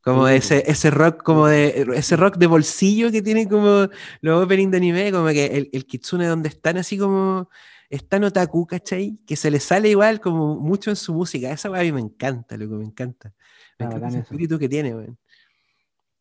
Como 0.02 0.28
ese, 0.28 0.64
ese 0.68 0.92
rock, 0.92 1.24
como 1.24 1.48
de 1.48 1.88
ese 1.96 2.16
rock 2.16 2.38
de 2.38 2.48
bolsillo 2.48 3.10
que 3.10 3.22
tiene 3.22 3.48
como 3.48 3.88
los 4.22 4.44
openings 4.44 4.72
de 4.72 4.78
anime, 4.78 5.12
como 5.12 5.28
que 5.30 5.46
el, 5.46 5.70
el 5.74 5.86
kitsune 5.86 6.28
donde 6.28 6.50
están 6.50 6.78
así 6.78 6.98
como 6.98 7.50
es 7.94 8.10
tan 8.10 8.24
otaku, 8.24 8.66
¿cachai? 8.66 9.20
Que 9.24 9.36
se 9.36 9.52
le 9.52 9.60
sale 9.60 9.88
igual 9.88 10.20
como 10.20 10.60
mucho 10.60 10.90
en 10.90 10.96
su 10.96 11.14
música. 11.14 11.52
Esa 11.52 11.68
a 11.68 11.84
mí 11.84 11.92
me 11.92 12.00
encanta, 12.02 12.58
loco, 12.58 12.74
me 12.74 12.86
encanta. 12.86 13.36
Me 13.78 13.86
encanta 13.86 14.08
ese 14.08 14.20
espíritu 14.20 14.58
que 14.58 14.68
tiene, 14.68 14.96
weón. 14.96 15.16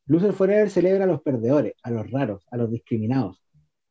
Loser 0.05 0.35
Forever 0.35 0.69
celebra 0.69 1.05
a 1.05 1.07
los 1.07 1.23
perdedores, 1.23 1.73
a 1.83 1.91
los 1.91 2.11
raros, 2.11 2.45
a 2.51 2.59
los 2.59 2.71
discriminados. 2.71 3.43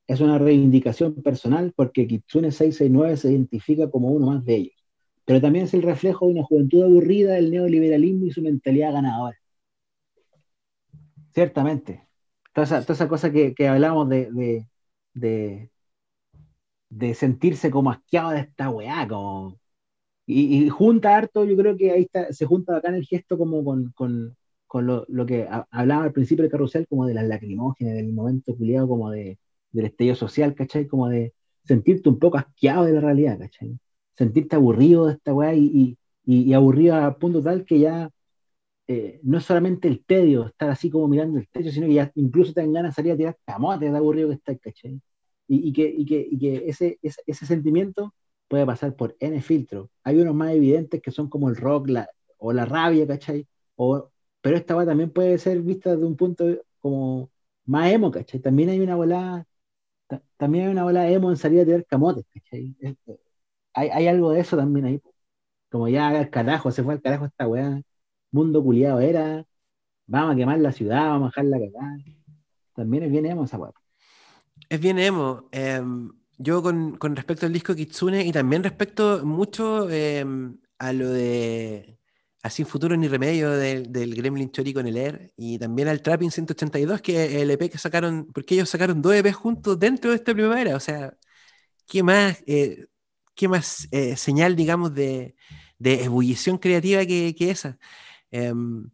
Es 0.06 0.20
una 0.20 0.38
reivindicación 0.38 1.16
personal 1.24 1.74
porque 1.76 2.06
Kitsune 2.06 2.52
669 2.52 3.18
se 3.18 3.32
identifica 3.32 3.90
como 3.90 4.10
uno 4.10 4.28
más 4.28 4.46
de 4.46 4.56
ellos. 4.58 4.86
Pero 5.26 5.42
también 5.42 5.66
es 5.66 5.74
el 5.74 5.82
reflejo 5.82 6.28
de 6.28 6.34
una 6.34 6.44
juventud 6.44 6.84
aburrida 6.84 7.34
del 7.34 7.50
neoliberalismo 7.50 8.28
y 8.28 8.32
su 8.32 8.44
mentalidad 8.44 8.94
ganadora. 8.94 9.40
Ciertamente. 11.34 12.08
Toda 12.54 12.80
esa, 12.80 13.08
cosa 13.08 13.32
que, 13.32 13.56
que 13.56 13.68
hablamos 13.68 14.08
de, 14.08 14.68
de 15.16 15.71
sentirse 17.16 17.72
como 17.72 17.92
asqueado 17.92 18.32
de 18.32 18.42
esta 18.42 18.70
weá, 18.70 19.08
como... 19.08 19.60
Y, 20.28 20.70
junta 20.70 21.18
harto, 21.18 21.46
yo 21.46 21.58
creo 21.58 21.78
que 21.78 21.92
ahí 21.92 22.04
está, 22.04 22.32
se 22.34 22.46
junta 22.46 22.78
acá 22.78 22.90
en 22.90 22.96
el 22.96 23.06
gesto 23.06 23.38
como 23.38 23.64
con, 23.66 23.92
con, 23.94 24.38
con 24.68 24.88
lo, 24.88 25.06
lo, 25.10 25.26
que 25.26 25.48
hablaba 25.72 26.04
al 26.06 26.14
principio 26.14 26.44
del 26.44 26.52
carrusel, 26.52 26.88
como 26.88 27.06
de 27.06 27.14
las 27.16 27.26
lacrimógenas, 27.28 27.96
del 27.96 28.14
momento 28.14 28.56
culiado, 28.56 28.88
como 28.88 29.12
de, 29.12 29.40
del 29.72 29.86
estallido 29.86 30.16
social, 30.16 30.56
¿cachai? 30.56 30.88
Como 30.88 31.10
de 31.10 31.34
sentirte 31.66 32.10
un 32.10 32.20
poco 32.20 32.38
asqueado 32.38 32.86
de 32.86 32.94
la 32.94 33.02
realidad, 33.02 33.40
¿cachai? 33.40 33.78
Sentirte 34.18 34.56
aburrido 34.56 35.08
de 35.08 35.14
esta 35.14 35.34
weá 35.34 35.54
y, 35.56 35.98
y, 36.26 36.44
y 36.44 36.54
aburrido 36.54 36.96
a 36.96 37.18
punto 37.18 37.42
tal 37.42 37.66
que 37.66 37.80
ya 37.80 38.10
eh, 38.88 39.20
no 39.24 39.38
es 39.38 39.46
solamente 39.46 39.88
el 39.88 40.04
tedio, 40.06 40.48
estar 40.48 40.70
así 40.70 40.90
como 40.90 41.08
mirando 41.08 41.40
el 41.40 41.48
techo, 41.50 41.72
sino 41.72 41.88
que 41.88 41.94
ya 41.94 42.12
incluso 42.16 42.54
te 42.54 42.62
dan 42.62 42.74
ganas 42.74 42.92
de 42.92 42.96
salir 42.96 43.14
a 43.14 43.18
tirar 43.18 43.38
camotes 43.46 43.92
de 43.92 43.98
aburrido 43.98 44.30
que 44.30 44.36
estás, 44.36 44.60
¿cachai? 44.62 45.02
Y, 45.54 45.74
que, 45.74 46.66
ese, 46.68 47.46
sentimiento 47.46 48.14
puede 48.48 48.66
pasar 48.66 48.96
por 48.96 49.16
N 49.20 49.42
filtros. 49.42 49.90
Hay 50.04 50.20
unos 50.20 50.36
más 50.36 50.52
evidentes 50.52 51.02
que 51.02 51.12
son 51.12 51.30
como 51.30 51.50
el 51.50 51.56
rock 51.58 51.90
la, 51.90 52.10
o 52.38 52.54
la 52.54 52.66
rabia, 52.66 53.08
¿cachai? 53.08 53.48
Pero 54.42 54.58
esta 54.58 54.76
va 54.76 54.86
también 54.86 55.12
puede 55.12 55.38
ser 55.38 55.62
vista 55.62 55.92
desde 55.92 56.06
un 56.06 56.16
punto 56.16 56.46
como 56.80 57.32
más 57.66 57.92
emo, 57.92 58.12
¿cachai? 58.12 58.40
También 58.40 58.70
hay 58.70 58.80
una 58.80 58.96
bola, 58.96 59.46
también 60.38 60.66
hay 60.66 60.72
una 60.72 60.84
bola 60.84 61.10
emo 61.10 61.30
en 61.32 61.38
salir 61.38 61.62
a 61.62 61.66
tirar 61.66 61.86
camotes, 61.86 62.26
¿cachai? 62.34 62.76
hay, 63.74 63.90
hay, 63.90 64.08
algo 64.08 64.32
de 64.32 64.42
eso 64.42 64.58
también 64.58 64.86
ahí. 64.86 65.02
Como 65.70 65.88
ya 65.90 66.20
el 66.20 66.30
carajo, 66.30 66.72
se 66.72 66.84
fue 66.84 66.94
al 66.96 67.02
carajo 67.02 67.26
esta 67.26 67.48
weá, 67.48 67.82
mundo 68.32 68.64
culiado 68.64 69.00
era, 69.02 69.46
vamos 70.08 70.36
a 70.36 70.38
quemar 70.38 70.60
la 70.60 70.72
ciudad, 70.74 71.10
vamos 71.10 71.28
a 71.38 71.42
dejarla 71.42 71.60
cagada. 71.72 71.98
También 72.76 73.04
es 73.04 73.12
bien 73.12 73.26
emo 73.26 73.46
esa 73.46 73.58
weá. 73.60 73.74
Es 74.72 74.80
bien 74.80 75.00
emo. 75.00 75.50
Em, 75.52 76.10
yo 76.38 76.64
con, 76.64 76.98
respecto 77.14 77.46
al 77.46 77.52
disco 77.52 77.76
Kitsune 77.76 78.26
y 78.26 78.32
también 78.32 78.64
respecto 78.64 79.26
mucho 79.26 79.90
em, 79.90 80.58
a 80.80 80.94
lo 80.94 81.10
de 81.10 82.00
Así 82.42 82.64
Futuro 82.64 82.96
ni 82.96 83.10
Remedio 83.10 83.52
del, 83.52 83.92
del 83.92 84.16
Gremlin 84.16 84.50
Chori 84.50 84.74
con 84.74 84.88
el 84.88 84.96
Air 84.96 85.34
y 85.36 85.60
también 85.60 85.90
al 85.90 86.02
Trapping 86.02 86.32
182, 86.32 87.02
que 87.02 87.42
el 87.42 87.52
EP 87.52 87.70
que 87.70 87.78
sacaron, 87.78 88.28
porque 88.34 88.56
ellos 88.56 88.70
sacaron 88.70 89.02
dos 89.02 89.14
EP 89.14 89.34
juntos 89.34 89.78
dentro 89.78 90.12
de 90.12 90.16
esta 90.16 90.34
primavera. 90.34 90.78
O 90.78 90.80
sea, 90.80 91.18
¿qué 91.88 92.04
más, 92.04 92.44
eh, 92.48 92.88
qué 93.36 93.48
más 93.50 93.88
eh, 93.92 94.18
señal, 94.18 94.56
digamos, 94.56 94.96
de, 94.96 95.36
de 95.80 96.06
ebullición 96.06 96.58
creativa 96.58 97.06
que, 97.06 97.36
que 97.38 97.52
esa? 97.52 97.78
Em, 98.32 98.90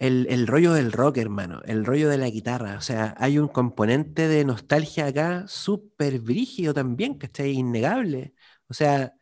el, 0.00 0.26
el, 0.30 0.46
rollo 0.46 0.72
del 0.72 0.92
rock, 0.92 1.18
hermano, 1.18 1.60
el 1.66 1.84
rollo 1.84 2.08
de 2.08 2.18
la 2.18 2.30
guitarra. 2.30 2.76
O 2.78 2.80
sea, 2.80 3.14
hay 3.18 3.38
un 3.38 3.48
componente 3.48 4.28
de 4.28 4.44
nostalgia 4.46 5.06
acá 5.06 5.46
súper 5.46 6.20
brígido 6.20 6.72
también, 6.74 7.18
que 7.18 7.26
está 7.26 7.46
innegable. 7.46 8.34
O 8.68 8.74
sea, 8.74 9.14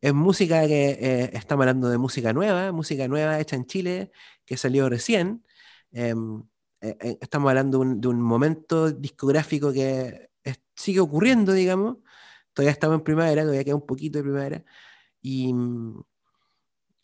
es 0.00 0.12
música 0.14 0.66
que 0.66 0.90
eh, 1.00 1.30
estamos 1.34 1.62
hablando 1.64 1.88
de 1.88 1.98
música 1.98 2.32
nueva, 2.32 2.72
música 2.72 3.08
nueva 3.08 3.40
hecha 3.40 3.56
en 3.56 3.66
Chile, 3.66 4.10
que 4.44 4.56
salió 4.56 4.88
recién. 4.88 5.44
Em, 5.92 6.42
eh, 6.80 6.96
eh, 7.00 7.18
estamos 7.20 7.48
hablando 7.50 7.78
de 7.84 8.08
un 8.08 8.20
momento 8.20 8.90
discográfico 8.90 9.72
que 9.72 10.30
sigue 10.76 11.00
ocurriendo, 11.00 11.52
digamos. 11.52 11.98
Todavía 12.52 12.72
estamos 12.72 12.98
en 12.98 13.04
primavera, 13.04 13.42
todavía 13.42 13.64
queda 13.64 13.76
un 13.76 13.86
poquito 13.86 14.18
de 14.18 14.24
primavera. 14.24 14.64
Y, 15.22 15.54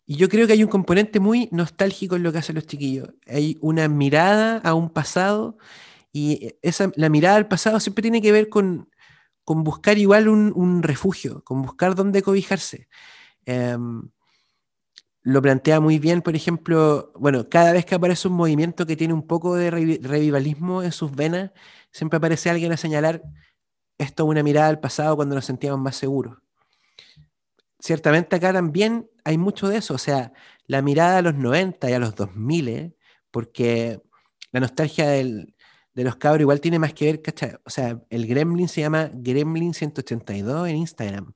y 0.05 0.17
yo 0.17 0.29
creo 0.29 0.47
que 0.47 0.53
hay 0.53 0.63
un 0.63 0.69
componente 0.69 1.19
muy 1.19 1.47
nostálgico 1.51 2.15
en 2.15 2.23
lo 2.23 2.31
que 2.31 2.39
hacen 2.39 2.55
los 2.55 2.65
chiquillos. 2.65 3.09
Hay 3.27 3.57
una 3.61 3.87
mirada 3.87 4.57
a 4.57 4.73
un 4.73 4.89
pasado 4.89 5.57
y 6.11 6.55
esa, 6.61 6.91
la 6.95 7.09
mirada 7.09 7.37
al 7.37 7.47
pasado 7.47 7.79
siempre 7.79 8.01
tiene 8.01 8.21
que 8.21 8.31
ver 8.31 8.49
con, 8.49 8.89
con 9.43 9.63
buscar 9.63 9.97
igual 9.97 10.27
un, 10.27 10.83
refugio, 10.83 11.43
con 11.43 11.61
buscar 11.61 11.95
dónde 11.95 12.21
cobijarse. 12.21 12.89
Em, 13.45 14.09
lo 15.23 15.41
plantea 15.41 15.79
muy 15.79 15.99
bien, 15.99 16.21
por 16.21 16.35
ejemplo, 16.35 17.11
bueno, 17.15 17.47
cada 17.49 17.73
vez 17.73 17.85
que 17.85 17.95
aparece 17.95 18.27
un 18.27 18.33
movimiento 18.35 18.85
que 18.87 18.95
tiene 18.95 19.13
un 19.13 19.27
poco 19.27 19.55
de 19.55 19.69
revivalismo 19.69 20.83
en 20.83 20.91
sus 20.91 21.11
venas, 21.11 21.51
siempre 21.91 22.17
aparece 22.17 22.49
alguien 22.49 22.71
a 22.71 22.77
señalar 22.77 23.21
esto 23.99 24.25
una 24.25 24.43
mirada 24.43 24.69
al 24.69 24.79
pasado 24.79 25.15
cuando 25.15 25.35
nos 25.35 25.45
sentíamos 25.45 25.79
más 25.79 25.95
seguros. 25.95 26.40
Ciertamente 27.81 28.35
acá 28.35 28.53
también 28.53 29.09
hay 29.23 29.37
mucho 29.37 29.67
de 29.67 29.77
eso, 29.77 29.95
o 29.95 29.97
sea, 29.97 30.31
la 30.67 30.81
mirada 30.81 31.17
a 31.17 31.21
los 31.23 31.35
90 31.35 31.89
y 31.89 31.93
a 31.93 31.99
los 31.99 32.15
2000, 32.15 32.95
porque 33.31 34.01
la 34.51 34.59
nostalgia 34.59 35.09
del, 35.09 35.55
de 35.93 36.03
los 36.03 36.15
cabros 36.17 36.41
igual 36.41 36.61
tiene 36.61 36.79
más 36.79 36.93
que 36.93 37.05
ver, 37.05 37.21
¿cachai? 37.21 37.55
O 37.65 37.69
sea, 37.69 38.01
el 38.09 38.27
Gremlin 38.27 38.67
se 38.67 38.81
llama 38.81 39.09
Gremlin 39.13 39.73
182 39.73 40.69
en 40.69 40.75
Instagram. 40.77 41.33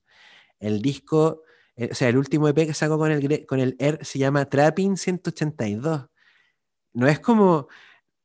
El 0.59 0.81
disco, 0.81 1.43
eh, 1.75 1.89
o 1.91 1.95
sea, 1.95 2.09
el 2.09 2.17
último 2.17 2.47
EP 2.47 2.67
que 2.67 2.73
sacó 2.73 2.97
con 2.97 3.11
el, 3.11 3.45
con 3.45 3.59
el 3.59 3.75
Air 3.79 3.99
se 4.03 4.19
llama 4.19 4.45
Trapping 4.45 4.97
182. 4.97 6.07
No 6.93 7.07
es 7.07 7.19
como, 7.19 7.67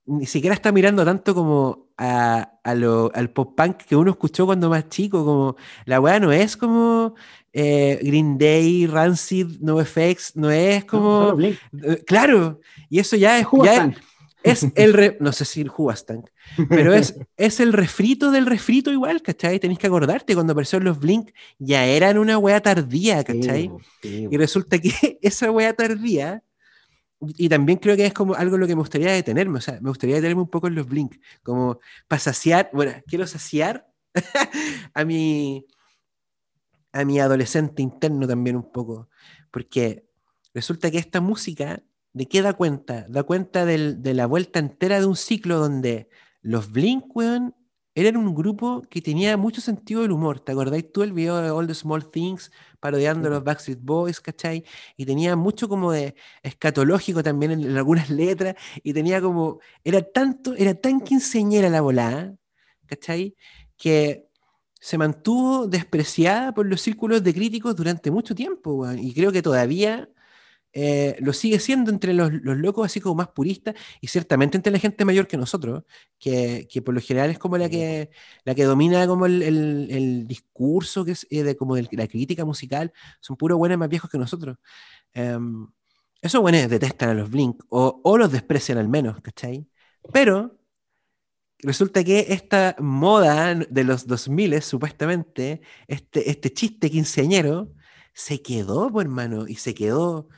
ni 0.06 0.26
siquiera 0.26 0.54
está 0.54 0.72
mirando 0.72 1.04
tanto 1.04 1.34
como 1.34 1.90
a, 1.98 2.60
al 2.64 3.30
pop 3.32 3.56
punk 3.56 3.78
que 3.78 3.96
uno 3.96 4.10
escuchó 4.12 4.46
cuando 4.46 4.70
más 4.70 4.88
chico, 4.88 5.24
como 5.24 5.56
la 5.84 6.00
weá 6.00 6.20
no 6.20 6.32
es 6.32 6.56
como 6.56 7.14
eh, 7.52 7.98
Green 8.02 8.38
Day, 8.38 8.86
Rancid, 8.86 9.60
NoFX, 9.60 10.36
no 10.36 10.50
es 10.50 10.84
como... 10.84 11.36
Eh, 11.40 11.58
claro, 12.06 12.60
y 12.88 12.98
eso 12.98 13.16
ya 13.16 13.38
es... 13.38 13.46
Ya 13.64 13.92
es 14.42 14.66
el, 14.74 15.16
no 15.20 15.32
sé 15.32 15.44
si 15.44 15.64
Hubastank, 15.64 16.26
pero 16.68 16.94
es, 16.94 17.14
es 17.36 17.60
el 17.60 17.72
refrito 17.72 18.30
del 18.30 18.46
refrito 18.46 18.90
igual, 18.90 19.22
¿cachai? 19.22 19.58
Tenéis 19.58 19.78
que 19.78 19.86
acordarte, 19.86 20.34
cuando 20.34 20.52
aparecieron 20.52 20.84
los 20.84 20.98
Blink 20.98 21.30
ya 21.58 21.86
eran 21.86 22.18
una 22.18 22.38
wea 22.38 22.60
tardía, 22.60 23.22
¿cachai? 23.24 23.70
Y 24.02 24.36
resulta 24.36 24.78
que 24.78 24.92
esa 25.22 25.50
wea 25.50 25.72
tardía, 25.74 26.42
y 27.20 27.48
también 27.48 27.78
creo 27.78 27.96
que 27.96 28.06
es 28.06 28.14
como 28.14 28.34
algo 28.34 28.56
lo 28.56 28.66
que 28.66 28.74
me 28.74 28.80
gustaría 28.80 29.12
detenerme, 29.12 29.58
o 29.58 29.60
sea, 29.60 29.78
me 29.80 29.90
gustaría 29.90 30.16
detenerme 30.16 30.42
un 30.42 30.50
poco 30.50 30.68
en 30.68 30.74
los 30.74 30.88
Blink, 30.88 31.16
como 31.42 31.78
para 32.08 32.20
saciar, 32.20 32.70
bueno, 32.72 32.92
quiero 33.06 33.26
saciar 33.26 33.86
a 34.94 35.04
mi, 35.04 35.66
a 36.92 37.04
mi 37.04 37.20
adolescente 37.20 37.82
interno 37.82 38.26
también 38.26 38.56
un 38.56 38.70
poco, 38.70 39.08
porque 39.50 40.06
resulta 40.54 40.90
que 40.90 40.98
esta 40.98 41.20
música 41.20 41.82
¿De 42.12 42.26
qué 42.26 42.42
da 42.42 42.54
cuenta? 42.54 43.06
Da 43.08 43.22
cuenta 43.22 43.64
de 43.64 44.14
la 44.14 44.26
vuelta 44.26 44.58
entera 44.58 44.98
de 44.98 45.06
un 45.06 45.16
ciclo 45.16 45.58
donde 45.58 46.08
los 46.42 46.72
Blink, 46.72 47.04
weón, 47.14 47.54
eran 47.94 48.16
un 48.16 48.34
grupo 48.34 48.82
que 48.90 49.00
tenía 49.02 49.36
mucho 49.36 49.60
sentido 49.60 50.02
del 50.02 50.12
humor. 50.12 50.40
¿Te 50.40 50.52
acordáis 50.52 50.90
tú 50.92 51.02
el 51.02 51.12
video 51.12 51.36
de 51.40 51.50
All 51.50 51.66
the 51.66 51.74
Small 51.74 52.10
Things 52.10 52.50
parodiando 52.80 53.28
a 53.28 53.30
los 53.32 53.44
Backstreet 53.44 53.80
Boys, 53.80 54.20
¿cachai? 54.20 54.64
Y 54.96 55.06
tenía 55.06 55.36
mucho 55.36 55.68
como 55.68 55.92
de 55.92 56.14
escatológico 56.42 57.22
también 57.22 57.52
en, 57.52 57.76
algunas 57.76 58.10
letras 58.10 58.56
y 58.82 58.92
tenía 58.92 59.20
como, 59.20 59.60
era 59.84 60.02
tanto, 60.02 60.54
era 60.56 60.74
tan 60.74 61.00
quinceñera 61.00 61.68
la 61.68 61.80
volada, 61.80 62.34
¿cachai? 62.86 63.36
Que 63.76 64.28
se 64.80 64.98
mantuvo 64.98 65.66
despreciada 65.66 66.54
por 66.54 66.66
los 66.66 66.80
círculos 66.80 67.22
de 67.22 67.34
críticos 67.34 67.76
durante 67.76 68.10
mucho 68.10 68.34
tiempo. 68.34 68.90
Y 68.92 69.14
creo 69.14 69.32
que 69.32 69.42
todavía 69.42 70.08
eh, 70.72 71.16
lo 71.20 71.32
sigue 71.32 71.58
siendo 71.58 71.90
entre 71.90 72.14
los, 72.14 72.30
locos 72.32 72.86
así 72.86 73.00
como 73.00 73.16
más 73.16 73.28
puristas 73.28 73.74
y 74.00 74.06
ciertamente 74.06 74.56
entre 74.56 74.72
la 74.72 74.78
gente 74.78 75.04
mayor 75.04 75.26
que 75.26 75.36
nosotros, 75.36 75.84
que, 76.18 76.66
por 76.84 76.94
lo 76.94 77.00
general 77.00 77.30
es 77.30 77.38
como 77.38 77.58
la 77.58 77.68
que, 77.68 78.10
la 78.44 78.54
que 78.54 78.64
domina 78.64 79.06
como 79.06 79.26
el, 79.26 80.26
discurso 80.26 81.04
que 81.04 81.12
es 81.12 81.26
eh, 81.30 81.42
de, 81.42 81.56
como 81.56 81.76
la 81.76 82.06
crítica 82.08 82.44
musical, 82.44 82.92
son 83.20 83.36
puros 83.36 83.58
buenos 83.58 83.78
más 83.78 83.88
viejos 83.88 84.10
que 84.10 84.18
nosotros. 84.18 84.56
Em, 85.14 85.66
esos 86.22 86.40
buenos 86.40 86.68
detestan 86.70 87.10
a 87.10 87.14
los 87.14 87.30
Blink 87.30 87.62
o, 87.70 88.00
o 88.04 88.18
los 88.18 88.30
desprecian 88.32 88.78
al 88.78 88.88
menos, 88.88 89.20
¿cachai? 89.22 89.66
Pero 90.12 90.59
resulta 91.62 92.04
que 92.04 92.26
esta 92.30 92.76
moda 92.78 93.54
de 93.54 93.84
los 93.84 94.06
2000 94.06 94.62
supuestamente, 94.62 95.60
este, 95.88 96.30
este 96.30 96.52
chiste 96.52 96.90
quinceañero, 96.90 97.72
se 98.14 98.42
quedó, 98.42 98.90
pues, 98.90 99.06
hermano, 99.06 99.46
y 99.48 99.56
se 99.56 99.74
quedó 99.74 100.28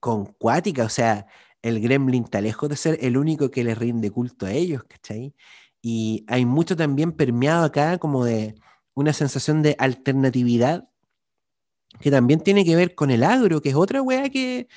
con 0.00 0.26
cuática, 0.26 0.84
o 0.84 0.88
sea, 0.88 1.26
el 1.62 1.80
gremlin 1.80 2.24
está 2.24 2.40
lejos 2.40 2.68
de 2.68 2.76
ser 2.76 2.98
el 3.02 3.16
único 3.16 3.50
que 3.50 3.64
le 3.64 3.74
rinde 3.74 4.10
culto 4.10 4.46
a 4.46 4.52
ellos, 4.52 4.84
¿cachai? 4.84 5.34
Y 5.82 6.24
hay 6.28 6.44
mucho 6.44 6.76
también 6.76 7.12
permeado 7.12 7.64
acá 7.64 7.98
como 7.98 8.24
de 8.24 8.54
una 8.94 9.12
sensación 9.12 9.62
de 9.62 9.76
alternatividad 9.78 10.88
que 12.00 12.10
también 12.10 12.40
tiene 12.40 12.64
que 12.64 12.76
ver 12.76 12.94
con 12.94 13.10
el 13.10 13.24
agro, 13.24 13.60
que 13.60 13.70
es 13.70 13.74
otra 13.74 14.02
weá 14.02 14.28
que, 14.30 14.68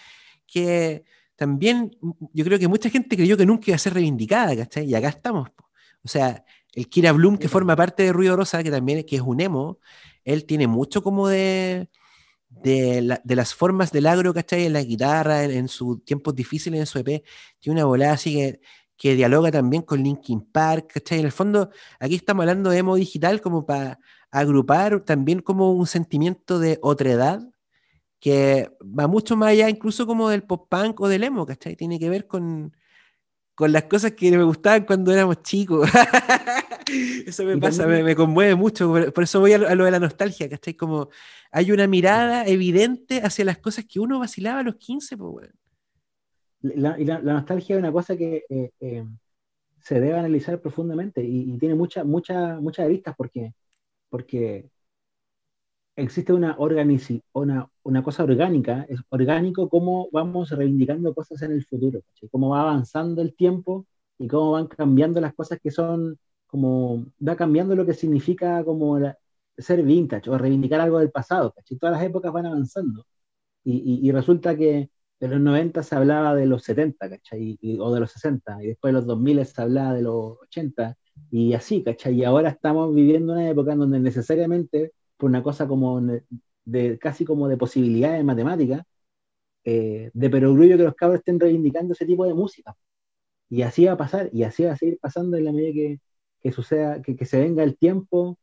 que 0.48 1.04
también 1.36 1.92
yo 2.34 2.46
creo 2.46 2.60
que 2.60 2.68
mucha 2.68 2.90
gente 2.90 3.16
creyó 3.16 3.38
que 3.38 3.46
nunca 3.46 3.66
iba 3.68 3.76
a 3.76 3.80
ser 3.80 3.94
reivindicada, 3.94 4.56
¿cachai? 4.56 4.86
Y 4.86 4.96
acá 4.96 5.10
estamos. 5.10 5.50
O 6.04 6.08
sea, 6.08 6.44
el 6.74 6.90
Kira 6.90 7.12
Bloom, 7.12 7.38
que 7.38 7.50
forma 7.50 7.76
parte 7.76 8.04
de 8.04 8.14
Ruido 8.14 8.36
Rosa, 8.36 8.64
que 8.64 8.72
también 8.72 9.04
que 9.06 9.18
es 9.18 9.22
un 9.22 9.42
emo, 9.42 9.80
él 10.24 10.46
tiene 10.46 10.68
mucho 10.68 11.04
como 11.04 11.28
de, 11.28 11.90
de, 12.50 13.20
las 13.24 13.54
formas 13.54 13.92
del 13.92 14.08
agro, 14.08 14.34
¿cachai? 14.34 14.66
En 14.66 14.74
la 14.74 14.84
guitarra, 14.84 15.44
en, 15.44 15.68
sus 15.68 16.04
tiempos 16.06 16.36
difíciles, 16.36 16.80
en 16.80 16.86
su 16.86 17.00
EP, 17.00 17.24
tiene 17.60 17.80
una 17.80 17.86
volada 17.86 18.14
así 18.14 18.34
que, 18.36 18.62
que 18.98 19.16
dialoga 19.16 19.52
también 19.52 19.84
con 19.84 20.04
Linkin 20.04 20.42
Park, 20.42 20.92
¿cachai? 20.94 21.20
En 21.20 21.26
el 21.26 21.32
fondo, 21.32 21.72
aquí 22.00 22.16
estamos 22.16 22.44
hablando 22.44 22.70
de 22.70 22.78
emo 22.80 22.96
digital 22.96 23.42
como 23.42 23.66
para 23.66 24.00
agrupar 24.32 25.02
también 25.02 25.42
como 25.42 25.74
un 25.74 25.88
sentimiento 25.88 26.60
de 26.60 26.80
otredad 26.82 27.42
que 28.20 28.72
va 28.82 29.08
mucho 29.08 29.36
más 29.36 29.50
allá 29.50 29.70
incluso 29.70 30.06
como 30.06 30.30
del 30.30 30.44
pop 30.44 30.68
punk 30.70 31.02
o 31.02 31.08
del 31.10 31.24
emo, 31.24 31.46
¿cachai? 31.46 31.76
Tiene 31.76 32.00
que 32.00 32.10
ver 32.10 32.28
con, 32.28 32.74
con 33.62 33.72
las 33.72 33.84
cosas 33.84 34.14
que 34.14 34.36
me 34.36 34.44
gustaban 34.44 34.86
cuando 34.86 35.14
éramos 35.14 35.44
chicos. 35.44 35.88
eso 37.28 37.44
me 37.44 37.60
pasa, 37.60 37.86
me, 37.86 38.16
conmueve 38.16 38.56
mucho, 38.56 38.92
por, 39.14 39.24
eso 39.24 39.40
voy 39.40 39.54
a 39.54 39.60
lo, 39.60 39.86
de 39.86 39.92
la 39.92 40.00
nostalgia, 40.00 40.50
¿cachai? 40.50 40.74
Como 40.74 41.10
hay 41.52 41.72
una 41.72 41.86
mirada 41.86 42.48
evidente 42.48 43.22
hacia 43.22 43.46
las 43.46 43.60
cosas 43.60 43.86
que 43.86 44.00
uno 44.00 44.18
vacilaba 44.18 44.62
a 44.62 44.64
los 44.64 44.78
15, 44.78 45.16
pues, 45.16 45.52
la, 46.64 47.00
y 47.00 47.06
la, 47.06 47.20
nostalgia 47.20 47.76
es 47.76 47.80
una 47.80 47.92
cosa 47.92 48.18
que 48.18 48.46
eh, 48.50 48.72
eh, 48.80 49.06
se 49.80 50.00
debe 50.00 50.18
analizar 50.18 50.60
profundamente 50.60 51.24
y, 51.24 51.56
tiene 51.60 51.76
muchas 51.76 52.04
muchas 52.04 52.60
muchas 52.60 52.88
aristas 52.88 53.14
porque, 53.16 53.54
porque 54.10 54.72
existe 56.04 56.34
una, 56.34 56.58
una, 57.34 57.70
una 57.84 58.04
cosa 58.04 58.24
orgánica, 58.24 58.86
es 58.90 59.00
orgánico 59.10 59.70
cómo 59.70 60.10
vamos 60.12 60.50
reivindicando 60.52 61.14
cosas 61.14 61.42
en 61.44 61.52
el 61.54 61.66
futuro, 61.66 62.02
cómo 62.32 62.50
va 62.50 62.62
avanzando 62.62 63.22
el 63.22 63.36
tiempo 63.36 63.86
y 64.18 64.28
cómo 64.28 64.52
van 64.52 64.68
cambiando 64.68 65.22
las 65.22 65.34
cosas 65.34 65.60
que 65.62 65.72
son, 65.72 66.18
como 66.48 67.06
va 67.28 67.36
cambiando 67.36 67.76
lo 67.76 67.86
que 67.86 67.94
significa 67.94 68.64
como 68.64 69.00
ser 69.58 69.84
vintage 69.84 70.30
o 70.30 70.38
reivindicar 70.38 70.82
algo 70.82 71.00
del 71.00 71.12
pasado, 71.12 71.54
todas 71.80 71.96
las 71.96 72.04
épocas 72.04 72.32
van 72.34 72.46
avanzando. 72.48 73.06
Y, 73.64 74.08
y, 74.08 74.12
resulta 74.12 74.58
que 74.58 74.90
de 75.20 75.28
los 75.28 75.40
90 75.40 75.84
se 75.84 75.96
hablaba 75.96 76.36
de 76.36 76.48
los 76.48 76.64
70, 76.64 77.10
¿cachai? 77.10 77.60
o 77.80 77.94
de 77.94 78.00
los 78.00 78.12
60, 78.12 78.64
y 78.64 78.68
después 78.70 78.92
de 78.94 79.00
los 79.00 79.06
2000 79.08 79.46
se 79.46 79.62
hablaba 79.62 79.94
de 79.94 80.02
los 80.02 80.38
80, 80.44 80.98
y 81.30 81.54
así, 81.54 81.84
¿cachai? 81.84 82.16
Y 82.16 82.24
ahora 82.24 82.50
estamos 82.50 82.94
viviendo 82.96 83.34
una 83.34 83.50
época 83.50 83.74
en 83.74 83.80
donde 83.80 84.00
necesariamente 84.00 84.94
por 85.22 85.30
una 85.30 85.44
cosa 85.44 85.68
como 85.68 86.02
de, 86.66 87.00
casi 87.00 87.26
como 87.26 87.48
de 87.48 87.58
posibilidades 87.58 88.24
matemáticas, 88.26 88.84
eh, 89.64 90.12
de 90.14 90.30
perogrullo 90.32 90.78
que 90.78 90.84
los 90.84 90.96
cabros 90.96 91.20
estén 91.20 91.40
reivindicando 91.40 91.94
ese 91.94 92.06
tipo 92.08 92.26
de 92.26 92.34
música. 92.34 92.76
Y 93.50 93.64
así 93.64 93.86
va 93.86 93.94
a 93.94 93.98
pasar, 93.98 94.30
y 94.34 94.44
así 94.44 94.64
va 94.66 94.74
a 94.74 94.78
seguir 94.78 95.00
pasando 95.02 95.38
en 95.38 95.46
la 95.46 95.54
medida 95.54 95.74
que, 95.74 96.00
que 96.42 96.52
suceda, 96.52 97.02
que, 97.04 97.16
que, 97.16 97.26
se 97.26 97.40
venga 97.40 97.64
el 97.64 97.78
tiempo 97.78 98.40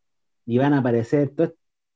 y 0.47 0.59
van 0.59 0.75
a 0.75 0.79
aparecer, 0.81 1.33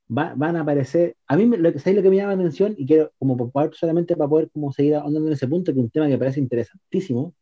van 0.09 0.57
a 0.57 0.62
aparecer, 0.62 1.16
a 1.26 1.37
mí 1.37 1.47
lo, 1.47 1.70
lo 1.70 1.72
que 2.03 2.11
me 2.11 2.16
llama 2.16 2.35
la 2.35 2.41
atención, 2.41 2.74
y 2.78 2.87
quiero 2.87 3.12
como 3.18 3.53
solamente 3.72 4.16
para 4.16 4.28
poder 4.30 4.51
como 4.51 4.72
seguir 4.72 4.97
ahondando 4.97 5.28
en 5.28 5.35
ese 5.35 5.49
punto, 5.49 5.72
que 5.72 5.78
es 5.78 5.85
un 5.85 5.91
tema 5.91 6.07
que 6.07 6.12
me 6.12 6.18
parece 6.18 6.41
interesantísimo, 6.41 7.35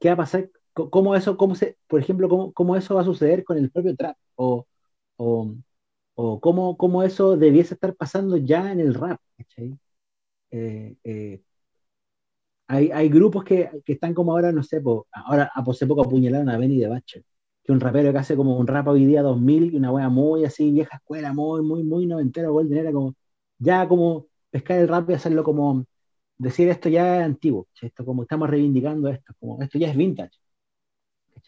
¿qué 0.00 0.08
va 0.08 0.14
a 0.14 0.16
pasar? 0.18 0.50
¿Cómo 0.74 1.16
eso, 1.16 1.36
cómo 1.36 1.54
se, 1.54 1.78
por 1.88 2.00
ejemplo, 2.00 2.28
cómo, 2.28 2.52
cómo 2.52 2.76
eso 2.76 2.94
va 2.94 3.02
a 3.02 3.04
suceder 3.04 3.44
con 3.44 3.58
el 3.58 3.70
propio 3.70 3.96
trap? 3.96 4.16
O, 4.36 4.66
o, 5.16 5.54
o 6.14 6.40
cómo, 6.40 6.76
cómo, 6.76 7.02
eso 7.02 7.36
debiese 7.36 7.74
estar 7.74 7.94
pasando 7.94 8.36
ya 8.36 8.72
en 8.72 8.80
el 8.80 8.94
rap, 8.94 9.20
eh, 10.50 10.96
eh, 11.04 11.42
hay, 12.66 12.90
hay, 12.90 13.08
grupos 13.08 13.44
que, 13.44 13.70
que, 13.84 13.94
están 13.94 14.14
como 14.14 14.32
ahora, 14.32 14.52
no 14.52 14.62
sé, 14.62 14.80
po, 14.80 15.06
ahora 15.12 15.50
hace 15.54 15.86
poco 15.86 16.02
apuñalaron 16.02 16.48
a 16.48 16.58
Benny 16.58 16.78
de 16.78 16.88
Bacher, 16.88 17.24
que 17.64 17.72
un 17.72 17.80
rapero 17.80 18.12
que 18.12 18.18
hace 18.18 18.36
como 18.36 18.58
un 18.58 18.66
rap 18.66 18.88
hoy 18.88 19.06
día 19.06 19.22
2000 19.22 19.74
y 19.74 19.76
una 19.76 19.92
wea 19.92 20.08
muy 20.08 20.44
así, 20.44 20.70
vieja 20.72 20.96
escuela, 20.96 21.32
muy, 21.32 21.62
muy, 21.62 21.82
muy 21.82 22.06
noventera, 22.06 22.48
golden 22.48 22.78
era 22.78 22.92
como, 22.92 23.14
ya 23.58 23.88
como 23.88 24.26
pescar 24.50 24.78
el 24.80 24.88
rap 24.88 25.10
y 25.10 25.14
hacerlo 25.14 25.44
como, 25.44 25.86
decir 26.38 26.68
esto 26.68 26.88
ya 26.88 27.18
es 27.20 27.24
antiguo, 27.24 27.68
esto 27.80 28.04
como 28.04 28.22
estamos 28.22 28.50
reivindicando 28.50 29.08
esto, 29.08 29.32
como 29.38 29.62
esto 29.62 29.78
ya 29.78 29.90
es 29.90 29.96
vintage. 29.96 30.38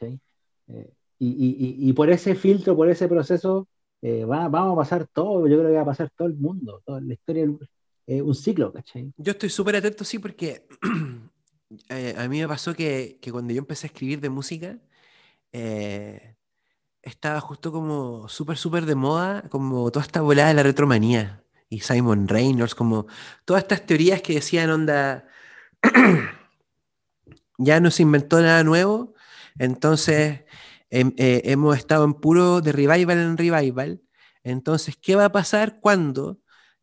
Eh, 0.01 0.93
y, 1.19 1.29
y, 1.29 1.89
y, 1.89 1.93
por 1.93 2.11
ese 2.11 2.35
filtro, 2.35 2.77
por 2.77 2.89
ese 2.89 3.09
proceso, 3.09 3.69
eh, 4.05 4.27
va, 4.27 4.49
vamos 4.49 4.75
a 4.75 4.77
pasar 4.77 5.07
todo, 5.07 5.49
yo 5.49 5.57
creo 5.59 5.71
que 5.71 5.77
va 5.77 5.81
a 5.81 5.87
pasar 5.87 6.11
todo 6.15 6.29
el 6.29 6.35
mundo, 6.35 6.83
toda 6.85 7.01
la 7.01 7.15
historia, 7.15 7.49
eh, 8.07 8.21
un 8.21 8.35
ciclo, 8.35 8.71
¿cachai? 8.71 9.11
Yo 9.17 9.33
estoy 9.33 9.49
súper 9.49 9.77
atento, 9.77 10.05
sí, 10.05 10.19
porque 10.19 10.69
eh, 11.89 12.15
a 12.19 12.29
mí 12.29 12.39
me 12.39 12.47
pasó 12.47 12.75
que, 12.75 13.19
que, 13.23 13.33
cuando 13.33 13.55
yo 13.55 13.61
empecé 13.61 13.87
a 13.87 13.89
escribir 13.89 14.21
de 14.21 14.29
música, 14.29 14.79
eh, 15.53 16.37
estaba 17.01 17.41
justo 17.41 17.73
como 17.73 18.29
súper, 18.29 18.59
súper 18.59 18.85
de 18.85 18.95
moda, 18.95 19.49
como 19.49 19.91
toda 19.91 20.05
esta 20.05 20.21
volada 20.21 20.49
de 20.49 20.55
la 20.55 20.63
retromanía 20.65 21.43
y 21.71 21.81
Simon 21.81 22.29
Reynolds, 22.29 22.75
como 22.75 23.07
todas 23.47 23.63
estas 23.63 23.87
teorías 23.87 24.21
que 24.21 24.35
decían, 24.35 24.69
onda, 24.69 25.27
ya 27.57 27.81
no 27.81 27.91
se 27.91 28.03
inventó 28.03 28.43
nada 28.43 28.63
nuevo, 28.65 29.15
entonces 29.59 30.45
eh, 30.95 31.43
hemos 31.45 31.77
estado 31.77 32.05
en 32.05 32.15
puro 32.15 32.61
de 32.61 32.73
revival 32.73 33.19
en 33.19 33.37
revival, 33.37 34.01
entonces, 34.45 34.97
¿qué 35.01 35.17
va 35.17 35.25
a 35.25 35.33
pasar 35.33 35.81
cuando 35.81 36.39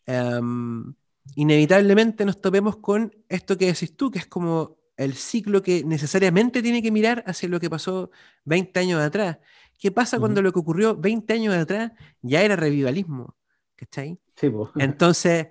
um, 0.07 0.93
inevitablemente 1.35 2.25
nos 2.25 2.41
topemos 2.41 2.77
con 2.77 3.15
esto 3.29 3.57
que 3.57 3.67
decís 3.67 3.95
tú, 3.95 4.11
que 4.11 4.19
es 4.19 4.25
como 4.25 4.77
el 4.97 5.13
ciclo 5.13 5.61
que 5.61 5.83
necesariamente 5.83 6.61
tiene 6.61 6.81
que 6.81 6.91
mirar 6.91 7.23
hacia 7.27 7.47
lo 7.49 7.59
que 7.59 7.69
pasó 7.69 8.11
20 8.45 8.79
años 8.79 9.01
atrás. 9.01 9.37
¿Qué 9.79 9.91
pasa 9.91 10.19
cuando 10.19 10.41
lo 10.41 10.51
que 10.51 10.59
ocurrió 10.59 10.95
20 10.95 11.33
años 11.33 11.55
atrás 11.55 11.91
ya 12.21 12.41
era 12.41 12.55
revivalismo? 12.55 13.35
¿Cachai? 13.75 14.19
Sí, 14.35 14.49
pues. 14.49 14.69
Entonces, 14.77 15.47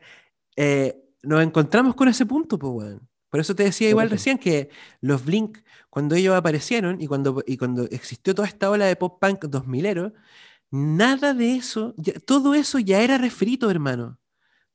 eh, 0.56 1.00
nos 1.22 1.42
encontramos 1.42 1.94
con 1.94 2.08
ese 2.08 2.26
punto, 2.26 2.58
pues, 2.58 2.72
bueno. 2.72 3.00
Por 3.30 3.40
eso 3.40 3.54
te 3.54 3.64
decía 3.64 3.88
igual 3.88 4.08
sí. 4.08 4.12
recién 4.14 4.38
que 4.38 4.70
los 5.00 5.24
Blink, 5.24 5.58
cuando 5.88 6.14
ellos 6.16 6.34
aparecieron 6.34 7.00
y 7.00 7.06
cuando, 7.06 7.42
y 7.46 7.56
cuando 7.56 7.84
existió 7.84 8.34
toda 8.34 8.48
esta 8.48 8.70
ola 8.70 8.86
de 8.86 8.96
pop 8.96 9.18
punk 9.20 9.44
2000ero, 9.44 10.12
nada 10.70 11.34
de 11.34 11.56
eso, 11.56 11.94
ya, 11.96 12.14
todo 12.20 12.54
eso 12.54 12.78
ya 12.78 13.02
era 13.02 13.18
refrito, 13.18 13.70
hermano. 13.70 14.18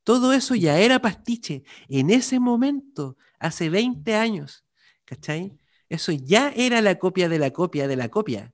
Todo 0.04 0.34
eso 0.34 0.56
ya 0.56 0.80
era 0.80 1.02
pastiche. 1.02 1.64
En 1.90 2.10
ese 2.12 2.40
momento, 2.40 3.18
hace 3.40 3.70
20 3.70 4.16
años. 4.16 4.66
¿cachai? 5.06 5.58
Eso 5.90 6.12
ya 6.12 6.52
era 6.56 6.82
la 6.82 6.96
copia 6.96 7.30
de 7.30 7.40
la 7.40 7.52
copia 7.52 7.88
de 7.88 7.96
la 7.96 8.10
copia, 8.10 8.54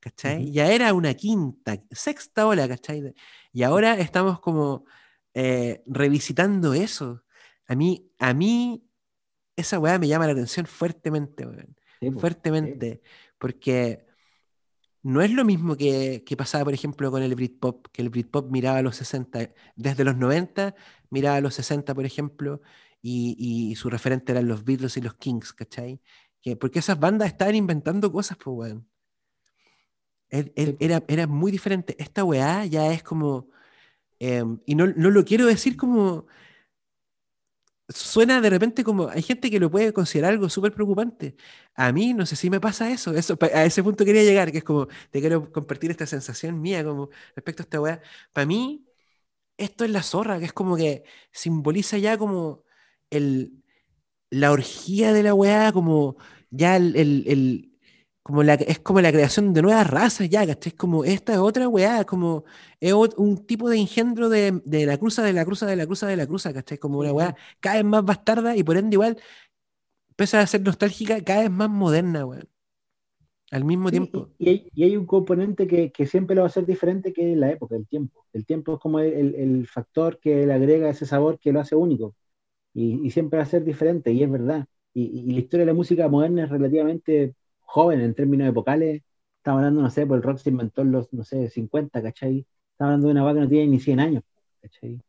¿cachai? 0.00 0.44
Uh 0.44 0.48
-huh. 0.48 0.52
Ya 0.52 0.72
era 0.72 0.92
una 0.94 1.14
quinta, 1.14 1.76
sexta 1.90 2.46
ola, 2.46 2.68
¿cachai? 2.68 3.14
Y 3.52 3.62
ahora 3.62 3.94
estamos 3.98 4.40
como 4.40 4.84
eh, 5.34 5.82
revisitando 5.86 6.74
eso. 6.74 7.22
A 7.66 7.74
mí, 7.76 8.10
a 8.18 8.34
mí, 8.34 8.84
esa 9.62 9.78
weá 9.78 9.98
me 9.98 10.08
llama 10.08 10.26
la 10.26 10.32
atención 10.32 10.66
fuertemente, 10.66 11.46
weón. 11.46 11.76
Sí, 12.00 12.10
fuertemente, 12.12 13.00
sí. 13.02 13.10
porque 13.38 14.06
no 15.02 15.22
es 15.22 15.30
lo 15.30 15.44
mismo 15.44 15.76
que, 15.76 16.22
que, 16.24 16.36
pasaba, 16.36 16.64
por 16.64 16.74
ejemplo, 16.74 17.10
con 17.10 17.22
el 17.22 17.34
Britpop, 17.34 17.86
que 17.92 18.02
el 18.02 18.10
Britpop 18.10 18.50
miraba 18.50 18.78
a 18.78 18.82
los 18.82 18.96
60, 18.96 19.50
desde 19.76 20.04
los 20.04 20.16
90 20.16 20.74
miraba 21.10 21.36
a 21.36 21.40
los 21.40 21.54
60, 21.54 21.94
por 21.94 22.04
ejemplo, 22.04 22.60
y, 23.00 23.36
y, 23.38 23.74
su 23.76 23.90
referente 23.90 24.32
eran 24.32 24.48
los 24.48 24.64
Beatles 24.64 24.96
y 24.96 25.00
los 25.00 25.14
Kings, 25.14 25.52
¿cachai? 25.52 26.00
Que, 26.40 26.56
porque 26.56 26.78
esas 26.78 26.98
bandas 27.00 27.28
estaban 27.28 27.54
inventando 27.56 28.12
cosas, 28.12 28.38
pues, 28.42 28.56
weón. 28.56 28.88
Era, 30.30 31.02
era, 31.08 31.26
muy 31.26 31.52
diferente. 31.52 31.94
Esta 31.98 32.24
weá 32.24 32.64
ya 32.64 32.90
es 32.92 33.02
como. 33.02 33.50
Eh, 34.18 34.42
y 34.64 34.74
no, 34.74 34.86
no, 34.86 35.10
lo 35.10 35.24
quiero 35.26 35.44
decir 35.46 35.76
como. 35.76 36.26
Suena 37.88 38.40
de 38.40 38.48
repente 38.50 38.84
como. 38.84 39.08
Hay 39.08 39.22
gente 39.22 39.50
que 39.50 39.60
lo 39.60 39.70
puede 39.70 39.92
considerar 39.92 40.32
algo 40.32 40.48
súper 40.48 40.72
preocupante. 40.72 41.36
A 41.74 41.92
mí 41.92 42.14
no 42.14 42.24
sé 42.26 42.36
si 42.36 42.48
me 42.48 42.60
pasa 42.60 42.90
eso. 42.90 43.12
eso. 43.14 43.36
A 43.54 43.64
ese 43.64 43.82
punto 43.82 44.04
quería 44.04 44.22
llegar, 44.22 44.50
que 44.52 44.58
es 44.58 44.64
como. 44.64 44.86
Te 45.10 45.20
quiero 45.20 45.50
compartir 45.52 45.90
esta 45.90 46.06
sensación 46.06 46.60
mía 46.60 46.84
como 46.84 47.10
respecto 47.34 47.62
a 47.62 47.64
esta 47.64 47.80
weá. 47.80 48.00
Para 48.32 48.46
mí, 48.46 48.86
esto 49.58 49.84
es 49.84 49.90
la 49.90 50.02
zorra, 50.02 50.38
que 50.40 50.46
es 50.46 50.52
como 50.54 50.76
que 50.76 51.04
simboliza 51.32 51.98
ya 51.98 52.18
como 52.18 52.64
el, 53.10 53.62
la 54.30 54.52
orgía 54.52 55.12
de 55.12 55.22
la 55.22 55.34
weá, 55.34 55.72
como 55.72 56.16
ya 56.50 56.76
el, 56.76 56.96
el, 56.96 57.24
el 57.28 57.71
como 58.22 58.42
la, 58.42 58.54
es 58.54 58.78
como 58.78 59.00
la 59.00 59.10
creación 59.12 59.52
de 59.52 59.62
nuevas 59.62 59.88
razas 59.90 60.28
ya, 60.28 60.46
¿cachai? 60.46 60.70
Es 60.72 60.78
como 60.78 61.04
esta 61.04 61.32
es 61.32 61.38
otra 61.38 61.68
weá, 61.68 62.04
como 62.04 62.44
es 62.80 62.92
un 63.16 63.46
tipo 63.46 63.68
de 63.68 63.78
engendro 63.78 64.28
de, 64.28 64.60
de, 64.64 64.86
la 64.86 64.98
cruza, 64.98 65.22
de 65.22 65.32
la 65.32 65.44
cruza, 65.44 65.66
de 65.66 65.76
la 65.76 65.86
cruza, 65.86 66.06
de 66.06 66.16
la 66.16 66.26
cruza, 66.26 66.52
¿cachai? 66.52 66.78
Como 66.78 66.98
una 66.98 67.12
weá 67.12 67.36
cada 67.60 67.76
vez 67.76 67.84
más 67.84 68.04
bastarda 68.04 68.56
y 68.56 68.62
por 68.62 68.76
ende 68.76 68.94
igual, 68.94 69.18
pese 70.16 70.36
a 70.36 70.46
ser 70.46 70.62
nostálgica, 70.62 71.20
cada 71.22 71.42
vez 71.42 71.50
más 71.50 71.70
moderna, 71.70 72.24
weá. 72.26 72.44
Al 73.50 73.64
mismo 73.64 73.88
sí, 73.88 73.92
tiempo. 73.92 74.30
Y, 74.38 74.48
hay, 74.48 74.68
y, 74.74 74.84
hay, 74.84 74.96
un 74.96 75.04
componente 75.04 75.66
que, 75.66 75.92
que, 75.92 76.06
siempre 76.06 76.34
lo 76.34 76.42
va 76.42 76.46
a 76.46 76.50
ser 76.50 76.64
diferente 76.64 77.12
que 77.12 77.36
la 77.36 77.50
época, 77.50 77.76
el 77.76 77.86
tiempo. 77.86 78.24
El 78.32 78.46
tiempo 78.46 78.74
es 78.74 78.80
como 78.80 78.98
el, 78.98 79.34
el 79.34 79.66
factor 79.66 80.18
que 80.20 80.46
le 80.46 80.54
agrega 80.54 80.88
ese 80.88 81.04
sabor 81.04 81.38
que 81.38 81.52
lo 81.52 81.60
hace 81.60 81.74
único 81.76 82.14
y, 82.74 83.06
y, 83.06 83.10
siempre 83.10 83.38
va 83.38 83.44
a 83.44 83.46
ser 83.46 83.64
diferente, 83.64 84.12
y 84.12 84.22
es 84.22 84.30
verdad. 84.30 84.66
Y, 84.94 85.04
y, 85.04 85.32
la 85.32 85.40
historia 85.40 85.66
de 85.66 85.72
la 85.72 85.76
música 85.76 86.08
moderna 86.08 86.44
es 86.44 86.50
relativamente 86.50 87.34
joven 87.72 88.00
en 88.00 88.14
términos 88.14 88.48
epocales. 88.48 89.02
Estamos 89.38 89.58
hablando, 89.60 89.82
no 89.82 89.90
sé, 89.90 90.06
pues 90.06 90.18
el 90.18 90.22
rock 90.22 90.38
se 90.38 90.50
inventó 90.50 90.82
en 90.82 90.92
los, 90.92 91.12
no 91.12 91.24
sé, 91.24 91.48
50, 91.48 92.02
¿cachai? 92.02 92.46
Estamos 92.72 92.90
hablando 92.92 93.06
de 93.08 93.12
una 93.12 93.22
vaca 93.24 93.34
que 93.36 93.40
no 93.42 93.48
tiene 93.48 93.66
ni 93.68 93.80
100 93.80 94.00
años, 94.00 94.22
¿cachai? 94.60 95.00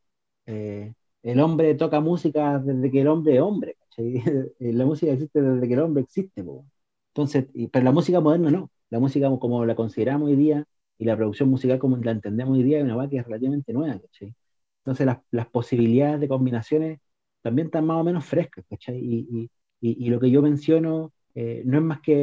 Eh, 0.45 0.93
el 1.24 1.39
hombre 1.39 1.76
toca 1.76 1.99
música 2.01 2.59
desde 2.59 2.91
que 2.91 3.01
el 3.01 3.07
hombre 3.07 3.36
es 3.36 3.41
hombre, 3.41 3.78
¿cachai? 3.80 4.24
la 4.59 4.86
música 4.86 5.11
existe 5.14 5.41
desde 5.41 5.68
que 5.68 5.74
el 5.74 5.80
hombre 5.82 6.03
existe, 6.03 6.43
po. 6.43 6.66
Entonces, 7.09 7.47
pero 7.72 7.86
la 7.86 7.91
música 7.91 8.20
moderna 8.22 8.51
no. 8.51 8.72
La 8.89 8.99
música 8.99 9.30
como 9.39 9.66
la 9.66 9.76
consideramos 9.76 10.30
hoy 10.30 10.36
día 10.36 10.66
y 10.97 11.05
la 11.05 11.16
producción 11.18 11.49
musical 11.49 11.80
como 11.80 11.97
la 11.97 12.11
entendemos 12.11 12.55
hoy 12.57 12.64
día 12.64 12.80
es 12.80 12.84
una 12.84 12.95
vaca 12.95 13.09
que 13.11 13.18
es 13.18 13.26
relativamente 13.26 13.74
nueva, 13.74 13.99
¿cachai? 13.99 14.34
Entonces, 14.80 15.05
las, 15.05 15.20
las 15.32 15.47
posibilidades 15.47 16.20
de 16.20 16.28
combinaciones 16.28 16.99
también 17.41 17.68
están 17.68 17.86
más 17.86 17.97
o 18.01 18.03
menos 18.03 18.26
frescas, 18.26 18.66
¿cachai? 18.70 18.97
Y, 18.99 19.49
y, 19.82 20.05
y 20.05 20.09
lo 20.09 20.20
que 20.20 20.30
yo 20.32 20.41
menciono 20.41 21.11
eh, 21.36 21.64
no 21.66 21.78
es 21.80 21.84
más 21.84 22.02
que 22.02 22.14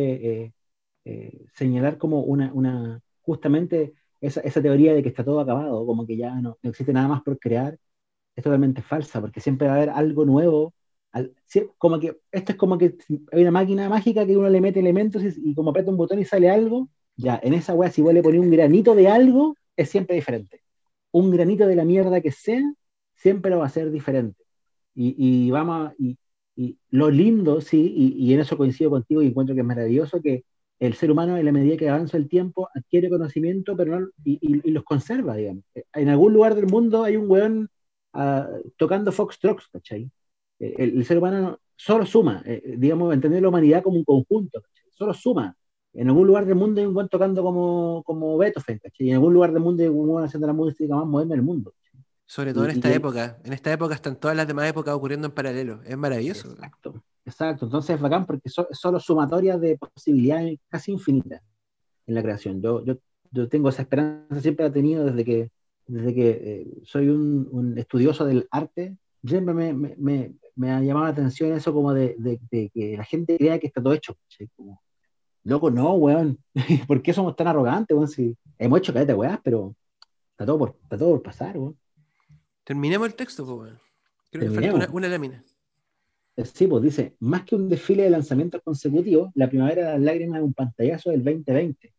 eh, 0.44 0.52
eh, 1.04 1.46
señalar 1.54 1.98
como 1.98 2.20
una, 2.22 2.52
una 2.52 3.02
justamente 3.22 3.94
esa, 4.20 4.40
esa, 4.42 4.62
teoría 4.62 4.94
de 4.94 5.02
que 5.02 5.08
está 5.10 5.24
todo 5.24 5.40
acabado, 5.40 5.86
como 5.86 6.06
que 6.06 6.16
ya 6.16 6.34
no, 6.36 6.58
no, 6.62 6.70
existe 6.70 6.92
nada 6.92 7.08
más 7.08 7.22
por 7.22 7.38
crear, 7.38 7.78
es 8.36 8.44
totalmente 8.44 8.82
falsa, 8.82 9.20
porque 9.20 9.40
siempre 9.40 9.68
va 9.68 9.74
a 9.74 9.76
haber 9.76 9.90
algo 9.90 10.24
nuevo, 10.24 10.74
al, 11.12 11.34
como 11.78 11.98
que 12.00 12.18
esto 12.32 12.52
es 12.52 12.58
como 12.58 12.78
que 12.78 12.96
hay 13.32 13.42
una 13.42 13.50
máquina 13.50 13.88
mágica 13.88 14.26
que 14.26 14.36
uno 14.36 14.48
le 14.50 14.60
mete 14.60 14.80
elementos 14.80 15.22
y, 15.24 15.50
y 15.50 15.54
como 15.54 15.70
aprieta 15.70 15.90
un 15.90 15.96
botón 15.96 16.18
y 16.20 16.24
sale 16.24 16.50
algo, 16.50 16.88
ya, 17.16 17.40
en 17.42 17.54
esa 17.54 17.74
wea 17.74 17.90
si 17.90 18.02
vos 18.02 18.14
le 18.14 18.22
pones 18.22 18.40
un 18.40 18.50
granito 18.50 18.94
de 18.94 19.08
algo, 19.08 19.56
es 19.76 19.90
siempre 19.90 20.16
diferente. 20.16 20.62
Un 21.12 21.30
granito 21.30 21.66
de 21.66 21.76
la 21.76 21.84
mierda 21.84 22.20
que 22.20 22.32
sea, 22.32 22.62
siempre 23.14 23.50
lo 23.50 23.58
va 23.60 23.66
a 23.66 23.68
ser 23.70 23.90
diferente 23.90 24.44
y, 24.94 25.46
y 25.46 25.50
vamos 25.50 25.88
a, 25.88 25.94
y, 26.60 26.78
lo 26.90 27.10
lindo, 27.10 27.60
sí, 27.60 27.92
y, 27.96 28.24
y, 28.26 28.34
en 28.34 28.40
eso 28.40 28.56
coincido 28.56 28.90
contigo 28.90 29.22
y 29.22 29.28
encuentro 29.28 29.54
que 29.54 29.62
es 29.62 29.66
maravilloso 29.66 30.20
que 30.20 30.44
el 30.78 30.94
ser 30.94 31.10
humano 31.10 31.36
en 31.36 31.44
la 31.44 31.52
medida 31.52 31.76
que 31.76 31.88
avanza 31.88 32.16
el 32.16 32.28
tiempo 32.28 32.68
adquiere 32.74 33.08
conocimiento 33.08 33.76
pero 33.76 34.00
no, 34.00 34.08
y, 34.24 34.70
los 34.70 34.84
conserva, 34.84 35.36
digamos. 35.36 35.64
En 35.94 36.08
algún 36.08 36.32
lugar 36.32 36.54
del 36.54 36.66
mundo 36.66 37.04
hay 37.04 37.16
un 37.16 37.30
weón 37.30 37.70
uh, 38.14 38.70
tocando 38.76 39.12
foxtrots, 39.12 39.68
¿cachai? 39.68 40.10
El, 40.58 40.98
el, 40.98 41.04
ser 41.06 41.18
humano 41.18 41.58
solo 41.76 42.04
suma, 42.04 42.42
eh, 42.44 42.74
digamos, 42.76 43.14
entender 43.14 43.40
la 43.42 43.48
humanidad 43.48 43.82
como 43.82 43.96
un 43.96 44.04
conjunto, 44.04 44.60
¿cachai? 44.60 44.90
solo 44.90 45.14
suma. 45.14 45.56
En 45.92 46.08
algún 46.08 46.26
lugar 46.26 46.44
del 46.46 46.56
mundo 46.56 46.80
hay 46.80 46.86
un 46.86 46.94
weón 46.96 47.08
tocando 47.08 47.42
como, 47.42 48.02
como 48.04 48.36
Beethoven, 48.38 48.78
¿cachai? 48.78 49.06
Y 49.06 49.10
en 49.10 49.16
algún 49.16 49.32
lugar 49.34 49.52
del 49.52 49.62
mundo 49.62 49.82
hay 49.82 49.88
un 49.88 50.08
weón 50.08 50.24
haciendo 50.24 50.46
la 50.46 50.52
música 50.52 50.94
más 50.94 51.06
moderna 51.06 51.34
del 51.34 51.42
mundo. 51.42 51.74
Sobre 52.32 52.54
todo 52.54 52.64
en 52.66 52.70
Y- 52.70 52.74
y 52.74 52.76
esta 52.78 52.88
que- 52.90 52.94
época. 52.94 53.38
En 53.44 53.52
esta 53.52 53.72
época 53.72 53.94
están 53.96 54.14
todas 54.14 54.36
las 54.36 54.46
demás 54.46 54.68
épocas 54.68 54.94
ocurriendo 54.94 55.26
en 55.26 55.34
paralelo. 55.34 55.80
Es 55.84 55.96
maravilloso. 55.96 56.52
Exacto, 56.52 57.02
exacto. 57.24 57.64
Entonces 57.64 57.96
es 57.96 58.00
bacán 58.00 58.24
porque 58.24 58.48
son 58.48 58.66
solo 58.70 59.00
sumatorias 59.00 59.60
de 59.60 59.76
posibilidades 59.76 60.60
casi 60.68 60.92
infinitas 60.92 61.42
en 62.06 62.14
la 62.14 62.22
creación. 62.22 62.62
Yo, 62.62 62.84
yo, 62.84 62.94
yo 63.32 63.48
tengo 63.48 63.68
esa 63.68 63.82
esperanza, 63.82 64.40
siempre 64.40 64.64
la 64.64 64.70
he 64.70 64.72
tenido 64.72 65.04
desde 65.06 65.24
que, 65.24 65.50
desde 65.88 66.14
que 66.14 66.28
eh, 66.30 66.66
soy 66.84 67.08
un, 67.08 67.48
un 67.50 67.76
estudioso 67.76 68.24
del 68.24 68.46
arte. 68.52 68.96
Siempre 69.24 69.52
me, 69.52 69.72
me, 69.74 69.96
me, 69.98 70.32
me 70.54 70.70
ha 70.70 70.80
llamado 70.80 71.06
la 71.06 71.12
atención 71.12 71.52
eso 71.52 71.72
como 71.74 71.92
de, 71.92 72.14
de- 72.16 72.38
de 72.52 72.70
que 72.72 72.96
la 72.96 73.04
gente 73.04 73.36
crea 73.38 73.58
que 73.58 73.66
está 73.66 73.82
todo 73.82 73.92
hecho. 73.92 74.14
¿cachai? 74.28 74.48
Como, 74.56 74.80
loco, 75.42 75.68
no, 75.72 75.94
weón. 75.94 76.38
¿Por 76.86 77.02
qué 77.02 77.12
somos 77.12 77.34
tan 77.34 77.48
arrogantes, 77.48 77.92
weón? 77.96 78.06
Si 78.08 78.36
hemos 78.56 78.78
hecho 78.78 78.92
caleta 78.92 79.16
weás, 79.16 79.40
pero 79.42 79.74
está 80.30 80.46
todo 80.46 80.58
por, 80.60 80.76
está 80.84 80.96
todo 80.96 81.10
por 81.10 81.22
pasar, 81.22 81.58
weón. 81.58 81.76
Terminemos 82.70 83.08
el 83.08 83.16
texto, 83.16 83.42
weón. 83.42 83.80
Creo 84.30 84.44
que 84.44 84.54
falta 84.54 84.72
una, 84.72 84.88
una 84.92 85.08
lámina. 85.08 85.44
Sí, 86.54 86.68
pues 86.68 86.84
dice, 86.84 87.16
más 87.18 87.42
que 87.42 87.56
un 87.56 87.68
desfile 87.68 88.04
de 88.04 88.10
lanzamientos 88.10 88.62
consecutivos, 88.62 89.32
la 89.34 89.48
primavera 89.48 89.86
de 89.86 89.92
las 89.94 90.00
lágrimas 90.00 90.38
es 90.38 90.44
un 90.44 90.54
pantallazo 90.54 91.10
del 91.10 91.24
2020, 91.24 91.92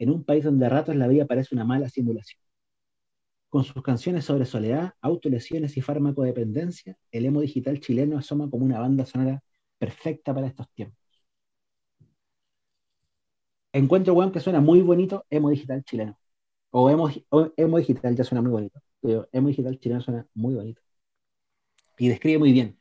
en 0.00 0.10
un 0.10 0.24
país 0.24 0.44
donde 0.44 0.66
a 0.66 0.68
ratos 0.68 0.94
la 0.96 1.08
vida 1.08 1.24
parece 1.24 1.54
una 1.54 1.64
mala 1.64 1.88
simulación. 1.88 2.42
Con 3.48 3.64
sus 3.64 3.82
canciones 3.82 4.26
sobre 4.26 4.44
soledad, 4.44 4.92
autolesiones 5.00 5.78
y 5.78 5.80
farmacodependencia, 5.80 6.98
el 7.10 7.24
emo 7.24 7.40
digital 7.40 7.80
chileno 7.80 8.18
asoma 8.18 8.50
como 8.50 8.66
una 8.66 8.80
banda 8.80 9.06
sonora 9.06 9.42
perfecta 9.78 10.34
para 10.34 10.48
estos 10.48 10.68
tiempos. 10.74 10.98
Encuentro, 13.72 14.12
weón, 14.12 14.30
que 14.30 14.40
suena 14.40 14.60
muy 14.60 14.82
bonito 14.82 15.24
emo 15.30 15.48
digital 15.48 15.82
chileno. 15.84 16.18
O 16.70 16.90
emo, 16.90 17.08
o 17.30 17.50
emo 17.56 17.78
digital 17.78 18.14
ya 18.14 18.24
suena 18.24 18.42
muy 18.42 18.50
bonito. 18.50 18.78
Pero 19.00 19.28
emo 19.32 19.48
digital 19.48 19.78
chileno 19.80 20.00
suena 20.02 20.26
muy 20.34 20.54
bonito. 20.54 20.82
Y 21.98 22.08
describe 22.08 22.38
muy 22.38 22.52
bien 22.52 22.78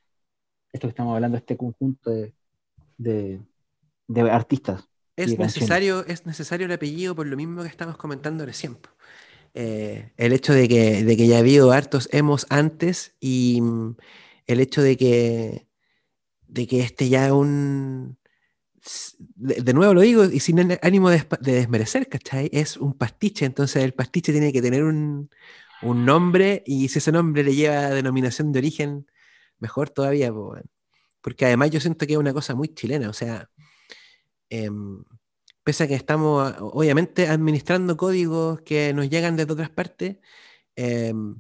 esto 0.74 0.88
que 0.88 0.92
estamos 0.92 1.16
hablando, 1.16 1.38
este 1.38 1.58
conjunto 1.58 2.12
de, 2.12 2.34
de, 2.98 3.42
de 4.08 4.22
artistas. 4.32 4.90
Es 5.16 5.36
canciones. 5.36 5.58
necesario, 5.58 6.06
es 6.08 6.26
necesario 6.26 6.68
el 6.68 6.74
apellido 6.74 7.16
por 7.16 7.28
lo 7.28 7.38
mismo 7.38 7.64
que 7.64 7.70
estamos 7.70 7.98
comentando 7.98 8.46
recién. 8.46 8.78
Eh, 9.56 10.14
el 10.18 10.34
hecho 10.34 10.54
de 10.54 10.68
que, 10.68 11.04
de 11.04 11.18
que 11.18 11.28
ya 11.28 11.38
ha 11.38 11.40
habido 11.40 11.72
hartos 11.72 12.10
hemos 12.14 12.48
antes 12.50 13.16
y 13.20 13.62
mm, 13.62 13.98
el 14.48 14.60
hecho 14.62 14.82
de 14.84 14.98
que, 14.98 15.68
de 16.48 16.68
que 16.68 16.82
este 16.82 17.10
ya 17.10 17.34
un... 17.34 18.18
s- 18.84 19.16
De, 19.20 19.74
nuevo 19.74 19.94
lo 19.96 20.02
digo 20.02 20.26
y 20.26 20.40
sin 20.42 20.58
án- 20.60 20.80
ánimo 20.84 21.10
de 21.10 21.26
desmerecer, 21.42 22.10
¿cachai? 22.10 22.50
Es 22.54 22.78
un 22.78 22.94
pastiche, 22.96 23.46
entonces 23.46 23.84
el 23.84 23.94
pastiche 23.94 24.32
tiene 24.32 24.54
que 24.54 24.62
tener 24.62 24.84
un, 24.84 25.30
un 25.84 26.06
nombre 26.06 26.64
y 26.66 26.88
si 26.90 27.00
ese 27.00 27.12
nombre 27.12 27.44
le 27.44 27.56
lleva 27.56 27.90
denominación 27.90 28.52
de 28.52 28.60
origen, 28.60 29.08
mejor 29.60 29.90
todavía, 29.90 30.32
porque 31.22 31.46
además 31.46 31.72
yo 31.72 31.80
siento 31.80 32.06
que 32.08 32.14
es 32.14 32.20
una 32.20 32.34
cosa 32.34 32.56
muy 32.56 32.70
chilena, 32.70 33.10
o 33.10 33.14
sea, 33.14 33.50
em, 34.50 35.04
pese 35.64 35.84
a 35.84 35.88
que 35.88 35.96
estamos 35.96 36.54
obviamente 36.60 37.28
administrando 37.28 37.98
códigos 37.98 38.62
que 38.62 38.94
nos 38.94 39.10
llegan 39.10 39.36
desde 39.36 39.54
otras 39.54 39.70
partes, 39.70 40.18
em, 40.76 41.40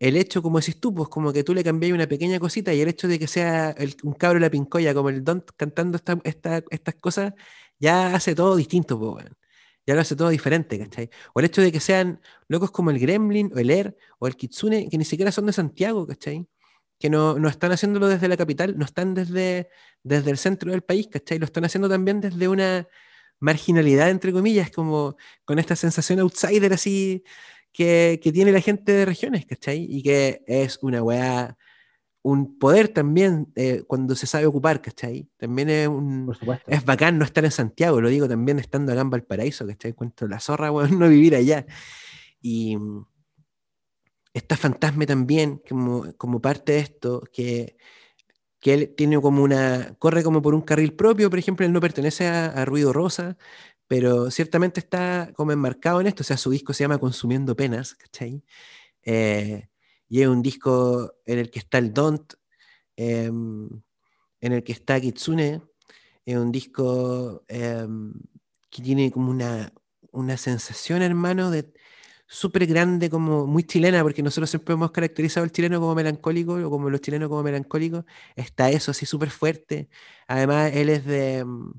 el 0.00 0.16
hecho, 0.16 0.42
como 0.42 0.60
decís 0.60 0.80
tú, 0.80 0.94
pues 0.94 1.08
como 1.08 1.32
que 1.32 1.44
tú 1.44 1.54
le 1.54 1.64
cambias 1.64 1.92
una 1.92 2.06
pequeña 2.08 2.38
cosita 2.38 2.72
y 2.74 2.80
el 2.80 2.88
hecho 2.88 3.08
de 3.08 3.18
que 3.18 3.26
sea 3.26 3.70
el- 3.70 3.96
un 4.04 4.12
cabro 4.14 4.38
de 4.38 4.46
la 4.46 4.50
pincoya 4.50 4.94
como 4.94 5.08
el 5.10 5.24
Don 5.24 5.44
cantando 5.56 5.96
esta- 5.96 6.20
esta- 6.24 6.62
estas 6.70 6.94
cosas, 6.96 7.34
ya 7.80 8.14
hace 8.14 8.34
todo 8.34 8.56
distinto. 8.56 9.18
Ya 9.88 9.94
lo 9.94 10.02
hace 10.02 10.14
todo 10.14 10.28
diferente, 10.28 10.78
¿cachai? 10.78 11.08
O 11.32 11.40
el 11.40 11.46
hecho 11.46 11.62
de 11.62 11.72
que 11.72 11.80
sean 11.80 12.20
locos 12.46 12.70
como 12.70 12.90
el 12.90 12.98
Gremlin, 12.98 13.50
o 13.54 13.58
el 13.58 13.70
Air, 13.70 13.96
o 14.18 14.26
el 14.26 14.36
Kitsune, 14.36 14.86
que 14.90 14.98
ni 14.98 15.04
siquiera 15.06 15.32
son 15.32 15.46
de 15.46 15.54
Santiago, 15.54 16.06
¿cachai? 16.06 16.46
Que 16.98 17.08
no, 17.08 17.38
no 17.38 17.48
están 17.48 17.72
haciéndolo 17.72 18.06
desde 18.06 18.28
la 18.28 18.36
capital, 18.36 18.76
no 18.76 18.84
están 18.84 19.14
desde, 19.14 19.70
desde 20.02 20.30
el 20.30 20.36
centro 20.36 20.72
del 20.72 20.82
país, 20.82 21.08
¿cachai? 21.08 21.38
Lo 21.38 21.46
están 21.46 21.64
haciendo 21.64 21.88
también 21.88 22.20
desde 22.20 22.48
una 22.48 22.86
marginalidad, 23.40 24.10
entre 24.10 24.30
comillas, 24.30 24.70
como 24.70 25.16
con 25.46 25.58
esta 25.58 25.74
sensación 25.74 26.20
outsider 26.20 26.74
así 26.74 27.24
que, 27.72 28.20
que 28.22 28.30
tiene 28.30 28.52
la 28.52 28.60
gente 28.60 28.92
de 28.92 29.06
regiones, 29.06 29.46
¿cachai? 29.46 29.86
Y 29.88 30.02
que 30.02 30.42
es 30.46 30.80
una 30.82 31.02
weá, 31.02 31.56
un 32.22 32.58
poder 32.58 32.88
también 32.88 33.52
eh, 33.54 33.84
cuando 33.86 34.14
se 34.14 34.26
sabe 34.26 34.46
ocupar, 34.46 34.82
¿cachai? 34.82 35.28
También 35.36 35.70
es 35.70 35.88
un... 35.88 36.34
Es 36.66 36.84
bacán 36.84 37.18
no 37.18 37.24
estar 37.24 37.44
en 37.44 37.50
Santiago, 37.50 38.00
lo 38.00 38.08
digo 38.08 38.28
también 38.28 38.58
estando 38.58 38.92
acá 38.92 39.02
en 39.02 39.10
Valparaíso, 39.10 39.66
¿cachai? 39.66 39.92
Encuentro 39.92 40.28
la 40.28 40.40
zorra, 40.40 40.70
weón, 40.72 40.98
no 40.98 41.08
vivir 41.08 41.34
allá. 41.34 41.66
Y 42.40 42.76
mm, 42.76 43.06
está 44.34 44.56
Fantasme 44.56 45.06
también, 45.06 45.62
como, 45.68 46.12
como 46.16 46.40
parte 46.40 46.72
de 46.72 46.78
esto, 46.80 47.22
que, 47.32 47.76
que 48.60 48.74
él 48.74 48.94
tiene 48.96 49.20
como 49.20 49.42
una, 49.42 49.94
corre 49.98 50.22
como 50.22 50.42
por 50.42 50.54
un 50.54 50.62
carril 50.62 50.94
propio, 50.94 51.30
por 51.30 51.38
ejemplo, 51.38 51.64
él 51.64 51.72
no 51.72 51.80
pertenece 51.80 52.26
a, 52.26 52.46
a 52.46 52.64
Ruido 52.64 52.92
Rosa, 52.92 53.36
pero 53.86 54.30
ciertamente 54.30 54.80
está 54.80 55.32
como 55.34 55.52
enmarcado 55.52 56.00
en 56.00 56.08
esto, 56.08 56.22
o 56.22 56.24
sea, 56.24 56.36
su 56.36 56.50
disco 56.50 56.74
se 56.74 56.84
llama 56.84 56.98
Consumiendo 56.98 57.56
Penas, 57.56 57.94
¿cachai? 57.94 58.44
Eh, 59.02 59.68
y 60.08 60.22
es 60.22 60.28
un 60.28 60.42
disco 60.42 61.14
en 61.26 61.38
el 61.38 61.50
que 61.50 61.58
está 61.60 61.78
el 61.78 61.92
Don't, 61.92 62.34
em, 62.96 63.68
en 64.40 64.52
el 64.52 64.64
que 64.64 64.72
está 64.72 65.00
Kitsune, 65.00 65.62
es 66.26 66.36
un 66.36 66.52
disco 66.52 67.44
em, 67.48 68.12
que 68.70 68.82
tiene 68.82 69.10
como 69.10 69.30
una, 69.30 69.72
una 70.12 70.36
sensación, 70.36 71.02
hermano, 71.02 71.50
de 71.50 71.72
súper 72.26 72.66
grande, 72.66 73.10
como 73.10 73.46
muy 73.46 73.64
chilena, 73.64 74.02
porque 74.02 74.22
nosotros 74.22 74.50
siempre 74.50 74.74
hemos 74.74 74.90
caracterizado 74.92 75.44
al 75.44 75.52
chileno 75.52 75.80
como 75.80 75.94
melancólico, 75.94 76.54
o 76.54 76.70
como 76.70 76.90
los 76.90 77.00
chilenos 77.00 77.28
como 77.28 77.42
melancólicos, 77.42 78.04
está 78.36 78.70
eso 78.70 78.90
así 78.92 79.06
súper 79.06 79.30
fuerte. 79.30 79.88
Además, 80.28 80.72
él 80.74 80.90
es 80.90 81.04
de, 81.06 81.44
mm, 81.44 81.72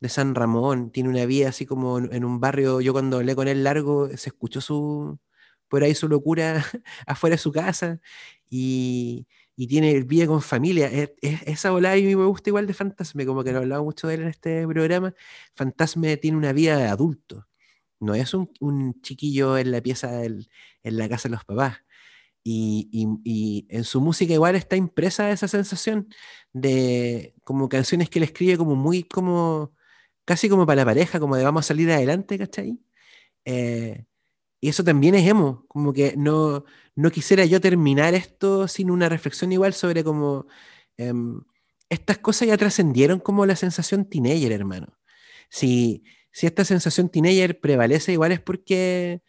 de 0.00 0.08
San 0.08 0.34
Ramón, 0.34 0.90
tiene 0.92 1.08
una 1.10 1.26
vida 1.26 1.50
así 1.50 1.66
como 1.66 1.98
en, 1.98 2.12
en 2.14 2.24
un 2.24 2.40
barrio, 2.40 2.80
yo 2.80 2.92
cuando 2.92 3.18
hablé 3.18 3.34
con 3.36 3.48
él 3.48 3.64
largo, 3.64 4.08
se 4.16 4.30
escuchó 4.30 4.60
su, 4.60 5.18
por 5.68 5.82
ahí 5.84 5.94
su 5.94 6.08
locura 6.08 6.64
afuera 7.06 7.34
de 7.36 7.38
su 7.42 7.52
casa, 7.52 8.00
y, 8.50 9.26
y 9.56 9.66
tiene 9.68 10.00
vida 10.02 10.26
con 10.26 10.42
familia. 10.42 10.88
Es- 10.88 11.12
es- 11.22 11.42
esa 11.46 11.70
volada 11.70 11.94
a 11.94 11.98
mí 11.98 12.16
me 12.16 12.24
gusta 12.26 12.50
igual 12.50 12.66
de 12.66 12.74
Fantasme, 12.74 13.26
como 13.26 13.44
que 13.44 13.52
lo 13.52 13.58
hablaba 13.58 13.82
mucho 13.84 14.08
de 14.08 14.14
él 14.14 14.22
en 14.22 14.28
este 14.28 14.66
programa. 14.66 15.14
Fantasme 15.54 16.16
tiene 16.16 16.36
una 16.38 16.52
vida 16.52 16.76
de 16.78 16.86
adulto. 16.88 17.46
No 18.00 18.14
es 18.14 18.34
un, 18.34 18.50
un 18.60 19.00
chiquillo 19.02 19.58
en 19.58 19.72
la 19.72 19.80
pieza, 19.82 20.12
del- 20.12 20.48
en 20.84 20.98
la 20.98 21.08
casa 21.08 21.28
de 21.28 21.34
los 21.36 21.44
papás. 21.44 21.78
Y, 22.44 22.88
y- 22.92 23.06
y 23.24 23.66
en 23.70 23.84
su 23.84 24.00
música 24.00 24.32
igual 24.32 24.54
está 24.56 24.76
impresa 24.76 25.30
esa 25.30 25.48
sensación 25.48 26.08
de 26.52 27.34
como 27.44 27.68
canciones 27.68 28.08
que 28.10 28.18
él 28.20 28.22
escribe 28.24 28.56
como 28.58 28.74
muy 28.76 29.02
como, 29.04 29.74
casi 30.24 30.48
como 30.48 30.64
para 30.66 30.82
la 30.82 30.86
pareja, 30.86 31.20
como 31.20 31.36
de 31.36 31.44
vamos 31.44 31.66
a 31.66 31.68
salir 31.68 31.90
adelante, 31.90 32.38
¿cachai? 32.38 32.78
Eh, 33.46 34.06
y 34.60 34.68
eso 34.68 34.84
también 34.84 35.14
es 35.14 35.26
emo, 35.28 35.64
como 35.68 35.92
que 35.92 36.14
no, 36.16 36.64
no 36.96 37.10
quisiera 37.10 37.44
yo 37.44 37.60
terminar 37.60 38.14
esto 38.14 38.68
sin 38.68 38.90
una 38.90 39.08
reflexión 39.08 39.52
igual 39.52 39.72
sobre 39.74 40.02
como 40.04 40.46
em, 40.96 41.40
estas 41.88 42.18
cosas 42.18 42.48
ya 42.48 42.56
trascendieron 42.56 43.20
como 43.20 43.46
la 43.46 43.56
sensación 43.56 44.08
teenager, 44.08 44.52
hermano. 44.52 44.98
Si, 45.50 46.04
si 46.32 46.46
esta 46.46 46.64
sensación 46.64 47.08
teenager 47.08 47.60
prevalece 47.60 48.12
igual 48.12 48.32
es 48.32 48.40
porque 48.40 49.22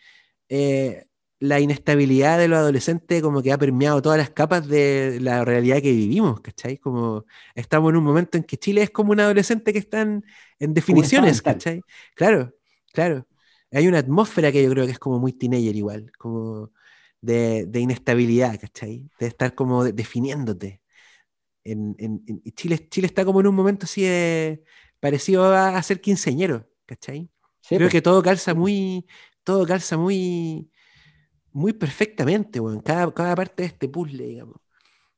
eh, 0.49 1.05
la 1.39 1.59
inestabilidad 1.59 2.37
de 2.37 2.47
los 2.49 2.59
adolescentes 2.59 3.21
como 3.21 3.41
que 3.41 3.53
ha 3.53 3.57
permeado 3.57 4.01
todas 4.01 4.17
las 4.17 4.29
capas 4.31 4.67
de 4.67 5.19
la 5.21 5.45
realidad 5.45 5.81
que 5.81 5.91
vivimos, 5.91 6.41
¿cachai? 6.41 6.77
Como 6.77 7.25
estamos 7.55 7.91
en 7.91 7.97
un 7.97 8.03
momento 8.03 8.37
en 8.37 8.43
que 8.43 8.57
Chile 8.57 8.83
es 8.83 8.89
como 8.89 9.11
un 9.13 9.21
adolescente 9.21 9.71
que 9.73 9.79
están 9.79 10.25
en 10.59 10.73
definiciones. 10.73 11.41
¿cachai? 11.41 11.81
Claro, 12.15 12.53
claro. 12.93 13.25
Hay 13.71 13.87
una 13.87 13.99
atmósfera 13.99 14.51
que 14.51 14.63
yo 14.63 14.69
creo 14.71 14.85
que 14.85 14.91
es 14.93 14.99
como 14.99 15.19
muy 15.19 15.33
teenager 15.33 15.75
igual, 15.75 16.11
como 16.17 16.71
de, 17.21 17.65
de 17.67 17.79
inestabilidad, 17.79 18.59
¿cachai? 18.59 19.09
De 19.19 19.27
estar 19.27 19.55
como 19.55 19.83
de- 19.83 19.93
definiéndote. 19.93 20.81
En, 21.63 21.95
en- 21.99 22.23
en- 22.27 22.41
y 22.45 22.51
Chile, 22.53 22.87
Chile 22.89 23.07
está 23.07 23.25
como 23.25 23.41
en 23.41 23.47
un 23.47 23.55
momento 23.55 23.85
así 23.85 24.03
de 24.03 24.63
parecido 24.99 25.45
a, 25.53 25.77
a 25.77 25.83
ser 25.83 26.01
quinceañero, 26.01 26.67
¿cachai? 26.85 27.29
Sí, 27.61 27.79
Creo 27.79 27.89
pues. 27.89 27.91
que 27.91 28.01
todo 28.01 28.23
calza 28.23 28.53
muy, 28.53 29.07
todo 29.43 29.65
calza 29.67 29.97
muy, 29.97 30.71
muy 31.53 31.73
perfectamente, 31.73 32.59
weón. 32.59 32.81
Cada, 32.81 33.13
cada 33.13 33.35
parte 33.35 33.63
de 33.63 33.67
este 33.69 33.89
puzzle, 33.89 34.25
digamos. 34.27 34.57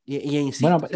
Y, 0.06 0.18
y 0.18 0.40
insisto, 0.40 0.88
Bueno, 0.88 0.90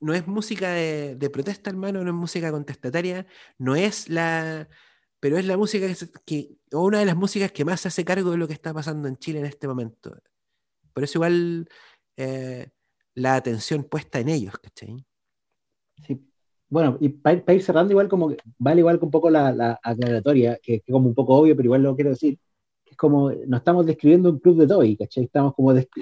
no 0.00 0.14
es 0.14 0.26
música 0.26 0.70
de, 0.70 1.16
de 1.16 1.30
protesta, 1.30 1.70
hermano, 1.70 2.02
no 2.04 2.10
es 2.10 2.16
música 2.16 2.50
contestataria, 2.50 3.26
no 3.58 3.76
es 3.76 4.08
la, 4.08 4.68
pero 5.20 5.38
es 5.38 5.46
la 5.46 5.56
música 5.56 5.86
que, 5.86 5.94
que- 6.24 6.56
o 6.72 6.84
una 6.84 7.00
de 7.00 7.06
las 7.06 7.16
músicas 7.16 7.52
que 7.52 7.64
más 7.64 7.80
se 7.80 7.88
hace 7.88 8.04
cargo 8.04 8.30
de 8.32 8.38
lo 8.38 8.48
que 8.48 8.54
está 8.54 8.72
pasando 8.74 9.08
en 9.08 9.16
Chile 9.18 9.40
en 9.40 9.46
este 9.46 9.68
momento. 9.68 10.16
Por 10.92 11.04
eso 11.04 11.18
igual 11.18 11.68
eh, 12.16 12.68
la 13.14 13.36
atención 13.36 13.84
puesta 13.84 14.20
en 14.20 14.28
ellos, 14.30 14.54
¿cachai? 14.58 15.04
Sí. 16.06 16.20
Bueno, 16.68 16.96
y 17.00 17.08
para 17.10 17.36
ir, 17.36 17.44
ir 17.48 17.62
cerrando, 17.62 17.92
igual 17.92 18.08
como 18.08 18.28
que 18.28 18.36
vale 18.58 18.80
igual 18.80 18.98
que 18.98 19.04
un 19.04 19.10
poco 19.10 19.28
la, 19.30 19.52
la 19.52 19.78
aclaratoria, 19.82 20.58
que 20.62 20.76
es 20.76 20.82
como 20.90 21.08
un 21.08 21.14
poco 21.14 21.34
obvio, 21.36 21.56
pero 21.56 21.66
igual 21.66 21.82
lo 21.82 21.96
quiero 21.96 22.10
decir, 22.10 22.38
es 22.86 22.96
como, 22.96 23.30
no 23.30 23.56
estamos 23.56 23.86
describiendo 23.86 24.30
un 24.30 24.38
club 24.38 24.58
de 24.58 24.66
toy, 24.66 24.96
¿cachai? 24.96 25.24
Estamos 25.24 25.54
como, 25.54 25.72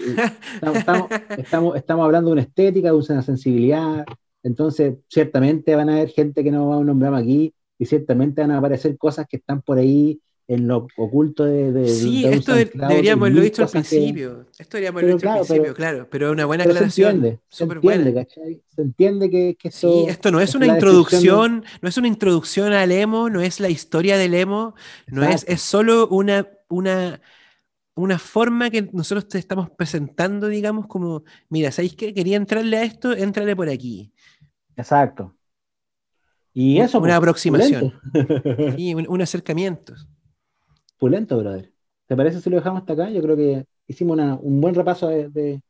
estamos, 0.52 1.10
estamos, 1.36 1.76
estamos, 1.76 2.04
hablando 2.04 2.30
de 2.30 2.32
una 2.34 2.42
estética, 2.42 2.88
de 2.88 2.94
una 2.94 3.22
sensibilidad, 3.22 4.04
entonces 4.42 4.96
ciertamente 5.08 5.74
van 5.74 5.88
a 5.88 5.94
haber 5.96 6.08
gente 6.10 6.44
que 6.44 6.50
no 6.50 6.68
vamos 6.68 6.82
a 6.82 6.86
nombrar 6.86 7.14
aquí, 7.14 7.54
y 7.78 7.86
ciertamente 7.86 8.40
van 8.42 8.50
a 8.50 8.58
aparecer 8.58 8.96
cosas 8.98 9.26
que 9.28 9.36
están 9.36 9.62
por 9.62 9.78
ahí 9.78 10.20
en 10.48 10.66
lo 10.66 10.88
oculto 10.96 11.44
de. 11.44 11.72
de 11.72 11.88
sí, 11.88 12.24
esto 12.24 12.54
deberíamos 12.54 13.26
haberlo 13.26 13.42
dicho 13.42 13.62
al 13.62 13.68
principio. 13.68 14.46
Esto 14.58 14.78
deberíamos 14.78 15.02
haberlo 15.02 15.16
dicho 15.16 15.30
al 15.30 15.38
principio, 15.38 15.74
claro, 15.74 16.08
pero 16.10 16.28
es 16.28 16.32
una 16.32 16.46
buena 16.46 16.64
aclaración. 16.64 17.10
Se 17.10 17.16
entiende, 17.16 17.40
se 17.50 17.64
entiende, 17.64 18.14
¿cachai? 18.14 18.62
Se 18.74 18.82
entiende 18.82 19.30
que, 19.30 19.56
que 19.56 19.68
esto, 19.68 20.04
Sí, 20.04 20.06
esto 20.08 20.30
no 20.30 20.40
es 20.40 20.54
una 20.54 20.66
introducción, 20.66 21.64
no 21.82 21.88
es 21.88 21.96
una 21.98 22.08
introducción 22.08 22.72
al 22.72 22.90
emo, 22.90 23.28
no 23.28 23.42
es 23.42 23.60
la 23.60 23.68
historia 23.68 24.16
del 24.16 24.32
emo, 24.32 24.74
no 25.06 25.22
es, 25.22 25.44
es 25.46 25.60
solo 25.60 26.08
una, 26.08 26.48
una, 26.70 27.20
una 27.94 28.18
forma 28.18 28.70
que 28.70 28.88
nosotros 28.90 29.28
te 29.28 29.38
estamos 29.38 29.68
presentando, 29.68 30.48
digamos, 30.48 30.86
como, 30.86 31.24
mira, 31.50 31.70
¿sabéis 31.72 31.94
qué? 31.94 32.14
Quería 32.14 32.38
entrarle 32.38 32.78
a 32.78 32.84
esto, 32.84 33.12
entrale 33.12 33.54
por 33.54 33.68
aquí. 33.68 34.14
Exacto. 34.76 35.34
Y 36.60 36.80
eso. 36.80 36.98
Una 36.98 37.06
pues, 37.06 37.16
aproximación. 37.18 37.92
y 38.76 38.94
un, 38.94 39.06
un 39.08 39.22
acercamiento 39.22 39.94
pulento, 40.98 41.38
brother. 41.38 41.72
¿Te 42.06 42.16
parece 42.16 42.40
si 42.40 42.50
lo 42.50 42.56
dejamos 42.56 42.80
hasta 42.80 42.92
acá? 42.92 43.10
Yo 43.10 43.22
creo 43.22 43.36
que 43.36 43.64
hicimos 43.86 44.18
un 44.42 44.60
buen 44.60 44.74
repaso 44.74 45.08
de, 45.08 45.62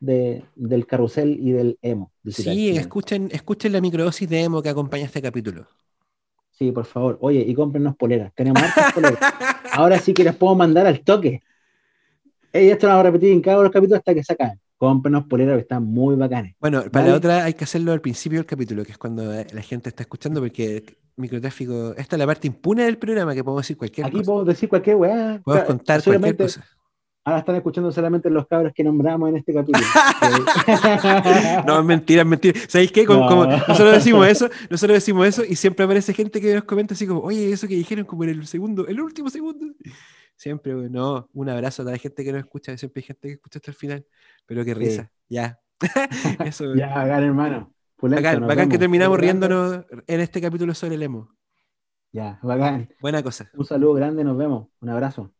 del 0.00 0.86
carrusel 0.86 1.38
y 1.38 1.52
del 1.52 1.78
emo. 1.82 2.10
sí, 2.26 2.70
escuchen, 2.70 3.28
escuchen 3.32 3.72
la 3.72 3.80
microdosis 3.80 4.28
de 4.28 4.42
emo 4.42 4.62
que 4.62 4.68
acompaña 4.70 5.04
este 5.04 5.22
capítulo. 5.22 5.68
Sí, 6.50 6.72
por 6.72 6.84
favor. 6.84 7.18
Oye, 7.20 7.40
y 7.40 7.54
cómprenos 7.54 7.96
poleras. 7.96 8.32
Tenemos 8.34 8.62
hartas 8.62 8.92
poleras. 8.92 9.18
Ahora 9.72 9.98
sí 9.98 10.12
que 10.12 10.24
les 10.24 10.36
puedo 10.36 10.54
mandar 10.54 10.86
al 10.86 11.00
toque. 11.00 11.40
Esto 12.52 12.86
lo 12.86 12.92
vamos 12.92 13.06
a 13.06 13.10
repetir 13.10 13.32
en 13.32 13.40
cada 13.40 13.56
uno 13.56 13.62
de 13.62 13.68
los 13.68 13.72
capítulos 13.72 13.98
hasta 13.98 14.14
que 14.14 14.24
sacan 14.24 14.60
cómprenos 14.80 15.26
poleras 15.26 15.56
que 15.56 15.60
están 15.60 15.84
muy 15.84 16.16
bacanes. 16.16 16.54
Bueno, 16.58 16.82
para 16.90 17.08
la 17.08 17.14
otra 17.14 17.44
hay 17.44 17.52
que 17.52 17.64
hacerlo 17.64 17.92
al 17.92 18.00
principio 18.00 18.38
del 18.38 18.46
capítulo, 18.46 18.82
que 18.82 18.92
es 18.92 18.98
cuando 18.98 19.30
la 19.30 19.60
gente 19.60 19.90
está 19.90 20.04
escuchando, 20.04 20.40
porque 20.40 20.96
microtráfico, 21.16 21.94
esta 21.98 22.16
es 22.16 22.18
la 22.18 22.26
parte 22.26 22.46
impune 22.46 22.84
del 22.84 22.96
programa, 22.96 23.34
que 23.34 23.44
podemos 23.44 23.62
decir 23.62 23.76
cualquier 23.76 24.06
Aquí 24.06 24.16
cosa. 24.24 24.40
Aquí 24.40 24.48
decir 24.48 24.68
cualquier 24.70 24.96
weá. 24.96 25.38
Podemos 25.44 25.66
contar 25.66 26.02
cualquier 26.02 26.34
cosa. 26.34 26.64
Ahora 27.22 27.40
están 27.40 27.56
escuchando 27.56 27.92
solamente 27.92 28.30
los 28.30 28.46
cabros 28.46 28.72
que 28.74 28.82
nombramos 28.82 29.28
en 29.28 29.36
este 29.36 29.52
capítulo. 29.52 29.84
no, 31.66 31.80
es 31.80 31.84
mentira, 31.84 32.22
es 32.22 32.26
mentira. 32.26 32.58
¿Sabéis 32.66 32.90
qué? 32.90 33.04
nosotros 33.04 33.92
decimos 33.92 34.26
eso, 34.28 34.48
nosotros 34.70 34.96
decimos 34.96 35.26
eso 35.26 35.44
y 35.46 35.56
siempre 35.56 35.84
aparece 35.84 36.14
gente 36.14 36.40
que 36.40 36.54
nos 36.54 36.64
comenta 36.64 36.94
así 36.94 37.06
como, 37.06 37.20
oye, 37.20 37.52
eso 37.52 37.68
que 37.68 37.74
dijeron 37.74 38.06
como 38.06 38.24
en 38.24 38.30
el 38.30 38.46
segundo, 38.46 38.86
el 38.86 38.98
último 38.98 39.28
segundo. 39.28 39.66
Siempre, 40.40 40.72
no, 40.72 41.28
un 41.34 41.50
abrazo 41.50 41.82
a 41.82 41.84
toda 41.84 41.92
la 41.92 41.98
gente 41.98 42.24
que 42.24 42.32
nos 42.32 42.40
escucha, 42.40 42.74
siempre 42.78 43.00
hay 43.00 43.06
gente 43.08 43.28
que 43.28 43.34
escucha 43.34 43.58
hasta 43.58 43.72
el 43.72 43.76
final, 43.76 44.06
pero 44.46 44.64
qué 44.64 44.72
risa, 44.72 45.12
ya. 45.28 45.60
Eso. 46.46 46.74
Ya, 46.74 46.94
bacán, 46.94 47.24
hermano. 47.24 47.74
bacán, 48.00 48.46
bacán 48.46 48.70
que 48.70 48.78
terminamos 48.78 49.20
riéndonos 49.20 49.84
en 50.06 50.20
este 50.20 50.40
capítulo 50.40 50.72
sobre 50.72 50.94
el 50.94 51.02
emo. 51.02 51.28
Ya, 52.10 52.40
bacán. 52.42 52.88
Buena 53.02 53.22
cosa. 53.22 53.50
Un 53.52 53.66
saludo 53.66 53.92
grande, 53.92 54.24
nos 54.24 54.38
vemos. 54.38 54.68
Un 54.80 54.88
abrazo. 54.88 55.30